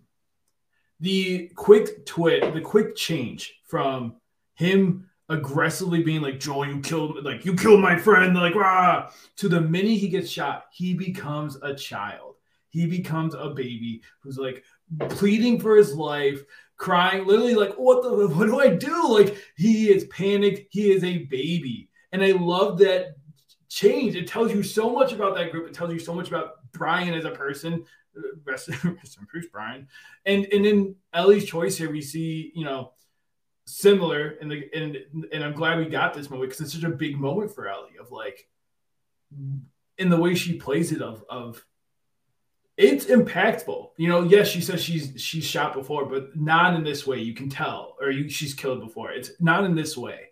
the 1.00 1.50
quick 1.56 2.06
twit, 2.06 2.54
the 2.54 2.62
quick 2.62 2.96
change 2.96 3.60
from 3.66 4.16
him 4.56 5.10
aggressively 5.30 6.04
being 6.04 6.22
like, 6.22 6.40
Joel, 6.40 6.68
you 6.68 6.80
killed 6.80 7.24
like 7.24 7.46
you 7.46 7.56
killed 7.56 7.82
my 7.82 7.98
friend, 7.98 8.36
like 8.36 8.56
rah, 8.56 9.12
to 9.38 9.50
the 9.50 9.62
minute 9.62 9.98
he 9.98 10.08
gets 10.08 10.30
shot, 10.30 10.66
he 10.72 10.94
becomes 10.94 11.58
a 11.62 11.74
child. 11.74 12.33
He 12.74 12.88
becomes 12.88 13.36
a 13.36 13.52
baby 13.52 14.02
who's 14.22 14.40
like 14.40 14.64
pleading 15.10 15.60
for 15.60 15.78
his 15.78 15.94
life, 15.94 16.44
crying, 16.76 17.28
literally 17.28 17.54
like, 17.54 17.76
what 17.76 18.02
the 18.02 18.28
what 18.28 18.48
do 18.48 18.60
I 18.60 18.70
do? 18.70 19.10
Like 19.10 19.38
he 19.56 19.92
is 19.92 20.06
panicked, 20.06 20.74
he 20.74 20.92
is 20.92 21.04
a 21.04 21.20
baby. 21.26 21.92
And 22.12 22.24
I 22.24 22.32
love 22.32 22.80
that 22.80 23.16
change. 23.70 24.16
It 24.16 24.28
tells 24.28 24.52
you 24.52 24.64
so 24.64 24.90
much 24.90 25.14
about 25.14 25.36
that 25.36 25.52
group. 25.52 25.68
It 25.68 25.76
tells 25.76 25.94
you 25.94 26.00
so 26.00 26.16
much 26.16 26.30
about 26.30 26.72
Brian 26.72 27.14
as 27.14 27.26
a 27.26 27.32
person. 27.32 27.86
Rest, 28.46 28.70
rest 28.70 29.18
in 29.18 29.26
Bruce 29.32 29.48
Brian. 29.52 29.88
And 30.26 30.46
and 30.52 30.66
in 30.66 30.96
Ellie's 31.14 31.46
choice 31.46 31.78
here, 31.78 31.92
we 31.92 32.02
see, 32.02 32.52
you 32.56 32.66
know, 32.66 32.94
similar 33.66 34.36
and 34.42 34.50
the 34.52 34.64
and 34.74 34.98
and 35.32 35.44
I'm 35.44 35.54
glad 35.54 35.78
we 35.78 35.86
got 35.86 36.14
this 36.14 36.30
moment 36.30 36.50
because 36.50 36.62
it's 36.62 36.74
such 36.74 36.84
a 36.84 36.96
big 36.96 37.20
moment 37.20 37.54
for 37.54 37.68
Ellie 37.68 37.98
of 38.00 38.12
like 38.12 38.48
in 39.98 40.10
the 40.10 40.18
way 40.18 40.36
she 40.36 40.58
plays 40.58 40.92
it 40.92 41.02
of 41.02 41.24
of 41.30 41.64
it's 42.78 43.06
impactful. 43.06 43.90
You 43.98 44.10
know, 44.10 44.24
yes, 44.24 44.48
she 44.48 44.62
says 44.62 44.84
she's 44.84 45.14
she's 45.22 45.46
shot 45.46 45.74
before, 45.74 46.06
but 46.06 46.36
not 46.36 46.76
in 46.76 46.84
this 46.84 47.06
way. 47.06 47.20
You 47.20 47.34
can 47.34 47.50
tell, 47.50 47.96
or 48.02 48.10
you, 48.10 48.30
she's 48.30 48.54
killed 48.54 48.82
before. 48.82 49.12
It's 49.12 49.32
not 49.40 49.64
in 49.64 49.76
this 49.76 49.96
way. 49.96 50.30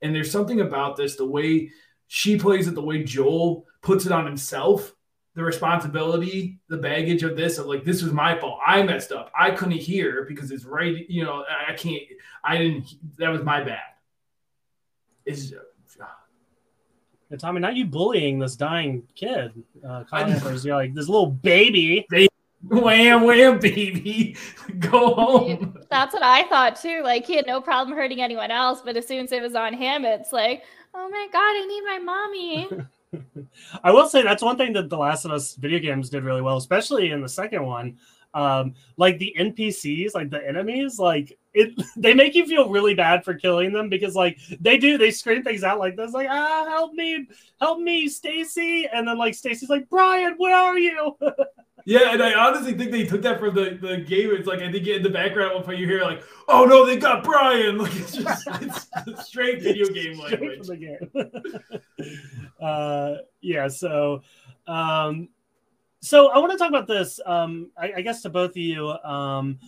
And 0.00 0.14
there's 0.14 0.30
something 0.30 0.60
about 0.60 0.96
this, 0.96 1.16
the 1.16 1.26
way 1.26 1.70
she 2.08 2.38
plays 2.38 2.66
it, 2.66 2.74
the 2.74 2.82
way 2.82 3.04
Joel 3.04 3.66
puts 3.82 4.04
it 4.04 4.12
on 4.12 4.26
himself, 4.26 4.94
the 5.34 5.44
responsibility, 5.44 6.58
the 6.68 6.76
baggage 6.76 7.22
of 7.22 7.36
this, 7.36 7.58
of 7.58 7.66
like, 7.66 7.84
this 7.84 8.02
was 8.02 8.12
my 8.12 8.38
fault. 8.38 8.58
I 8.66 8.82
messed 8.82 9.12
up. 9.12 9.30
I 9.38 9.50
couldn't 9.52 9.78
hear 9.78 10.24
because 10.28 10.50
it's 10.50 10.64
right. 10.64 11.08
You 11.08 11.24
know, 11.24 11.44
I 11.68 11.74
can't, 11.74 12.02
I 12.42 12.58
didn't, 12.58 12.86
that 13.18 13.28
was 13.28 13.42
my 13.42 13.62
bad. 13.62 13.80
Is 15.24 15.54
uh, 15.54 16.04
yeah, 17.32 17.38
Tommy, 17.38 17.60
not 17.60 17.76
you 17.76 17.86
bullying 17.86 18.38
this 18.38 18.56
dying 18.56 19.04
kid. 19.14 19.52
Uh, 19.86 20.04
Connors, 20.04 20.66
you're 20.66 20.76
like 20.76 20.92
this 20.92 21.08
little 21.08 21.30
baby. 21.30 22.06
Wham, 22.62 23.24
wham, 23.24 23.58
baby. 23.58 24.36
Go 24.78 25.14
home. 25.14 25.78
That's 25.90 26.12
what 26.12 26.22
I 26.22 26.42
thought 26.48 26.76
too. 26.76 27.00
Like 27.02 27.26
he 27.26 27.34
had 27.34 27.46
no 27.46 27.62
problem 27.62 27.96
hurting 27.96 28.20
anyone 28.20 28.50
else, 28.50 28.82
but 28.84 28.98
as 28.98 29.08
soon 29.08 29.24
as 29.24 29.32
it 29.32 29.40
was 29.40 29.54
on 29.54 29.72
him, 29.72 30.04
it's 30.04 30.30
like, 30.30 30.64
oh 30.92 31.08
my 31.08 31.26
god, 31.32 31.38
I 31.38 31.66
need 31.66 31.82
my 31.84 31.98
mommy. 31.98 32.68
I 33.82 33.90
will 33.92 34.08
say 34.08 34.22
that's 34.22 34.42
one 34.42 34.58
thing 34.58 34.74
that 34.74 34.90
the 34.90 34.98
Last 34.98 35.24
of 35.24 35.30
Us 35.30 35.54
video 35.54 35.78
games 35.78 36.10
did 36.10 36.24
really 36.24 36.42
well, 36.42 36.58
especially 36.58 37.12
in 37.12 37.22
the 37.22 37.28
second 37.30 37.64
one. 37.64 37.96
Um, 38.34 38.74
like 38.96 39.18
the 39.18 39.34
NPCs, 39.38 40.14
like 40.14 40.30
the 40.30 40.46
enemies, 40.46 40.98
like 40.98 41.38
it 41.54 41.74
they 41.96 42.14
make 42.14 42.34
you 42.34 42.46
feel 42.46 42.68
really 42.68 42.94
bad 42.94 43.24
for 43.24 43.34
killing 43.34 43.72
them 43.72 43.88
because 43.88 44.14
like 44.14 44.38
they 44.60 44.78
do 44.78 44.98
they 44.98 45.10
scream 45.10 45.42
things 45.42 45.64
out 45.64 45.78
like 45.78 45.96
this 45.96 46.12
like 46.12 46.28
ah 46.30 46.64
help 46.68 46.92
me 46.94 47.26
help 47.60 47.78
me 47.78 48.08
stacy 48.08 48.86
and 48.92 49.06
then 49.06 49.18
like 49.18 49.34
stacy's 49.34 49.68
like 49.70 49.88
brian 49.88 50.34
where 50.38 50.56
are 50.56 50.78
you? 50.78 51.16
Yeah 51.84 52.12
and 52.12 52.22
i 52.22 52.32
honestly 52.32 52.74
think 52.74 52.92
they 52.92 53.04
took 53.04 53.22
that 53.22 53.40
from 53.40 53.56
the, 53.56 53.76
the 53.82 53.96
game. 53.96 54.30
It's 54.30 54.46
like 54.46 54.60
i 54.60 54.70
think 54.70 54.86
in 54.86 55.02
the 55.02 55.10
background 55.10 55.54
one 55.56 55.64
point 55.64 55.80
you 55.80 55.86
hear 55.88 56.02
like 56.02 56.22
oh 56.46 56.64
no 56.64 56.86
they 56.86 56.96
got 56.96 57.24
brian 57.24 57.76
like 57.82 57.92
it's 57.96 58.12
just 58.12 58.48
it's 59.08 59.26
straight 59.26 59.60
video 59.60 59.86
game 59.86 60.16
language. 60.16 60.68
game. 60.78 61.10
uh 62.62 63.14
yeah 63.40 63.66
so 63.66 64.22
um 64.68 65.28
so 66.02 66.28
i 66.28 66.38
want 66.38 66.52
to 66.52 66.58
talk 66.58 66.68
about 66.68 66.86
this 66.86 67.18
um 67.24 67.70
I, 67.76 67.92
I 67.96 68.00
guess 68.02 68.20
to 68.22 68.28
both 68.30 68.50
of 68.50 68.56
you 68.58 68.90
um 68.90 69.58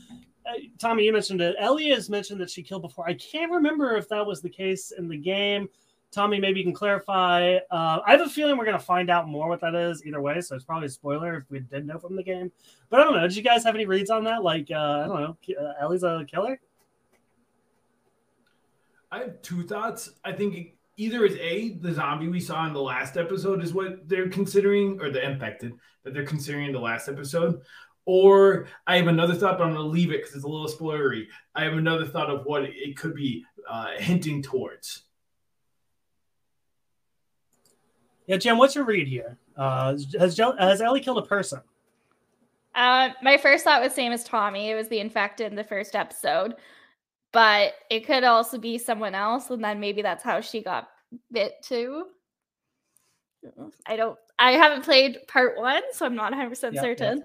uh, 0.46 0.52
Tommy, 0.78 1.04
you 1.04 1.12
mentioned 1.12 1.40
it. 1.40 1.56
Ellie 1.58 1.88
has 1.88 2.10
mentioned 2.10 2.40
that 2.40 2.50
she 2.50 2.62
killed 2.62 2.82
before. 2.82 3.08
I 3.08 3.14
can't 3.14 3.50
remember 3.50 3.96
if 3.96 4.08
that 4.10 4.26
was 4.26 4.42
the 4.42 4.50
case 4.50 4.92
in 4.96 5.08
the 5.08 5.16
game. 5.16 5.68
Tommy, 6.14 6.38
maybe 6.38 6.60
you 6.60 6.64
can 6.64 6.74
clarify. 6.74 7.56
Uh, 7.70 8.00
I 8.06 8.12
have 8.12 8.20
a 8.20 8.28
feeling 8.28 8.56
we're 8.56 8.66
going 8.66 8.78
to 8.78 8.84
find 8.84 9.10
out 9.10 9.26
more 9.26 9.48
what 9.48 9.60
that 9.62 9.74
is 9.74 10.04
either 10.06 10.20
way. 10.20 10.40
So 10.40 10.54
it's 10.54 10.64
probably 10.64 10.86
a 10.86 10.90
spoiler 10.90 11.38
if 11.38 11.50
we 11.50 11.60
did 11.60 11.86
know 11.86 11.98
from 11.98 12.14
the 12.14 12.22
game. 12.22 12.52
But 12.88 13.00
I 13.00 13.04
don't 13.04 13.14
know. 13.14 13.22
Did 13.22 13.36
you 13.36 13.42
guys 13.42 13.64
have 13.64 13.74
any 13.74 13.84
reads 13.84 14.10
on 14.10 14.22
that? 14.24 14.44
Like, 14.44 14.68
uh, 14.70 14.76
I 15.04 15.06
don't 15.08 15.20
know. 15.20 15.36
Uh, 15.60 15.72
Ellie's 15.80 16.04
a 16.04 16.24
killer? 16.30 16.60
I 19.10 19.18
have 19.20 19.42
two 19.42 19.64
thoughts. 19.64 20.10
I 20.24 20.32
think 20.32 20.76
either 20.96 21.24
is 21.24 21.36
A, 21.36 21.70
the 21.74 21.92
zombie 21.92 22.28
we 22.28 22.40
saw 22.40 22.64
in 22.66 22.72
the 22.72 22.80
last 22.80 23.16
episode 23.16 23.62
is 23.64 23.74
what 23.74 24.08
they're 24.08 24.28
considering, 24.28 25.00
or 25.00 25.10
the 25.10 25.24
infected 25.24 25.72
that 26.04 26.14
they're 26.14 26.24
considering 26.24 26.66
in 26.66 26.72
the 26.72 26.80
last 26.80 27.08
episode, 27.08 27.62
or 28.04 28.66
I 28.86 28.96
have 28.96 29.06
another 29.06 29.34
thought, 29.34 29.58
but 29.58 29.64
I'm 29.64 29.74
going 29.74 29.84
to 29.84 29.90
leave 29.90 30.10
it 30.10 30.18
because 30.20 30.34
it's 30.34 30.44
a 30.44 30.48
little 30.48 30.68
spoilery. 30.68 31.26
I 31.54 31.64
have 31.64 31.72
another 31.72 32.06
thought 32.06 32.30
of 32.30 32.44
what 32.44 32.64
it 32.64 32.96
could 32.96 33.14
be 33.14 33.44
uh, 33.68 33.92
hinting 33.96 34.42
towards. 34.42 35.02
Yeah, 38.26 38.36
Jim, 38.36 38.58
what's 38.58 38.74
your 38.74 38.84
read 38.84 39.06
here? 39.06 39.36
Uh, 39.56 39.96
has 40.18 40.38
has 40.38 40.80
Ellie 40.80 41.00
killed 41.00 41.18
a 41.18 41.22
person? 41.22 41.60
Uh, 42.74 43.10
my 43.22 43.36
first 43.36 43.64
thought 43.64 43.82
was 43.82 43.94
same 43.94 44.12
as 44.12 44.24
Tommy. 44.24 44.70
It 44.70 44.74
was 44.74 44.88
the 44.88 44.98
infected 44.98 45.50
in 45.50 45.56
the 45.56 45.64
first 45.64 45.94
episode, 45.94 46.54
but 47.32 47.74
it 47.90 48.06
could 48.06 48.24
also 48.24 48.58
be 48.58 48.78
someone 48.78 49.14
else, 49.14 49.50
and 49.50 49.62
then 49.62 49.78
maybe 49.78 50.02
that's 50.02 50.24
how 50.24 50.40
she 50.40 50.62
got 50.62 50.88
bit 51.30 51.54
too. 51.62 52.06
I 53.86 53.96
don't. 53.96 54.18
I 54.38 54.52
haven't 54.52 54.84
played 54.84 55.18
part 55.28 55.56
one, 55.56 55.82
so 55.92 56.06
I'm 56.06 56.16
not 56.16 56.32
100 56.32 56.48
percent 56.48 56.76
certain 56.78 57.24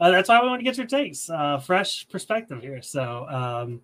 uh, 0.00 0.10
that's 0.10 0.28
why 0.28 0.40
we 0.40 0.48
want 0.48 0.60
to 0.60 0.64
get 0.64 0.76
your 0.76 0.86
takes, 0.86 1.28
uh, 1.28 1.58
fresh 1.58 2.08
perspective 2.08 2.62
here. 2.62 2.80
So, 2.82 3.26
um, 3.28 3.80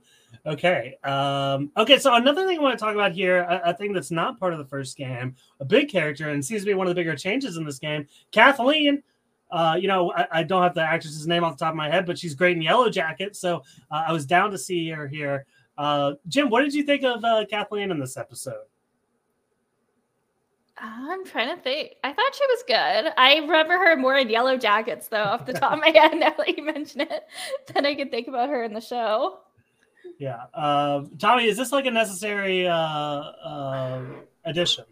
okay, 0.47 0.97
um, 1.03 1.73
okay. 1.77 1.99
So 1.99 2.14
another 2.14 2.47
thing 2.47 2.59
I 2.59 2.62
want 2.62 2.79
to 2.79 2.83
talk 2.85 2.95
about 2.95 3.12
here, 3.12 3.38
a, 3.38 3.71
a, 3.71 3.75
thing 3.75 3.93
that's 3.93 4.11
not 4.11 4.38
part 4.38 4.53
of 4.53 4.59
the 4.59 4.64
first 4.64 4.97
game, 4.97 5.35
a 5.61 5.64
big 5.64 5.88
character, 5.88 6.31
and 6.31 6.45
seems 6.45 6.62
to 6.62 6.67
be 6.67 6.75
one 6.75 6.87
of 6.87 6.95
the 6.95 7.01
bigger 7.01 7.17
changes 7.17 7.57
in 7.57 7.64
this 7.64 7.79
game, 7.79 8.07
Kathleen. 8.31 9.03
Uh, 9.51 9.77
you 9.81 9.88
know, 9.88 10.12
I, 10.12 10.27
I, 10.33 10.43
don't 10.43 10.62
have 10.62 10.75
the 10.75 10.83
actress's 10.83 11.27
name 11.27 11.45
off 11.45 11.57
the 11.57 11.64
top 11.64 11.73
of 11.73 11.77
my 11.77 11.88
head, 11.88 12.07
but 12.07 12.19
she's 12.19 12.35
great 12.35 12.57
in 12.57 12.62
Yellowjacket. 12.62 13.37
So 13.37 13.62
uh, 13.90 14.05
I 14.09 14.12
was 14.12 14.27
down 14.27 14.51
to 14.51 14.59
see 14.59 14.88
her 14.88 15.07
here. 15.07 15.47
Uh, 15.79 16.14
Jim, 16.27 16.51
what 16.51 16.62
did 16.62 16.75
you 16.75 16.83
think 16.83 17.05
of 17.05 17.25
uh, 17.25 17.45
Kathleen 17.49 17.90
in 17.90 18.01
this 18.01 18.17
episode? 18.17 18.64
I'm 20.77 21.25
trying 21.25 21.55
to 21.55 21.63
think. 21.63 21.93
I 22.03 22.13
thought 22.13 22.35
she 22.35 22.47
was 22.47 22.65
good. 22.67 23.13
I 23.17 23.37
remember 23.39 23.75
her 23.75 23.97
more 23.97 24.17
in 24.17 24.29
Yellowjackets, 24.29 25.09
though, 25.09 25.23
off 25.23 25.47
the 25.47 25.53
top 25.53 25.75
of 25.75 25.81
my 25.81 25.89
head. 25.95 26.15
Now 26.19 26.35
that 26.37 26.57
you 26.57 26.65
mention 26.65 27.03
it, 27.03 27.25
then 27.73 27.87
I 27.87 27.95
can 27.95 28.11
think 28.11 28.29
about 28.29 28.49
her 28.49 28.65
in 28.65 28.73
the 28.73 28.81
show. 28.81 29.39
Yeah, 30.19 30.45
uh, 30.53 31.05
Tommy, 31.19 31.47
is 31.47 31.57
this 31.57 31.73
like 31.73 31.87
a 31.87 31.91
necessary 31.91 32.67
uh, 32.67 32.75
uh, 32.75 34.03
addition? 34.45 34.85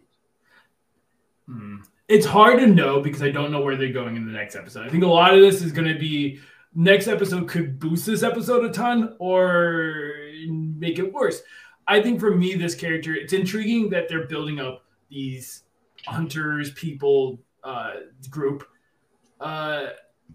Hmm. 1.47 1.77
It's 2.07 2.25
hard 2.25 2.59
to 2.59 2.67
know 2.67 2.99
because 3.01 3.23
I 3.23 3.31
don't 3.31 3.51
know 3.51 3.61
where 3.61 3.75
they're 3.75 3.93
going 3.93 4.15
in 4.15 4.25
the 4.25 4.31
next 4.31 4.55
episode. 4.55 4.85
I 4.85 4.89
think 4.89 5.03
a 5.03 5.07
lot 5.07 5.33
of 5.33 5.39
this 5.39 5.61
is 5.61 5.71
going 5.71 5.87
to 5.91 5.97
be 5.97 6.39
next 6.75 7.07
episode 7.07 7.47
could 7.47 7.79
boost 7.79 8.05
this 8.05 8.23
episode 8.23 8.65
a 8.65 8.71
ton 8.71 9.15
or 9.19 10.13
make 10.47 10.99
it 10.99 11.13
worse. 11.13 11.41
I 11.87 12.01
think 12.01 12.19
for 12.19 12.35
me, 12.35 12.55
this 12.55 12.75
character, 12.75 13.13
it's 13.15 13.33
intriguing 13.33 13.89
that 13.91 14.09
they're 14.09 14.27
building 14.27 14.59
up 14.59 14.83
these 15.09 15.63
hunters 16.05 16.71
people 16.71 17.39
uh, 17.63 17.93
group. 18.29 18.67
Uh, 19.39 19.87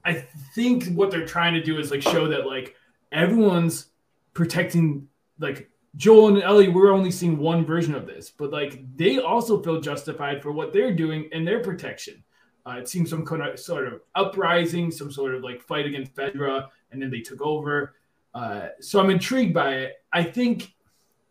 I 0.04 0.14
think 0.54 0.86
what 0.88 1.10
they're 1.10 1.26
trying 1.26 1.54
to 1.54 1.62
do 1.62 1.78
is 1.78 1.90
like 1.90 2.02
show 2.02 2.28
that 2.28 2.46
like 2.46 2.74
everyone's 3.12 3.86
protecting 4.34 5.08
like 5.38 5.70
Joel 5.96 6.28
and 6.28 6.42
Ellie. 6.42 6.68
We're 6.68 6.92
only 6.92 7.10
seeing 7.10 7.38
one 7.38 7.64
version 7.64 7.94
of 7.94 8.06
this, 8.06 8.30
but 8.30 8.50
like 8.50 8.84
they 8.96 9.18
also 9.18 9.62
feel 9.62 9.80
justified 9.80 10.42
for 10.42 10.52
what 10.52 10.72
they're 10.72 10.94
doing 10.94 11.28
and 11.32 11.46
their 11.46 11.60
protection. 11.60 12.22
Uh, 12.66 12.76
it 12.76 12.88
seems 12.88 13.08
some 13.08 13.24
kind 13.24 13.42
of 13.42 13.58
sort 13.58 13.88
of 13.88 14.00
uprising, 14.14 14.90
some 14.90 15.10
sort 15.10 15.34
of 15.34 15.42
like 15.42 15.62
fight 15.62 15.86
against 15.86 16.14
Fedra, 16.14 16.68
and 16.92 17.00
then 17.00 17.10
they 17.10 17.20
took 17.20 17.40
over. 17.40 17.94
Uh, 18.34 18.68
so 18.80 19.00
I'm 19.00 19.10
intrigued 19.10 19.54
by 19.54 19.74
it. 19.74 19.94
I 20.12 20.22
think 20.22 20.74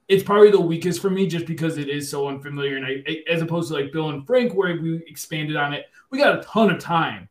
it's 0.07 0.23
probably 0.23 0.51
the 0.51 0.61
weakest 0.61 1.01
for 1.01 1.09
me 1.09 1.27
just 1.27 1.45
because 1.45 1.77
it 1.77 1.89
is 1.89 2.09
so 2.09 2.27
unfamiliar. 2.29 2.77
And 2.77 2.85
I, 2.85 3.23
as 3.29 3.41
opposed 3.41 3.67
to 3.67 3.73
like 3.73 3.91
Bill 3.91 4.09
and 4.09 4.25
Frank, 4.25 4.53
where 4.53 4.79
we 4.79 5.03
expanded 5.05 5.57
on 5.57 5.73
it, 5.73 5.87
we 6.11 6.17
got 6.17 6.39
a 6.39 6.43
ton 6.43 6.69
of 6.69 6.79
time 6.79 7.27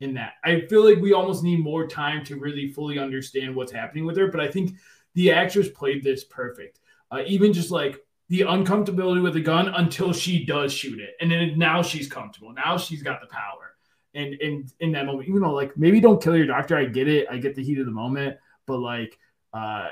in 0.00 0.12
that. 0.14 0.34
I 0.44 0.60
feel 0.68 0.84
like 0.84 1.00
we 1.00 1.14
almost 1.14 1.42
need 1.42 1.60
more 1.60 1.86
time 1.86 2.22
to 2.26 2.36
really 2.36 2.68
fully 2.68 2.98
understand 2.98 3.56
what's 3.56 3.72
happening 3.72 4.04
with 4.04 4.18
her. 4.18 4.26
But 4.26 4.40
I 4.40 4.50
think 4.50 4.76
the 5.14 5.32
actress 5.32 5.68
played 5.70 6.02
this 6.02 6.22
perfect. 6.24 6.80
Uh, 7.10 7.22
even 7.26 7.52
just 7.52 7.70
like 7.70 8.04
the 8.28 8.40
uncomfortability 8.40 9.22
with 9.22 9.34
the 9.34 9.40
gun 9.40 9.68
until 9.68 10.12
she 10.12 10.44
does 10.44 10.72
shoot 10.72 11.00
it, 11.00 11.16
and 11.20 11.30
then 11.30 11.58
now 11.58 11.82
she's 11.82 12.08
comfortable. 12.08 12.52
Now 12.52 12.76
she's 12.76 13.02
got 13.02 13.22
the 13.22 13.26
power. 13.28 13.74
And 14.14 14.34
in 14.34 14.68
in 14.80 14.92
that 14.92 15.06
moment, 15.06 15.28
you 15.28 15.40
know, 15.40 15.54
like 15.54 15.78
maybe 15.78 15.98
don't 15.98 16.22
kill 16.22 16.36
your 16.36 16.46
doctor. 16.46 16.76
I 16.76 16.84
get 16.84 17.08
it. 17.08 17.26
I 17.30 17.38
get 17.38 17.54
the 17.54 17.64
heat 17.64 17.78
of 17.78 17.86
the 17.86 17.92
moment, 17.92 18.36
but 18.66 18.78
like. 18.78 19.18
uh 19.54 19.88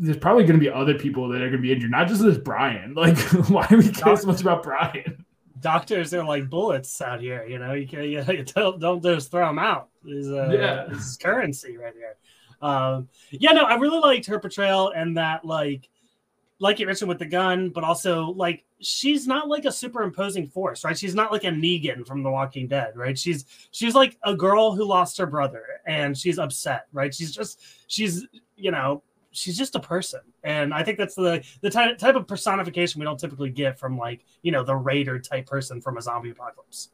there's 0.00 0.16
probably 0.16 0.44
going 0.44 0.58
to 0.58 0.64
be 0.64 0.70
other 0.70 0.94
people 0.94 1.28
that 1.28 1.42
are 1.42 1.50
going 1.50 1.52
to 1.52 1.58
be 1.58 1.72
injured, 1.72 1.90
not 1.90 2.08
just 2.08 2.22
this 2.22 2.38
Brian. 2.38 2.94
Like, 3.00 3.18
why 3.48 3.66
do 3.66 3.76
we 3.76 3.90
care 3.90 4.16
so 4.16 4.26
much 4.26 4.40
about 4.40 4.62
Brian? 4.62 5.24
Doctors 5.60 6.14
are 6.14 6.24
like 6.24 6.48
bullets 6.48 7.00
out 7.02 7.20
here. 7.20 7.44
You 7.46 7.58
know, 7.58 7.74
you, 7.74 7.86
can, 7.86 8.04
you, 8.04 8.22
don't, 8.44 8.80
don't 8.80 9.02
just 9.02 9.30
throw 9.30 9.46
them 9.46 9.58
out. 9.58 9.88
Is 10.06 10.30
uh, 10.30 10.48
yeah. 10.50 10.88
currency 11.22 11.76
right 11.76 11.92
here. 11.94 12.16
Um, 12.62 13.08
yeah, 13.30 13.52
no, 13.52 13.64
I 13.64 13.74
really 13.74 14.00
liked 14.00 14.26
her 14.26 14.38
portrayal 14.40 14.92
and 14.94 15.16
that 15.18 15.44
like 15.44 15.88
like 16.58 16.78
you 16.78 16.86
mentioned 16.86 17.08
with 17.08 17.18
the 17.18 17.26
gun, 17.26 17.70
but 17.70 17.84
also 17.84 18.26
like 18.32 18.64
she's 18.80 19.26
not 19.26 19.48
like 19.48 19.64
a 19.64 19.72
superimposing 19.72 20.48
force, 20.48 20.84
right? 20.84 20.96
She's 20.96 21.14
not 21.14 21.32
like 21.32 21.44
a 21.44 21.48
Negan 21.48 22.06
from 22.06 22.22
The 22.22 22.30
Walking 22.30 22.68
Dead, 22.68 22.96
right? 22.96 23.18
She's 23.18 23.44
she's 23.70 23.94
like 23.94 24.18
a 24.24 24.34
girl 24.34 24.74
who 24.74 24.84
lost 24.84 25.16
her 25.18 25.26
brother 25.26 25.64
and 25.86 26.16
she's 26.16 26.38
upset, 26.38 26.86
right? 26.92 27.14
She's 27.14 27.34
just 27.34 27.62
she's 27.86 28.26
you 28.56 28.70
know 28.70 29.02
she's 29.32 29.56
just 29.56 29.74
a 29.74 29.80
person, 29.80 30.20
and 30.42 30.72
I 30.72 30.82
think 30.82 30.98
that's 30.98 31.14
the 31.14 31.44
the 31.60 31.70
type 31.70 31.98
type 31.98 32.16
of 32.16 32.26
personification 32.26 32.98
we 32.98 33.04
don't 33.04 33.18
typically 33.18 33.50
get 33.50 33.78
from 33.78 33.98
like 33.98 34.24
you 34.42 34.52
know 34.52 34.62
the 34.62 34.76
raider 34.76 35.18
type 35.18 35.46
person 35.46 35.80
from 35.80 35.96
a 35.96 36.02
zombie 36.02 36.30
apocalypse. 36.30 36.90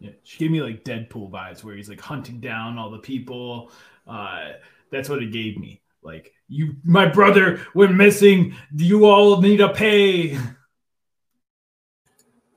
Yeah, 0.00 0.10
she 0.22 0.38
gave 0.38 0.50
me 0.50 0.62
like 0.62 0.84
Deadpool 0.84 1.30
vibes, 1.30 1.64
where 1.64 1.74
he's 1.74 1.88
like 1.88 2.00
hunting 2.00 2.40
down 2.40 2.78
all 2.78 2.90
the 2.90 2.98
people. 2.98 3.72
Uh, 4.06 4.52
that's 4.90 5.08
what 5.08 5.22
it 5.22 5.32
gave 5.32 5.58
me. 5.58 5.80
Like 6.02 6.32
you, 6.48 6.76
my 6.84 7.06
brother 7.06 7.66
went 7.74 7.94
missing. 7.94 8.54
You 8.74 9.06
all 9.06 9.40
need 9.40 9.58
to 9.58 9.72
pay. 9.72 10.38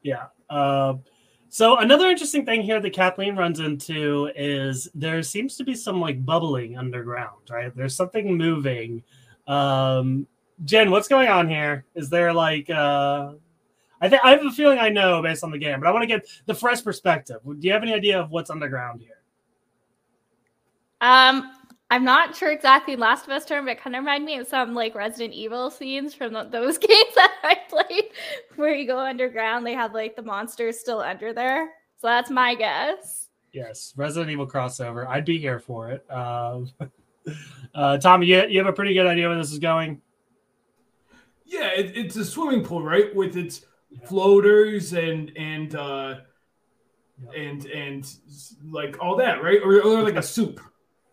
Yeah. 0.04 0.28
Uh, 0.50 0.96
so 1.52 1.80
another 1.80 2.10
interesting 2.10 2.46
thing 2.46 2.62
here 2.62 2.80
that 2.80 2.94
Kathleen 2.94 3.36
runs 3.36 3.60
into 3.60 4.32
is 4.38 4.88
there 4.96 5.22
seems 5.22 5.58
to 5.58 5.66
be 5.66 5.76
some 5.76 6.00
like 6.00 6.26
bubbling 6.26 6.78
underground, 6.78 7.42
right? 7.50 7.76
There's 7.76 7.94
something 7.94 8.38
moving. 8.38 9.04
Um, 9.48 10.28
Jen, 10.64 10.92
what's 10.92 11.10
going 11.10 11.28
on 11.28 11.50
here? 11.50 11.84
Is 11.94 12.10
there 12.10 12.32
like 12.32 12.70
uh, 12.70 13.34
I 14.00 14.08
think 14.08 14.24
I 14.24 14.32
have 14.32 14.46
a 14.46 14.52
feeling 14.52 14.80
I 14.80 14.88
know 14.88 15.22
based 15.22 15.44
on 15.44 15.52
the 15.52 15.58
game, 15.58 15.82
but 15.82 15.90
I 15.90 15.92
want 15.92 16.04
to 16.04 16.08
get 16.08 16.26
the 16.46 16.56
fresh 16.56 16.82
perspective. 16.82 17.42
Do 17.44 17.58
you 17.60 17.74
have 17.74 17.84
any 17.84 17.94
idea 17.94 18.18
of 18.18 18.32
what's 18.32 18.50
underground 18.50 19.02
here? 19.02 19.20
Um, 21.02 21.52
I'm 21.92 22.06
not 22.06 22.38
sure 22.38 22.50
exactly 22.54 22.96
Last 22.96 23.26
of 23.26 23.32
Us 23.32 23.46
term, 23.46 23.66
but 23.66 23.72
it 23.72 23.82
kind 23.82 23.98
of 23.98 24.00
reminded 24.00 24.26
me 24.26 24.38
of 24.38 24.48
some 24.48 24.74
like 24.74 24.96
Resident 24.96 25.34
Evil 25.34 25.70
scenes 25.70 26.14
from 26.14 26.32
the, 26.32 26.46
those 26.46 26.78
games 26.78 27.16
that 27.16 27.34
I 27.44 27.58
played, 27.68 28.06
where 28.56 28.74
you 28.74 28.88
go 28.88 28.98
underground. 28.98 29.66
They 29.66 29.74
have 29.74 29.94
like 29.94 30.16
the 30.16 30.22
monsters 30.22 30.80
still 30.80 31.02
under 31.02 31.34
there. 31.34 31.70
So 31.98 32.08
that's 32.08 32.30
my 32.30 32.56
guess. 32.56 33.28
Yes, 33.52 33.94
Resident 33.98 34.32
Evil 34.32 34.48
crossover. 34.48 35.06
I'd 35.06 35.26
be 35.26 35.38
here 35.38 35.60
for 35.60 35.90
it. 35.90 36.10
Um, 36.10 36.70
uh, 37.76 37.98
Tommy, 37.98 38.28
you, 38.28 38.46
you 38.48 38.58
have 38.60 38.68
a 38.68 38.74
pretty 38.74 38.94
good 38.94 39.06
idea 39.06 39.28
where 39.28 39.38
this 39.38 39.52
is 39.52 39.60
going. 39.60 40.02
Yeah, 41.46 41.72
it, 41.76 41.98
it's 41.98 42.16
a 42.16 42.24
swimming 42.24 42.64
pool, 42.64 42.82
right? 42.82 43.14
With 43.14 43.36
its 43.36 43.66
floaters 44.06 44.94
and 44.94 45.34
and 45.36 45.76
uh, 45.76 46.20
yeah. 47.22 47.42
and 47.42 47.66
and 47.66 48.16
like 48.64 48.98
all 49.02 49.18
that, 49.18 49.44
right? 49.44 49.60
Or, 49.62 49.82
or 49.82 50.04
like 50.04 50.16
a 50.16 50.24
soup. 50.24 50.62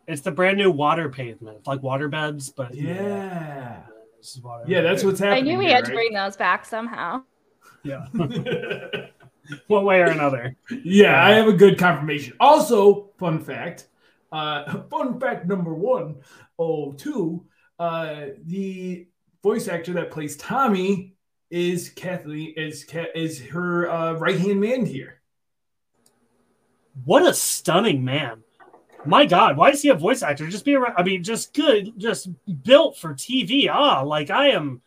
It's 0.08 0.22
the 0.22 0.30
brand 0.32 0.56
new 0.56 0.70
water 0.70 1.10
pavement, 1.10 1.66
like 1.66 1.82
water 1.82 2.08
beds, 2.08 2.48
but 2.48 2.74
yeah, 2.74 3.82
yeah, 4.34 4.62
yeah 4.66 4.80
that's 4.80 5.04
what's 5.04 5.20
happening. 5.20 5.44
I 5.44 5.46
knew 5.46 5.58
we 5.58 5.66
here, 5.66 5.74
had 5.74 5.84
right? 5.84 5.90
to 5.90 5.94
bring 5.94 6.14
those 6.14 6.34
back 6.34 6.64
somehow. 6.64 7.24
Yeah, 7.82 8.06
one 9.66 9.84
way 9.84 10.00
or 10.00 10.06
another. 10.06 10.56
Yeah, 10.82 11.22
I 11.22 11.32
have 11.32 11.46
a 11.46 11.52
good 11.52 11.78
confirmation. 11.78 12.32
Also, 12.40 13.10
fun 13.18 13.44
fact. 13.44 13.88
Uh, 14.32 14.80
fun 14.90 15.20
fact 15.20 15.46
number 15.46 15.74
one, 15.74 16.16
oh 16.58 16.92
two. 16.92 17.44
Uh, 17.78 18.28
the 18.46 19.08
voice 19.42 19.68
actor 19.68 19.92
that 19.92 20.10
plays 20.10 20.38
Tommy 20.38 21.16
is 21.50 21.90
Kathleen 21.90 22.54
is 22.56 22.86
is 23.14 23.44
her 23.48 23.90
uh, 23.90 24.12
right 24.14 24.40
hand 24.40 24.58
man 24.58 24.86
here. 24.86 25.20
What 27.04 27.26
a 27.26 27.34
stunning 27.34 28.06
man! 28.06 28.42
My 29.04 29.26
God, 29.26 29.56
why 29.56 29.70
does 29.70 29.82
he 29.82 29.88
have 29.88 30.00
voice 30.00 30.22
actor? 30.22 30.48
Just 30.48 30.64
be 30.64 30.74
around. 30.74 30.94
I 30.96 31.02
mean, 31.02 31.22
just 31.22 31.54
good, 31.54 31.98
just 31.98 32.28
built 32.64 32.98
for 32.98 33.14
TV. 33.14 33.68
Ah, 33.70 34.02
like 34.02 34.30
I 34.30 34.48
am, 34.48 34.82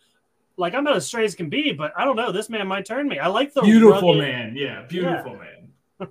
like 0.58 0.74
I'm 0.74 0.84
not 0.84 0.96
as 0.96 1.06
straight 1.06 1.26
as 1.26 1.36
can 1.36 1.50
be, 1.50 1.72
but 1.72 1.94
I 1.98 2.06
don't 2.06 2.16
know. 2.16 2.32
This 2.32 2.50
man 2.50 2.68
might 2.68 2.86
turn 2.86 3.08
me. 3.08 3.20
I 3.20 3.28
like 3.28 3.54
the 3.54 3.62
beautiful 3.62 4.18
rugged, 4.18 4.32
man. 4.32 4.56
Yeah, 4.56 4.86
beautiful 4.88 5.40
yeah. 6.00 6.00
man. 6.00 6.10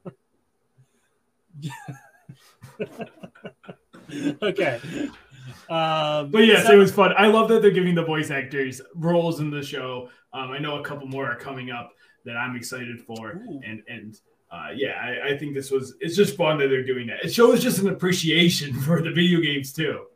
okay. 4.43 4.81
Um, 5.69 6.31
but 6.31 6.47
yes, 6.47 6.67
so, 6.67 6.73
it 6.73 6.77
was 6.77 6.93
fun. 6.93 7.13
I 7.17 7.29
love 7.29 7.49
that 7.49 7.63
they're 7.63 7.71
giving 7.71 7.95
the 7.95 8.05
voice 8.05 8.31
actors 8.31 8.81
roles 8.95 9.41
in 9.41 9.51
the 9.51 9.63
show. 9.63 10.09
Um, 10.33 10.51
I 10.51 10.59
know 10.59 10.81
a 10.81 10.85
couple 10.85 11.07
more 11.07 11.31
are 11.31 11.37
coming 11.37 11.71
up 11.71 11.93
that 12.25 12.37
I'm 12.37 12.57
excited 12.57 13.01
for, 13.01 13.37
Ooh. 13.37 13.61
and 13.65 13.83
and 13.89 14.19
uh, 14.51 14.69
yeah, 14.75 14.95
I, 15.01 15.29
I, 15.29 15.39
think 15.39 15.55
this 15.55 15.71
was 15.71 15.95
it's 16.01 16.17
just 16.17 16.37
fun 16.37 16.59
that 16.59 16.69
they're 16.69 16.85
doing 16.85 17.07
that. 17.07 17.25
It 17.25 17.33
shows 17.33 17.63
just 17.63 17.79
an 17.79 17.89
appreciation 17.89 18.75
for 18.81 19.01
the 19.01 19.11
video 19.11 19.41
games 19.41 19.73
too. 19.73 20.07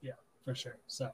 Yeah, 0.00 0.12
for 0.44 0.54
sure. 0.54 0.78
So, 0.86 1.10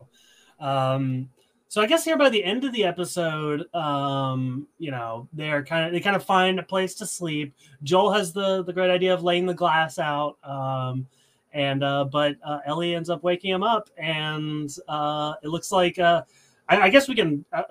um, 0.60 1.28
so 1.68 1.82
I 1.82 1.86
guess 1.86 2.04
here 2.04 2.16
by 2.16 2.28
the 2.28 2.44
end 2.44 2.64
of 2.64 2.72
the 2.72 2.84
episode, 2.84 3.64
um, 3.74 4.68
you 4.78 4.90
know, 4.90 5.28
they're 5.32 5.64
kind 5.64 5.86
of 5.86 5.92
they 5.92 6.00
kind 6.00 6.14
of 6.14 6.24
find 6.24 6.60
a 6.60 6.62
place 6.62 6.94
to 6.96 7.06
sleep. 7.06 7.54
Joel 7.82 8.12
has 8.12 8.32
the 8.32 8.62
the 8.62 8.72
great 8.72 8.90
idea 8.90 9.12
of 9.12 9.24
laying 9.24 9.46
the 9.46 9.54
glass 9.54 9.98
out. 9.98 10.36
Um, 10.44 11.06
and 11.52 11.84
uh, 11.84 12.04
but 12.04 12.36
uh, 12.44 12.60
Ellie 12.64 12.94
ends 12.94 13.10
up 13.10 13.22
waking 13.22 13.52
him 13.52 13.62
up, 13.62 13.90
and 13.96 14.70
uh, 14.88 15.34
it 15.42 15.48
looks 15.48 15.70
like 15.70 15.98
uh, 15.98 16.22
I, 16.68 16.82
I 16.82 16.88
guess 16.88 17.08
we 17.08 17.14
can 17.14 17.44
uh, 17.52 17.62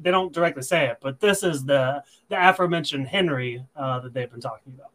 they 0.00 0.10
don't 0.10 0.32
directly 0.32 0.62
say 0.62 0.86
it, 0.86 0.98
but 1.00 1.20
this 1.20 1.42
is 1.42 1.64
the 1.64 2.02
the 2.28 2.48
aforementioned 2.48 3.08
Henry 3.08 3.64
uh, 3.76 4.00
that 4.00 4.12
they've 4.12 4.30
been 4.30 4.40
talking 4.40 4.72
about. 4.74 4.90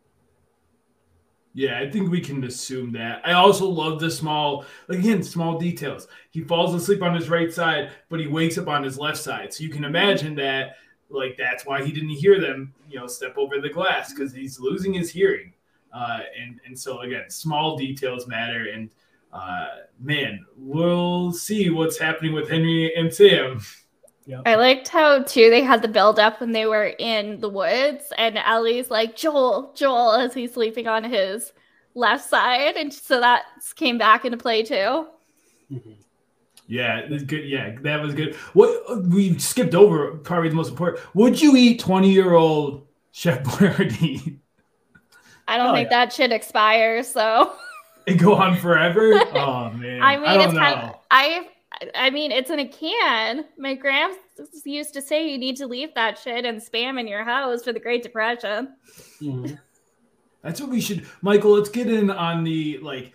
Yeah, 1.53 1.79
I 1.79 1.89
think 1.89 2.09
we 2.09 2.21
can 2.21 2.43
assume 2.45 2.93
that. 2.93 3.21
I 3.25 3.33
also 3.33 3.67
love 3.67 3.99
the 3.99 4.09
small, 4.09 4.63
again, 4.87 5.21
small 5.21 5.59
details. 5.59 6.07
He 6.29 6.41
falls 6.41 6.73
asleep 6.73 7.01
on 7.01 7.13
his 7.13 7.29
right 7.29 7.51
side, 7.51 7.91
but 8.07 8.21
he 8.21 8.27
wakes 8.27 8.57
up 8.57 8.69
on 8.69 8.83
his 8.83 8.97
left 8.97 9.17
side. 9.17 9.53
So 9.53 9.65
you 9.65 9.69
can 9.69 9.83
imagine 9.83 10.33
that, 10.35 10.77
like, 11.09 11.35
that's 11.37 11.65
why 11.65 11.83
he 11.83 11.91
didn't 11.91 12.11
hear 12.11 12.39
them, 12.39 12.73
you 12.89 12.97
know, 12.97 13.07
step 13.07 13.37
over 13.37 13.59
the 13.59 13.67
glass 13.67 14.13
because 14.13 14.31
he's 14.31 14.61
losing 14.61 14.93
his 14.93 15.09
hearing. 15.09 15.51
Uh, 15.93 16.19
and 16.41 16.59
and 16.65 16.79
so 16.79 17.01
again, 17.01 17.29
small 17.29 17.77
details 17.77 18.27
matter. 18.27 18.67
And 18.73 18.89
uh, 19.33 19.67
man, 19.99 20.45
we'll 20.55 21.31
see 21.31 21.69
what's 21.69 21.97
happening 21.97 22.33
with 22.33 22.49
Henry 22.49 22.95
and 22.95 23.13
Sam. 23.13 23.61
Yep. 24.25 24.43
I 24.45 24.55
liked 24.55 24.87
how 24.87 25.23
too 25.23 25.49
they 25.49 25.63
had 25.63 25.81
the 25.81 25.87
build 25.87 26.19
up 26.19 26.39
when 26.39 26.51
they 26.51 26.65
were 26.65 26.93
in 26.99 27.39
the 27.39 27.49
woods, 27.49 28.13
and 28.17 28.37
Ellie's 28.37 28.91
like 28.91 29.15
Joel, 29.15 29.73
Joel, 29.75 30.13
as 30.13 30.33
he's 30.33 30.53
sleeping 30.53 30.87
on 30.87 31.03
his 31.03 31.53
left 31.95 32.29
side, 32.29 32.75
and 32.75 32.93
so 32.93 33.19
that 33.19 33.43
came 33.75 33.97
back 33.97 34.23
into 34.23 34.37
play 34.37 34.63
too. 34.63 35.07
Mm-hmm. 35.71 35.91
Yeah, 36.67 37.05
good. 37.07 37.49
Yeah, 37.49 37.75
that 37.81 38.01
was 38.01 38.13
good. 38.13 38.35
What 38.53 39.03
we 39.03 39.37
skipped 39.39 39.75
over 39.75 40.15
probably 40.17 40.49
the 40.49 40.55
most 40.55 40.69
important. 40.69 41.03
Would 41.15 41.41
you 41.41 41.57
eat 41.57 41.79
twenty 41.79 42.11
year 42.11 42.33
old 42.33 42.87
Chef 43.11 43.43
Boyardee? 43.43 44.37
I 45.47 45.57
don't 45.57 45.71
oh, 45.71 45.73
think 45.73 45.89
yeah. 45.91 46.05
that 46.05 46.13
shit 46.13 46.31
expires. 46.31 47.07
So 47.07 47.53
it 48.05 48.13
go 48.13 48.35
on 48.35 48.55
forever. 48.55 49.13
oh 49.33 49.71
man, 49.71 50.01
I 50.01 50.17
mean, 50.17 50.25
I 50.25 50.43
it's 50.43 50.53
know. 50.53 50.59
kind 50.59 50.79
of 50.79 50.95
I 51.09 51.47
I 51.95 52.09
mean, 52.09 52.31
it's 52.31 52.49
in 52.49 52.59
a 52.59 52.67
can. 52.67 53.45
My 53.57 53.73
gramps 53.73 54.17
used 54.65 54.93
to 54.93 55.01
say 55.01 55.29
you 55.29 55.37
need 55.37 55.57
to 55.57 55.67
leave 55.67 55.93
that 55.95 56.17
shit 56.17 56.45
and 56.45 56.61
spam 56.61 56.99
in 56.99 57.07
your 57.07 57.23
house 57.23 57.63
for 57.63 57.73
the 57.73 57.79
Great 57.79 58.03
Depression. 58.03 58.75
Mm-hmm. 59.21 59.55
That's 60.43 60.59
what 60.59 60.69
we 60.69 60.81
should, 60.81 61.05
Michael. 61.21 61.51
Let's 61.51 61.69
get 61.69 61.87
in 61.87 62.09
on 62.09 62.43
the 62.43 62.79
like. 62.79 63.13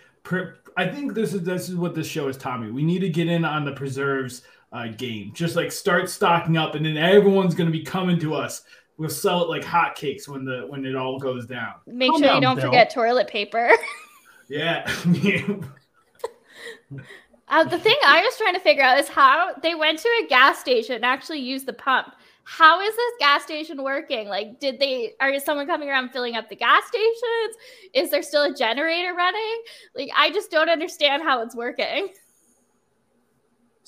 I 0.77 0.89
think 0.89 1.14
this 1.14 1.35
is 1.35 1.43
this 1.43 1.69
is 1.69 1.77
what 1.77 1.95
this 1.95 2.07
show 2.07 2.29
is 2.29 2.37
taught 2.37 2.61
me. 2.61 2.71
We 2.71 2.83
need 2.83 3.01
to 3.01 3.09
get 3.09 3.29
in 3.29 3.45
on 3.45 3.64
the 3.64 3.73
preserves 3.73 4.43
uh, 4.73 4.89
game. 4.89 5.33
Just 5.35 5.57
like 5.57 5.73
start 5.73 6.09
stocking 6.09 6.57
up, 6.57 6.75
and 6.75 6.85
then 6.85 6.97
everyone's 6.97 7.55
going 7.55 7.71
to 7.71 7.77
be 7.77 7.85
coming 7.85 8.19
to 8.21 8.35
us. 8.35 8.62
We'll 8.99 9.11
sell 9.11 9.43
it 9.43 9.49
like 9.49 9.62
hotcakes 9.62 10.29
when 10.29 10.45
the 10.45 10.67
when 10.69 10.85
it 10.85 10.97
all 10.97 11.19
goes 11.19 11.47
down. 11.47 11.75
Make 11.87 12.11
Calm 12.11 12.21
sure 12.21 12.29
down, 12.29 12.37
you 12.37 12.41
don't 12.43 12.57
Bill. 12.57 12.67
forget 12.67 12.91
toilet 12.91 13.29
paper. 13.29 13.71
yeah. 14.49 14.91
Uh, 17.49 17.64
the 17.64 17.78
thing 17.78 17.97
I 18.05 18.22
was 18.22 18.36
trying 18.36 18.55
to 18.55 18.61
figure 18.61 18.82
out 18.82 18.99
is 18.99 19.09
how 19.09 19.55
they 19.62 19.74
went 19.74 20.01
to 20.01 20.09
a 20.24 20.26
gas 20.28 20.59
station 20.59 20.97
and 20.97 21.05
actually 21.05 21.38
used 21.38 21.66
the 21.66 21.72
pump. 21.72 22.09
How 22.42 22.80
is 22.80 22.94
this 22.94 23.12
gas 23.18 23.42
station 23.42 23.82
working? 23.82 24.28
Like, 24.28 24.61
did 24.61 24.78
they, 24.78 25.14
are 25.20 25.38
someone 25.38 25.66
coming 25.66 25.88
around 25.88 26.11
filling 26.11 26.36
up 26.36 26.49
the 26.49 26.57
gas 26.57 26.82
stations? 26.86 27.57
Is 27.92 28.11
there 28.11 28.22
still 28.22 28.44
a 28.44 28.55
generator 28.55 29.14
running? 29.14 29.62
Like, 29.94 30.11
I 30.16 30.30
just 30.30 30.51
don't 30.51 30.68
understand 30.68 31.22
how 31.22 31.42
it's 31.42 31.55
working. 31.55 32.09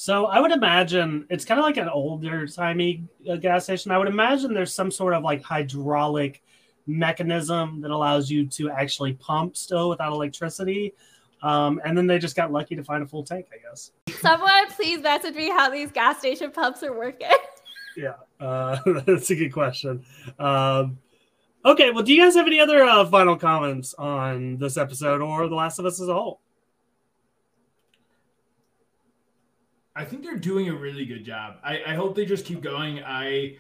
So 0.00 0.26
I 0.26 0.38
would 0.38 0.52
imagine 0.52 1.26
it's 1.28 1.44
kind 1.44 1.59
of 1.59 1.64
like 1.64 1.76
an 1.76 1.88
older 1.88 2.46
timey 2.46 3.02
uh, 3.28 3.34
gas 3.34 3.64
station. 3.64 3.90
I 3.90 3.98
would 3.98 4.06
imagine 4.06 4.54
there's 4.54 4.72
some 4.72 4.92
sort 4.92 5.12
of 5.12 5.24
like 5.24 5.42
hydraulic 5.42 6.40
mechanism 6.86 7.80
that 7.80 7.90
allows 7.90 8.30
you 8.30 8.46
to 8.46 8.70
actually 8.70 9.14
pump 9.14 9.56
still 9.56 9.88
without 9.88 10.12
electricity. 10.12 10.94
Um, 11.43 11.80
and 11.84 11.97
then 11.97 12.07
they 12.07 12.18
just 12.18 12.36
got 12.36 12.53
lucky 12.53 12.76
to 12.76 12.84
find 12.84 13.03
a 13.03 13.07
full 13.07 13.22
tank, 13.22 13.47
I 13.53 13.68
guess. 13.68 13.93
Someone 14.20 14.68
please 14.70 15.01
message 15.01 15.34
me 15.34 15.51
how 15.51 15.70
these 15.70 15.93
gas 15.93 16.18
station 16.18 16.51
pumps 16.51 16.82
are 16.82 16.97
working. 16.97 17.28
yeah, 17.97 18.14
uh, 18.41 18.78
that's 19.07 19.30
a 19.30 19.36
good 19.36 19.53
question. 19.53 20.05
Um, 20.39 20.99
okay, 21.64 21.91
well, 21.91 22.03
do 22.03 22.12
you 22.12 22.22
guys 22.22 22.34
have 22.34 22.47
any 22.47 22.61
other 22.61 22.82
uh, 22.82 23.05
final 23.07 23.36
comments 23.36 23.95
on 23.95 24.59
this 24.59 24.76
episode 24.76 25.20
or 25.20 25.49
The 25.49 25.55
Last 25.55 25.78
of 25.78 25.86
Us 25.86 26.01
as 26.01 26.09
a 26.09 26.14
whole? 26.14 26.41
I 29.95 30.05
think 30.05 30.22
they're 30.22 30.36
doing 30.36 30.68
a 30.68 30.74
really 30.74 31.05
good 31.07 31.24
job. 31.24 31.57
I, 31.64 31.80
I 31.89 31.95
hope 31.95 32.14
they 32.14 32.24
just 32.24 32.45
keep 32.45 32.61
going. 32.61 33.03
I 33.03 33.57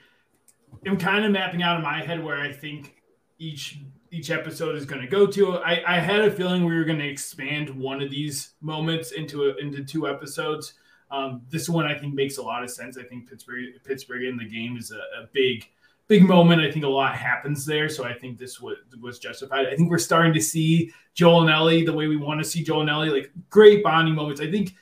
am 0.86 0.96
kind 0.96 1.24
of 1.24 1.32
mapping 1.32 1.64
out 1.64 1.78
in 1.78 1.82
my 1.82 2.00
head 2.00 2.22
where 2.22 2.40
I 2.40 2.52
think 2.52 2.94
each 3.38 3.80
each 4.10 4.30
episode 4.30 4.74
is 4.76 4.84
going 4.84 5.00
to 5.00 5.08
go 5.08 5.26
to. 5.26 5.58
I, 5.58 5.82
I 5.86 5.98
had 5.98 6.20
a 6.20 6.30
feeling 6.30 6.64
we 6.64 6.74
were 6.74 6.84
going 6.84 6.98
to 6.98 7.08
expand 7.08 7.70
one 7.70 8.02
of 8.02 8.10
these 8.10 8.54
moments 8.60 9.12
into 9.12 9.50
a, 9.50 9.56
into 9.56 9.84
two 9.84 10.08
episodes. 10.08 10.74
Um, 11.10 11.42
this 11.50 11.68
one 11.68 11.86
I 11.86 11.96
think 11.96 12.14
makes 12.14 12.38
a 12.38 12.42
lot 12.42 12.62
of 12.62 12.70
sense. 12.70 12.98
I 12.98 13.02
think 13.02 13.28
Pittsburgh 13.28 13.64
Pittsburgh 13.84 14.24
in 14.24 14.36
the 14.36 14.44
game 14.44 14.76
is 14.76 14.90
a, 14.90 15.22
a 15.22 15.28
big 15.32 15.68
big 16.06 16.24
moment. 16.24 16.62
I 16.62 16.70
think 16.70 16.84
a 16.84 16.88
lot 16.88 17.14
happens 17.14 17.64
there, 17.64 17.88
so 17.88 18.04
I 18.04 18.12
think 18.12 18.38
this 18.38 18.60
was 18.60 18.76
was 19.00 19.18
justified. 19.18 19.66
I 19.66 19.76
think 19.76 19.90
we're 19.90 19.98
starting 19.98 20.34
to 20.34 20.40
see 20.40 20.92
Joel 21.14 21.42
and 21.42 21.50
Ellie 21.50 21.84
the 21.84 21.92
way 21.92 22.08
we 22.08 22.16
want 22.16 22.40
to 22.40 22.48
see 22.48 22.62
Joel 22.64 22.82
and 22.82 22.90
Ellie, 22.90 23.10
like 23.10 23.30
great 23.50 23.82
bonding 23.84 24.14
moments. 24.14 24.40
I 24.40 24.50
think 24.50 24.74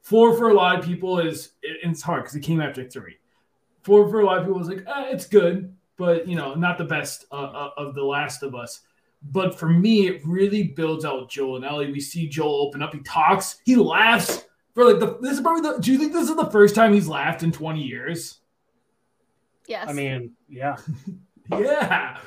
four 0.00 0.36
for 0.36 0.50
a 0.50 0.54
lot 0.54 0.78
of 0.78 0.84
people 0.84 1.18
is 1.18 1.52
it's 1.62 2.02
hard 2.02 2.22
because 2.22 2.36
it 2.36 2.40
came 2.40 2.60
after 2.60 2.88
three. 2.88 3.18
Four 3.82 4.08
for 4.08 4.20
a 4.20 4.26
lot 4.26 4.38
of 4.38 4.46
people 4.46 4.60
is 4.60 4.68
like 4.68 4.84
ah, 4.88 5.06
it's 5.08 5.26
good, 5.26 5.74
but 6.00 6.26
you 6.26 6.34
know 6.34 6.54
not 6.54 6.78
the 6.78 6.84
best 6.84 7.26
uh, 7.30 7.34
uh, 7.34 7.70
of 7.76 7.94
the 7.94 8.02
Last 8.02 8.42
of 8.42 8.54
Us. 8.54 8.80
But 9.22 9.56
for 9.56 9.68
me, 9.68 10.06
it 10.06 10.22
really 10.24 10.62
builds 10.62 11.04
out 11.04 11.28
Joel 11.28 11.56
and 11.56 11.64
Ellie. 11.64 11.92
We 11.92 12.00
see 12.00 12.26
Joel 12.26 12.66
open 12.66 12.82
up. 12.82 12.94
He 12.94 13.00
talks. 13.00 13.60
He 13.66 13.76
laughs 13.76 14.46
for 14.74 14.86
like 14.86 14.98
the. 14.98 15.18
This 15.20 15.32
is 15.32 15.42
probably 15.42 15.70
the. 15.70 15.78
Do 15.78 15.92
you 15.92 15.98
think 15.98 16.14
this 16.14 16.30
is 16.30 16.34
the 16.34 16.50
first 16.50 16.74
time 16.74 16.94
he's 16.94 17.06
laughed 17.06 17.42
in 17.42 17.52
twenty 17.52 17.82
years? 17.82 18.40
Yes. 19.68 19.88
I 19.88 19.92
mean, 19.92 20.32
yeah. 20.48 20.78
yeah. 21.50 22.18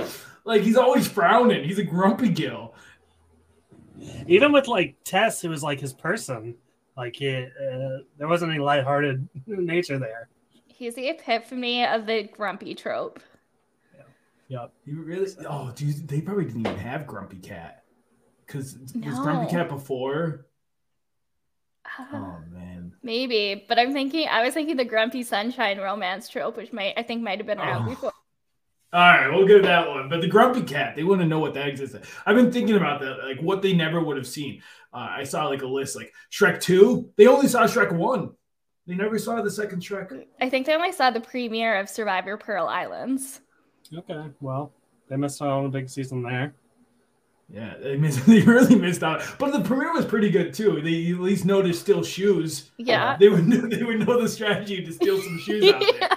Like 0.45 0.61
he's 0.61 0.78
always 0.78 1.07
frowning. 1.07 1.63
He's 1.63 1.80
a 1.80 1.84
grumpy 1.84 2.30
Gil. 2.30 2.76
Even 4.28 4.51
with 4.51 4.67
like 4.67 4.97
Tess, 5.03 5.41
who 5.41 5.49
was 5.49 5.63
like 5.63 5.80
his 5.80 5.93
person, 5.93 6.55
like 6.95 7.15
he, 7.15 7.36
uh, 7.36 8.03
there 8.19 8.28
wasn't 8.28 8.51
any 8.51 8.59
lighthearted 8.59 9.28
nature 9.47 9.97
there. 9.97 10.30
He's 10.67 10.93
the 10.93 11.09
epiphany 11.09 11.86
of 11.86 12.05
the 12.05 12.24
grumpy 12.24 12.76
trope. 12.76 13.19
Yep. 14.54 14.72
You 14.86 15.01
really? 15.01 15.28
Oh, 15.49 15.72
dude, 15.76 16.08
they 16.08 16.22
probably 16.22 16.45
didn't 16.45 16.62
even 16.68 16.78
have 16.78 17.08
Grumpy 17.08 17.38
Cat. 17.38 17.84
Because 18.45 18.78
No. 18.93 19.10
was 19.10 19.20
Grumpy 19.20 19.49
Cat 19.49 19.68
before? 19.68 20.45
Ah, 21.88 22.08
Oh 22.14 22.38
man. 22.51 22.93
Maybe, 23.01 23.66
but 23.68 23.80
I'm 23.80 23.93
thinking 23.93 24.28
I 24.30 24.43
was 24.43 24.54
thinking 24.54 24.78
the 24.78 24.86
grumpy 24.86 25.24
sunshine 25.24 25.80
romance 25.80 26.30
trope, 26.30 26.56
which 26.56 26.72
might 26.72 26.93
I 26.97 27.01
think 27.04 27.24
might 27.24 27.39
have 27.39 27.47
been 27.47 27.58
around 27.60 27.88
Oh. 27.88 27.89
before. 27.89 28.12
All 28.93 28.99
right, 29.01 29.28
we'll 29.32 29.47
give 29.47 29.64
that 29.64 29.89
one. 29.89 30.08
But 30.08 30.22
the 30.22 30.28
Grumpy 30.28 30.62
Cat, 30.62 30.95
they 30.95 31.01
wouldn't 31.04 31.28
know 31.28 31.39
what 31.39 31.56
that 31.56 31.68
existed. 31.68 32.04
I've 32.28 32.36
been 32.36 32.51
thinking 32.51 32.76
about 32.76 33.01
that, 33.01 33.24
like 33.24 33.39
what 33.39 33.64
they 33.64 33.74
never 33.74 33.99
would 34.04 34.18
have 34.18 34.28
seen. 34.28 34.62
Uh, 34.93 35.08
I 35.18 35.24
saw 35.24 35.47
like 35.47 35.64
a 35.64 35.68
list, 35.68 35.95
like 35.95 36.14
Shrek 36.32 36.62
Two. 36.62 37.10
They 37.18 37.26
only 37.26 37.47
saw 37.47 37.64
Shrek 37.64 37.91
One. 37.91 38.34
They 38.86 38.93
never 38.93 39.18
saw 39.18 39.41
the 39.41 39.49
second 39.49 39.82
Shrek. 39.82 40.26
I 40.39 40.47
think 40.47 40.68
they 40.68 40.76
only 40.76 40.91
saw 40.91 41.10
the 41.10 41.22
premiere 41.22 41.80
of 41.80 41.89
Survivor 41.89 42.38
Pearl 42.38 42.68
Islands. 42.68 43.41
Okay. 43.97 44.25
Well, 44.41 44.71
they 45.09 45.15
missed 45.15 45.41
out 45.41 45.49
on 45.49 45.65
a 45.65 45.69
big 45.69 45.89
season 45.89 46.23
there. 46.23 46.53
Yeah, 47.49 47.75
they 47.79 47.97
missed. 47.97 48.25
They 48.27 48.41
really 48.41 48.75
missed 48.75 49.03
out. 49.03 49.21
But 49.37 49.51
the 49.53 49.61
premiere 49.61 49.93
was 49.93 50.05
pretty 50.05 50.29
good 50.29 50.53
too. 50.53 50.81
They 50.81 51.11
at 51.11 51.19
least 51.19 51.45
know 51.45 51.61
to 51.61 51.73
steal 51.73 52.03
shoes. 52.03 52.71
Yeah. 52.77 53.17
They 53.19 53.29
would. 53.29 53.47
Know, 53.47 53.57
they 53.67 53.83
would 53.83 54.05
know 54.07 54.21
the 54.21 54.29
strategy 54.29 54.83
to 54.83 54.91
steal 54.91 55.21
some 55.21 55.39
shoes 55.39 55.71
out 55.71 55.81
there. 55.99 56.09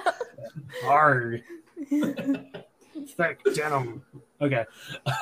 Hard. 0.82 1.42
Thick 1.88 3.40
denim. 3.54 4.02
Okay. 4.40 4.64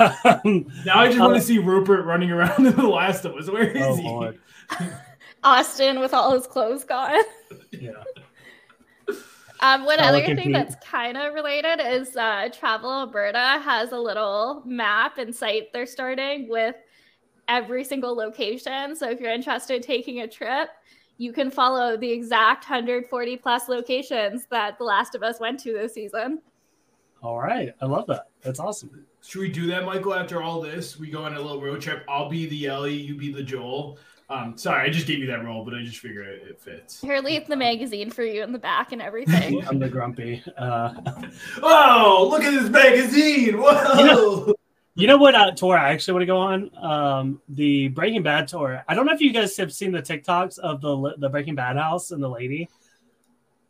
Um, 0.01 0.67
Now 0.85 1.01
I 1.01 1.07
just 1.09 1.21
want 1.21 1.33
Uh, 1.33 1.37
to 1.37 1.41
see 1.41 1.59
Rupert 1.59 2.05
running 2.05 2.31
around 2.31 2.67
in 2.67 2.75
The 2.75 2.87
Last 2.87 3.25
of 3.25 3.35
Us. 3.35 3.51
Where 3.51 3.69
is 3.69 3.87
oh, 3.87 4.33
he? 4.79 4.87
Austin 5.43 6.01
with 6.01 6.15
all 6.15 6.33
his 6.33 6.47
clothes 6.47 6.85
gone. 6.85 7.23
Yeah. 7.71 8.03
Um, 9.65 9.87
one 9.87 9.99
other 9.99 10.19
look 10.19 10.29
at 10.29 10.37
thing 10.37 10.49
Pete. 10.49 10.53
that's 10.53 10.77
kind 10.85 11.17
of 11.17 11.33
related 11.33 11.81
is 11.81 12.15
uh, 12.19 12.51
Travel 12.53 12.93
Alberta 12.93 13.63
has 13.65 13.93
a 13.93 13.99
little 13.99 14.63
map 14.67 15.17
and 15.17 15.35
site 15.35 15.73
they're 15.73 15.87
starting 15.87 16.51
with 16.51 16.75
every 17.49 17.83
single 17.83 18.15
location. 18.15 18.95
So 18.95 19.09
if 19.09 19.21
you're 19.21 19.33
interested 19.33 19.77
in 19.77 19.83
taking 19.83 20.21
a 20.21 20.29
trip, 20.29 20.69
you 21.17 21.33
can 21.33 21.51
follow 21.51 21.97
the 21.97 22.11
exact 22.11 22.69
140 22.69 23.37
plus 23.39 23.71
locations 23.71 24.45
that 24.51 24.77
The 24.77 24.85
Last 24.85 25.15
of 25.15 25.23
Us 25.23 25.41
went 25.41 25.61
to 25.61 25.73
this 25.73 25.95
season. 25.95 26.43
All 27.23 27.39
right. 27.39 27.73
I 27.81 27.87
love 27.87 28.07
that. 28.09 28.27
That's 28.43 28.61
awesome. 28.61 29.07
Should 29.23 29.41
we 29.41 29.49
do 29.49 29.67
that, 29.69 29.87
Michael? 29.87 30.13
After 30.13 30.43
all 30.43 30.61
this, 30.61 30.99
we 30.99 31.09
go 31.09 31.23
on 31.23 31.37
a 31.37 31.41
little 31.41 31.63
road 31.63 31.81
trip. 31.81 32.05
I'll 32.07 32.29
be 32.29 32.45
the 32.45 32.67
Ellie, 32.67 32.93
you 32.93 33.15
be 33.17 33.33
the 33.33 33.43
Joel. 33.43 33.99
Um, 34.31 34.57
sorry, 34.57 34.89
I 34.89 34.91
just 34.93 35.07
gave 35.07 35.19
you 35.19 35.27
that 35.27 35.45
role, 35.45 35.65
but 35.65 35.75
I 35.75 35.83
just 35.83 35.99
figured 35.99 36.27
it, 36.27 36.43
it 36.49 36.61
fits. 36.61 37.01
Here, 37.01 37.21
leave 37.21 37.47
the 37.47 37.57
magazine 37.57 38.11
for 38.11 38.23
you 38.25 38.43
in 38.43 38.53
the 38.53 38.59
back 38.59 38.93
and 38.93 39.03
everything. 39.03 39.63
I'm 39.69 39.79
the 39.79 39.89
grumpy. 39.89 40.43
Uh, 40.57 40.95
Oh, 41.63 42.29
look 42.31 42.43
at 42.43 42.51
this 42.53 42.71
magazine! 42.71 43.59
Whoa! 43.59 44.55
you 44.95 45.07
know 45.07 45.19
what 45.19 45.35
uh, 45.35 45.51
tour 45.53 45.77
I 45.77 45.91
actually 45.93 46.15
want 46.15 46.23
to 46.23 46.27
go 46.27 46.39
on? 46.39 46.71
Um, 46.83 47.43
the 47.49 47.89
Breaking 47.89 48.23
Bad 48.23 48.49
tour. 48.49 48.83
I 48.89 48.95
don't 48.95 49.07
know 49.07 49.13
if 49.13 49.21
you 49.21 49.33
guys 49.33 49.57
have 49.59 49.73
seen 49.73 49.93
the 49.93 50.03
TikToks 50.03 50.59
of 50.59 50.81
the 50.81 51.15
the 51.19 51.29
Breaking 51.29 51.55
Bad 51.55 51.77
house 51.77 52.11
and 52.11 52.23
the 52.23 52.29
lady. 52.29 52.69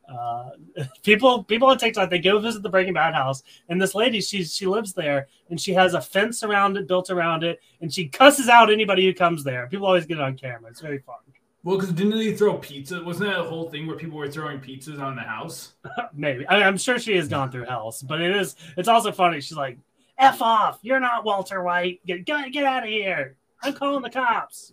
Uh, 0.08 0.50
people 1.02 1.42
people 1.44 1.68
on 1.68 1.78
TikTok 1.78 2.10
they 2.10 2.18
go 2.18 2.38
visit 2.38 2.62
the 2.62 2.68
Breaking 2.68 2.92
Bad 2.92 3.14
house 3.14 3.42
and 3.68 3.80
this 3.80 3.94
lady 3.94 4.20
she 4.20 4.44
she 4.44 4.66
lives 4.66 4.92
there 4.92 5.28
and 5.48 5.58
she 5.60 5.72
has 5.72 5.94
a 5.94 6.00
fence 6.00 6.42
around 6.42 6.76
it 6.76 6.86
built 6.86 7.08
around 7.10 7.42
it 7.42 7.60
and 7.80 7.92
she 7.92 8.08
cusses 8.08 8.48
out 8.48 8.70
anybody 8.70 9.04
who 9.06 9.14
comes 9.14 9.44
there. 9.44 9.66
People 9.68 9.86
always 9.86 10.04
get 10.06 10.18
it 10.18 10.22
on 10.22 10.36
camera. 10.36 10.70
It's 10.70 10.80
very 10.80 10.98
fun. 10.98 11.16
well, 11.62 11.76
because 11.78 11.92
didn't 11.92 12.18
they 12.18 12.34
throw 12.36 12.58
pizza? 12.58 13.02
Wasn't 13.02 13.28
that 13.30 13.40
a 13.40 13.44
whole 13.44 13.70
thing 13.70 13.86
where 13.86 13.96
people 13.96 14.18
were 14.18 14.30
throwing 14.30 14.60
pizzas 14.60 15.00
on 15.00 15.16
the 15.16 15.22
house? 15.22 15.74
Maybe 16.14 16.46
I, 16.48 16.62
I'm 16.62 16.76
sure 16.76 16.98
she 16.98 17.16
has 17.16 17.28
gone 17.28 17.50
through 17.50 17.64
hell, 17.64 17.94
but 18.06 18.20
it 18.20 18.36
is 18.36 18.56
it's 18.76 18.88
also 18.88 19.10
funny. 19.10 19.40
She's 19.40 19.56
like, 19.56 19.78
"F 20.18 20.42
off! 20.42 20.78
You're 20.82 21.00
not 21.00 21.24
Walter 21.24 21.62
White. 21.62 22.00
Get 22.06 22.26
get, 22.26 22.52
get 22.52 22.64
out 22.64 22.82
of 22.82 22.90
here! 22.90 23.36
I'm 23.62 23.72
calling 23.72 24.02
the 24.02 24.10
cops." 24.10 24.72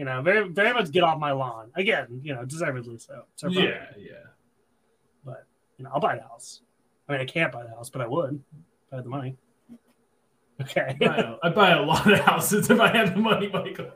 You 0.00 0.06
know, 0.06 0.22
very 0.22 0.48
very 0.48 0.72
much 0.72 0.90
get 0.92 1.02
off 1.02 1.18
my 1.18 1.32
lawn. 1.32 1.70
Again, 1.74 2.22
you 2.22 2.34
know, 2.34 2.46
deservedly 2.46 2.96
so. 2.96 3.24
It's 3.34 3.42
her 3.42 3.50
problem. 3.50 3.66
Yeah, 3.66 3.86
yeah. 3.98 4.30
You 5.76 5.84
know, 5.84 5.90
I'll 5.92 6.00
buy 6.00 6.16
the 6.16 6.22
house. 6.22 6.62
I 7.06 7.12
mean, 7.12 7.20
I 7.20 7.26
can't 7.26 7.52
buy 7.52 7.64
the 7.64 7.68
house, 7.68 7.90
but 7.90 8.00
I 8.00 8.06
would 8.06 8.42
if 8.86 8.92
I 8.92 8.96
had 8.96 9.04
the 9.04 9.10
money. 9.10 9.36
Okay. 10.60 10.96
I 11.00 11.06
buy, 11.06 11.16
a, 11.16 11.36
I 11.42 11.48
buy 11.50 11.70
a 11.72 11.82
lot 11.82 12.10
of 12.10 12.18
houses 12.20 12.70
if 12.70 12.80
I 12.80 12.88
had 12.88 13.14
the 13.14 13.18
money, 13.18 13.48
Michael. 13.48 13.90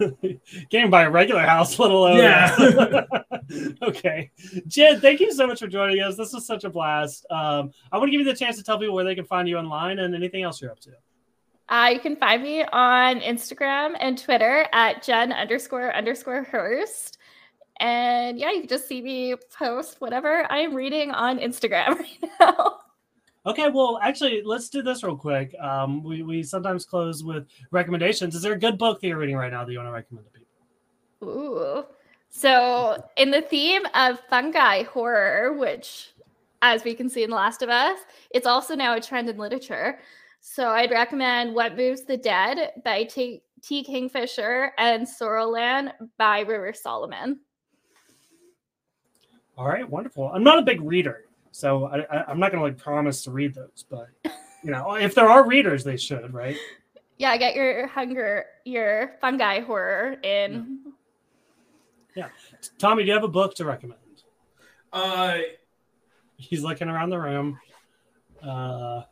Can't 0.00 0.40
even 0.72 0.90
buy 0.90 1.02
a 1.02 1.10
regular 1.10 1.42
house, 1.42 1.76
let 1.78 1.90
alone. 1.90 2.18
Yeah. 2.18 3.04
okay. 3.82 4.30
Jed, 4.68 5.00
thank 5.00 5.20
you 5.20 5.32
so 5.32 5.46
much 5.46 5.60
for 5.60 5.68
joining 5.68 6.00
us. 6.00 6.16
This 6.16 6.32
was 6.32 6.46
such 6.46 6.64
a 6.64 6.70
blast. 6.70 7.26
Um, 7.30 7.70
I 7.92 7.98
want 7.98 8.08
to 8.08 8.10
give 8.10 8.26
you 8.26 8.32
the 8.32 8.38
chance 8.38 8.56
to 8.56 8.64
tell 8.64 8.78
people 8.78 8.94
where 8.94 9.04
they 9.04 9.14
can 9.14 9.24
find 9.24 9.48
you 9.48 9.56
online 9.56 10.00
and 10.00 10.14
anything 10.14 10.42
else 10.42 10.60
you're 10.60 10.72
up 10.72 10.80
to. 10.80 10.90
Uh, 11.68 11.90
you 11.92 12.00
can 12.00 12.16
find 12.16 12.42
me 12.42 12.62
on 12.62 13.20
Instagram 13.20 13.94
and 13.98 14.18
Twitter 14.18 14.66
at 14.72 15.02
Jen 15.02 15.32
underscore 15.32 15.94
underscore 15.94 16.44
Hurst. 16.44 17.18
And 17.80 18.38
yeah, 18.38 18.52
you 18.52 18.60
can 18.60 18.68
just 18.68 18.86
see 18.86 19.00
me 19.02 19.34
post 19.58 20.00
whatever 20.00 20.46
I'm 20.50 20.74
reading 20.74 21.10
on 21.10 21.38
Instagram 21.38 21.98
right 21.98 22.30
now. 22.40 22.78
Okay, 23.46 23.68
well, 23.68 23.98
actually, 24.02 24.42
let's 24.44 24.70
do 24.70 24.80
this 24.80 25.02
real 25.02 25.16
quick. 25.16 25.54
Um, 25.60 26.02
we, 26.02 26.22
we 26.22 26.42
sometimes 26.42 26.86
close 26.86 27.22
with 27.22 27.46
recommendations. 27.70 28.34
Is 28.34 28.42
there 28.42 28.54
a 28.54 28.58
good 28.58 28.78
book 28.78 29.00
that 29.00 29.06
you're 29.06 29.18
reading 29.18 29.36
right 29.36 29.52
now 29.52 29.64
that 29.64 29.72
you 29.72 29.78
want 29.78 29.88
to 29.88 29.92
recommend 29.92 30.26
to 30.26 30.32
people? 30.32 30.54
Ooh. 31.28 31.84
So, 32.30 33.04
in 33.16 33.30
the 33.30 33.42
theme 33.42 33.82
of 33.94 34.18
fungi 34.30 34.84
horror, 34.84 35.52
which, 35.52 36.14
as 36.62 36.84
we 36.84 36.94
can 36.94 37.08
see 37.08 37.22
in 37.22 37.30
The 37.30 37.36
Last 37.36 37.62
of 37.62 37.68
Us, 37.68 37.98
it's 38.30 38.46
also 38.46 38.74
now 38.74 38.96
a 38.96 39.00
trend 39.00 39.28
in 39.28 39.36
literature. 39.36 39.98
So, 40.46 40.68
I'd 40.68 40.90
recommend 40.90 41.54
What 41.54 41.74
Moves 41.74 42.04
the 42.04 42.18
Dead 42.18 42.72
by 42.84 43.04
T. 43.04 43.40
T. 43.62 43.82
Kingfisher 43.82 44.72
and 44.76 45.06
Sorrowland 45.08 45.92
by 46.18 46.40
River 46.40 46.74
Solomon. 46.74 47.40
All 49.56 49.66
right, 49.66 49.88
wonderful. 49.88 50.30
I'm 50.34 50.44
not 50.44 50.58
a 50.58 50.62
big 50.62 50.82
reader, 50.82 51.24
so 51.50 51.86
I, 51.86 52.00
I, 52.14 52.24
I'm 52.28 52.38
not 52.38 52.52
going 52.52 52.60
to 52.60 52.68
like 52.68 52.76
promise 52.76 53.24
to 53.24 53.30
read 53.30 53.54
those, 53.54 53.86
but 53.88 54.08
you 54.62 54.70
know, 54.70 54.96
if 54.96 55.14
there 55.14 55.30
are 55.30 55.46
readers, 55.46 55.82
they 55.82 55.96
should, 55.96 56.32
right? 56.34 56.56
Yeah, 57.16 57.36
get 57.36 57.54
your 57.54 57.86
hunger, 57.86 58.44
your 58.64 59.12
fungi 59.20 59.60
horror 59.60 60.16
in. 60.24 60.80
Yeah. 62.16 62.26
Tommy, 62.76 63.04
do 63.04 63.06
you 63.06 63.14
have 63.14 63.22
a 63.22 63.28
book 63.28 63.54
to 63.54 63.64
recommend? 63.64 64.00
Uh, 64.92 65.38
He's 66.36 66.64
looking 66.64 66.88
around 66.88 67.10
the 67.10 67.20
room. 67.20 67.60
Uh, 68.42 69.02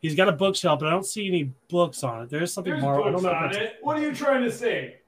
he's 0.00 0.14
got 0.14 0.28
a 0.28 0.32
bookshelf, 0.32 0.80
but 0.80 0.88
I 0.88 0.90
don't 0.90 1.06
see 1.06 1.28
any 1.28 1.52
books 1.68 2.02
on 2.02 2.24
it. 2.24 2.30
There's 2.30 2.52
something 2.52 2.72
there's 2.72 2.82
more. 2.82 3.06
I 3.06 3.12
don't 3.12 3.22
know. 3.22 3.30
on 3.30 3.54
it. 3.54 3.76
What 3.82 3.96
are 3.96 4.02
you 4.02 4.14
trying 4.14 4.42
to 4.42 4.50
say? 4.50 4.96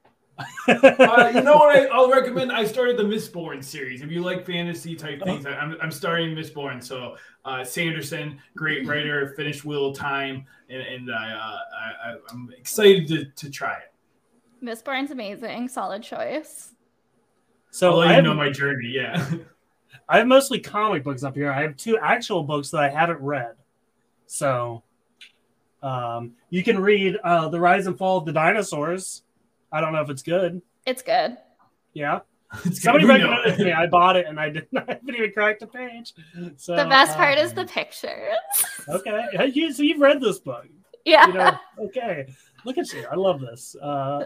Uh, 0.67 1.31
you 1.35 1.41
know 1.41 1.57
what? 1.57 1.75
I, 1.75 1.85
I'll 1.87 2.09
recommend. 2.09 2.51
I 2.51 2.65
started 2.65 2.97
the 2.97 3.03
Mistborn 3.03 3.63
series. 3.63 4.01
If 4.01 4.09
you 4.09 4.21
like 4.21 4.45
fantasy 4.45 4.95
type 4.95 5.21
things, 5.21 5.45
I, 5.45 5.51
I'm, 5.51 5.77
I'm 5.81 5.91
starting 5.91 6.35
Mistborn. 6.35 6.83
So 6.83 7.17
uh, 7.45 7.63
Sanderson, 7.63 8.39
great 8.55 8.87
writer, 8.87 9.33
finished 9.35 9.63
Wheel 9.63 9.87
of 9.87 9.97
Time, 9.97 10.45
and, 10.69 10.81
and 10.81 11.11
I, 11.13 11.31
uh, 11.31 11.37
I, 11.37 12.09
I, 12.09 12.15
I'm 12.31 12.51
excited 12.57 13.07
to, 13.09 13.25
to 13.25 13.51
try 13.51 13.73
it. 13.73 14.65
Mistborn's 14.65 15.11
amazing. 15.11 15.67
Solid 15.67 16.01
choice. 16.01 16.73
So 17.69 17.91
I'll 17.91 17.97
let 17.97 18.07
I 18.09 18.15
you 18.17 18.21
know 18.23 18.33
my 18.33 18.49
journey. 18.49 18.89
Yeah. 18.95 19.29
I 20.09 20.19
have 20.19 20.27
mostly 20.27 20.59
comic 20.59 21.03
books 21.03 21.23
up 21.23 21.35
here. 21.35 21.51
I 21.51 21.61
have 21.61 21.77
two 21.77 21.97
actual 21.97 22.43
books 22.43 22.69
that 22.71 22.83
I 22.83 22.89
haven't 22.89 23.19
read. 23.19 23.53
So 24.27 24.83
um, 25.81 26.33
you 26.49 26.63
can 26.63 26.79
read 26.79 27.17
uh, 27.23 27.49
The 27.49 27.59
Rise 27.59 27.87
and 27.87 27.97
Fall 27.97 28.17
of 28.17 28.25
the 28.25 28.33
Dinosaurs. 28.33 29.23
I 29.71 29.81
don't 29.81 29.93
know 29.93 30.01
if 30.01 30.09
it's 30.09 30.21
good. 30.23 30.61
It's 30.85 31.01
good. 31.01 31.37
Yeah. 31.93 32.19
It's 32.65 32.83
Somebody 32.83 33.05
good. 33.05 33.13
Recommended 33.13 33.53
it 33.53 33.57
to 33.57 33.65
me. 33.65 33.71
I 33.71 33.87
bought 33.87 34.15
it 34.15 34.27
and 34.27 34.39
I 34.39 34.49
didn't 34.49 34.67
I 34.77 34.83
haven't 34.93 35.15
even 35.15 35.31
cracked 35.31 35.63
a 35.63 35.67
page. 35.67 36.13
So 36.57 36.75
the 36.75 36.85
best 36.85 37.17
part 37.17 37.39
is 37.39 37.49
um, 37.49 37.55
the 37.55 37.65
pictures. 37.65 38.11
Okay. 38.89 39.51
You, 39.53 39.73
so 39.73 39.81
you've 39.81 39.99
read 39.99 40.21
this 40.21 40.37
book. 40.39 40.67
yeah. 41.05 41.27
you 41.27 41.33
know 41.33 41.57
okay 41.79 42.27
look 42.63 42.77
at 42.77 42.91
you 42.93 43.05
i 43.11 43.15
love 43.15 43.41
this 43.41 43.75
uh 43.81 44.23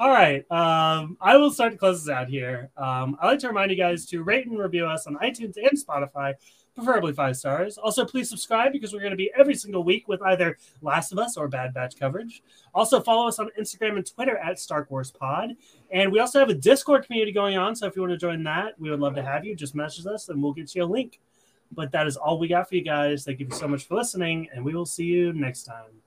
all 0.00 0.10
right 0.10 0.50
um 0.50 1.16
i 1.20 1.36
will 1.36 1.50
start 1.50 1.70
to 1.72 1.78
close 1.78 2.04
this 2.04 2.12
out 2.12 2.28
here 2.28 2.70
um 2.76 3.16
i 3.20 3.26
like 3.26 3.38
to 3.38 3.46
remind 3.48 3.70
you 3.70 3.76
guys 3.76 4.04
to 4.06 4.22
rate 4.22 4.46
and 4.46 4.58
review 4.58 4.84
us 4.86 5.06
on 5.06 5.14
itunes 5.16 5.54
and 5.56 5.78
spotify 5.78 6.32
preferably 6.76 7.12
five 7.12 7.36
stars 7.36 7.78
also 7.78 8.04
please 8.04 8.28
subscribe 8.28 8.72
because 8.72 8.92
we're 8.92 9.00
going 9.00 9.10
to 9.10 9.16
be 9.16 9.30
every 9.36 9.54
single 9.54 9.82
week 9.82 10.06
with 10.06 10.22
either 10.22 10.56
last 10.82 11.10
of 11.10 11.18
us 11.18 11.36
or 11.36 11.48
bad 11.48 11.74
batch 11.74 11.98
coverage 11.98 12.42
also 12.74 13.00
follow 13.00 13.26
us 13.26 13.38
on 13.38 13.48
instagram 13.58 13.96
and 13.96 14.06
twitter 14.06 14.36
at 14.36 14.58
stark 14.58 14.90
wars 14.90 15.10
pod 15.10 15.56
and 15.90 16.12
we 16.12 16.20
also 16.20 16.38
have 16.38 16.50
a 16.50 16.54
discord 16.54 17.04
community 17.04 17.32
going 17.32 17.56
on 17.56 17.74
so 17.74 17.86
if 17.86 17.96
you 17.96 18.02
want 18.02 18.12
to 18.12 18.18
join 18.18 18.42
that 18.42 18.78
we 18.78 18.90
would 18.90 19.00
love 19.00 19.14
to 19.14 19.22
have 19.22 19.44
you 19.44 19.56
just 19.56 19.74
message 19.74 20.06
us 20.06 20.28
and 20.28 20.42
we'll 20.42 20.52
get 20.52 20.74
you 20.74 20.82
a 20.82 20.84
link 20.84 21.18
but 21.72 21.90
that 21.92 22.06
is 22.06 22.16
all 22.16 22.38
we 22.38 22.48
got 22.48 22.68
for 22.68 22.74
you 22.74 22.82
guys. 22.82 23.24
Thank 23.24 23.40
you 23.40 23.48
so 23.50 23.68
much 23.68 23.86
for 23.86 23.96
listening, 23.96 24.48
and 24.52 24.64
we 24.64 24.74
will 24.74 24.86
see 24.86 25.04
you 25.04 25.32
next 25.32 25.64
time. 25.64 26.02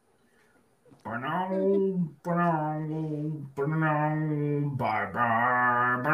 Bye 4.78 5.09
bye. 5.13 6.09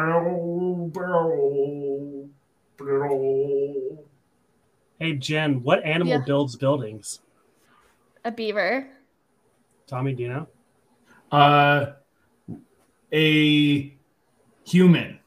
Hey, 4.98 5.12
Jen, 5.14 5.62
what 5.62 5.84
animal 5.84 6.14
Yeah. 6.14 6.24
builds 6.24 6.56
buildings? 6.56 7.20
A 8.24 8.30
beaver. 8.32 8.88
Tommy, 9.86 10.14
do 10.14 10.22
you 10.22 10.28
know? 10.30 10.46
Uh, 11.30 11.92
a 13.12 13.96
human. 14.64 15.20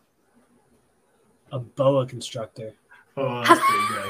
A 1.51 1.59
boa 1.59 2.05
constructor. 2.05 2.73
Oh, 3.15 3.43
that's 3.43 3.59
pretty 3.65 3.87
good. 3.93 4.05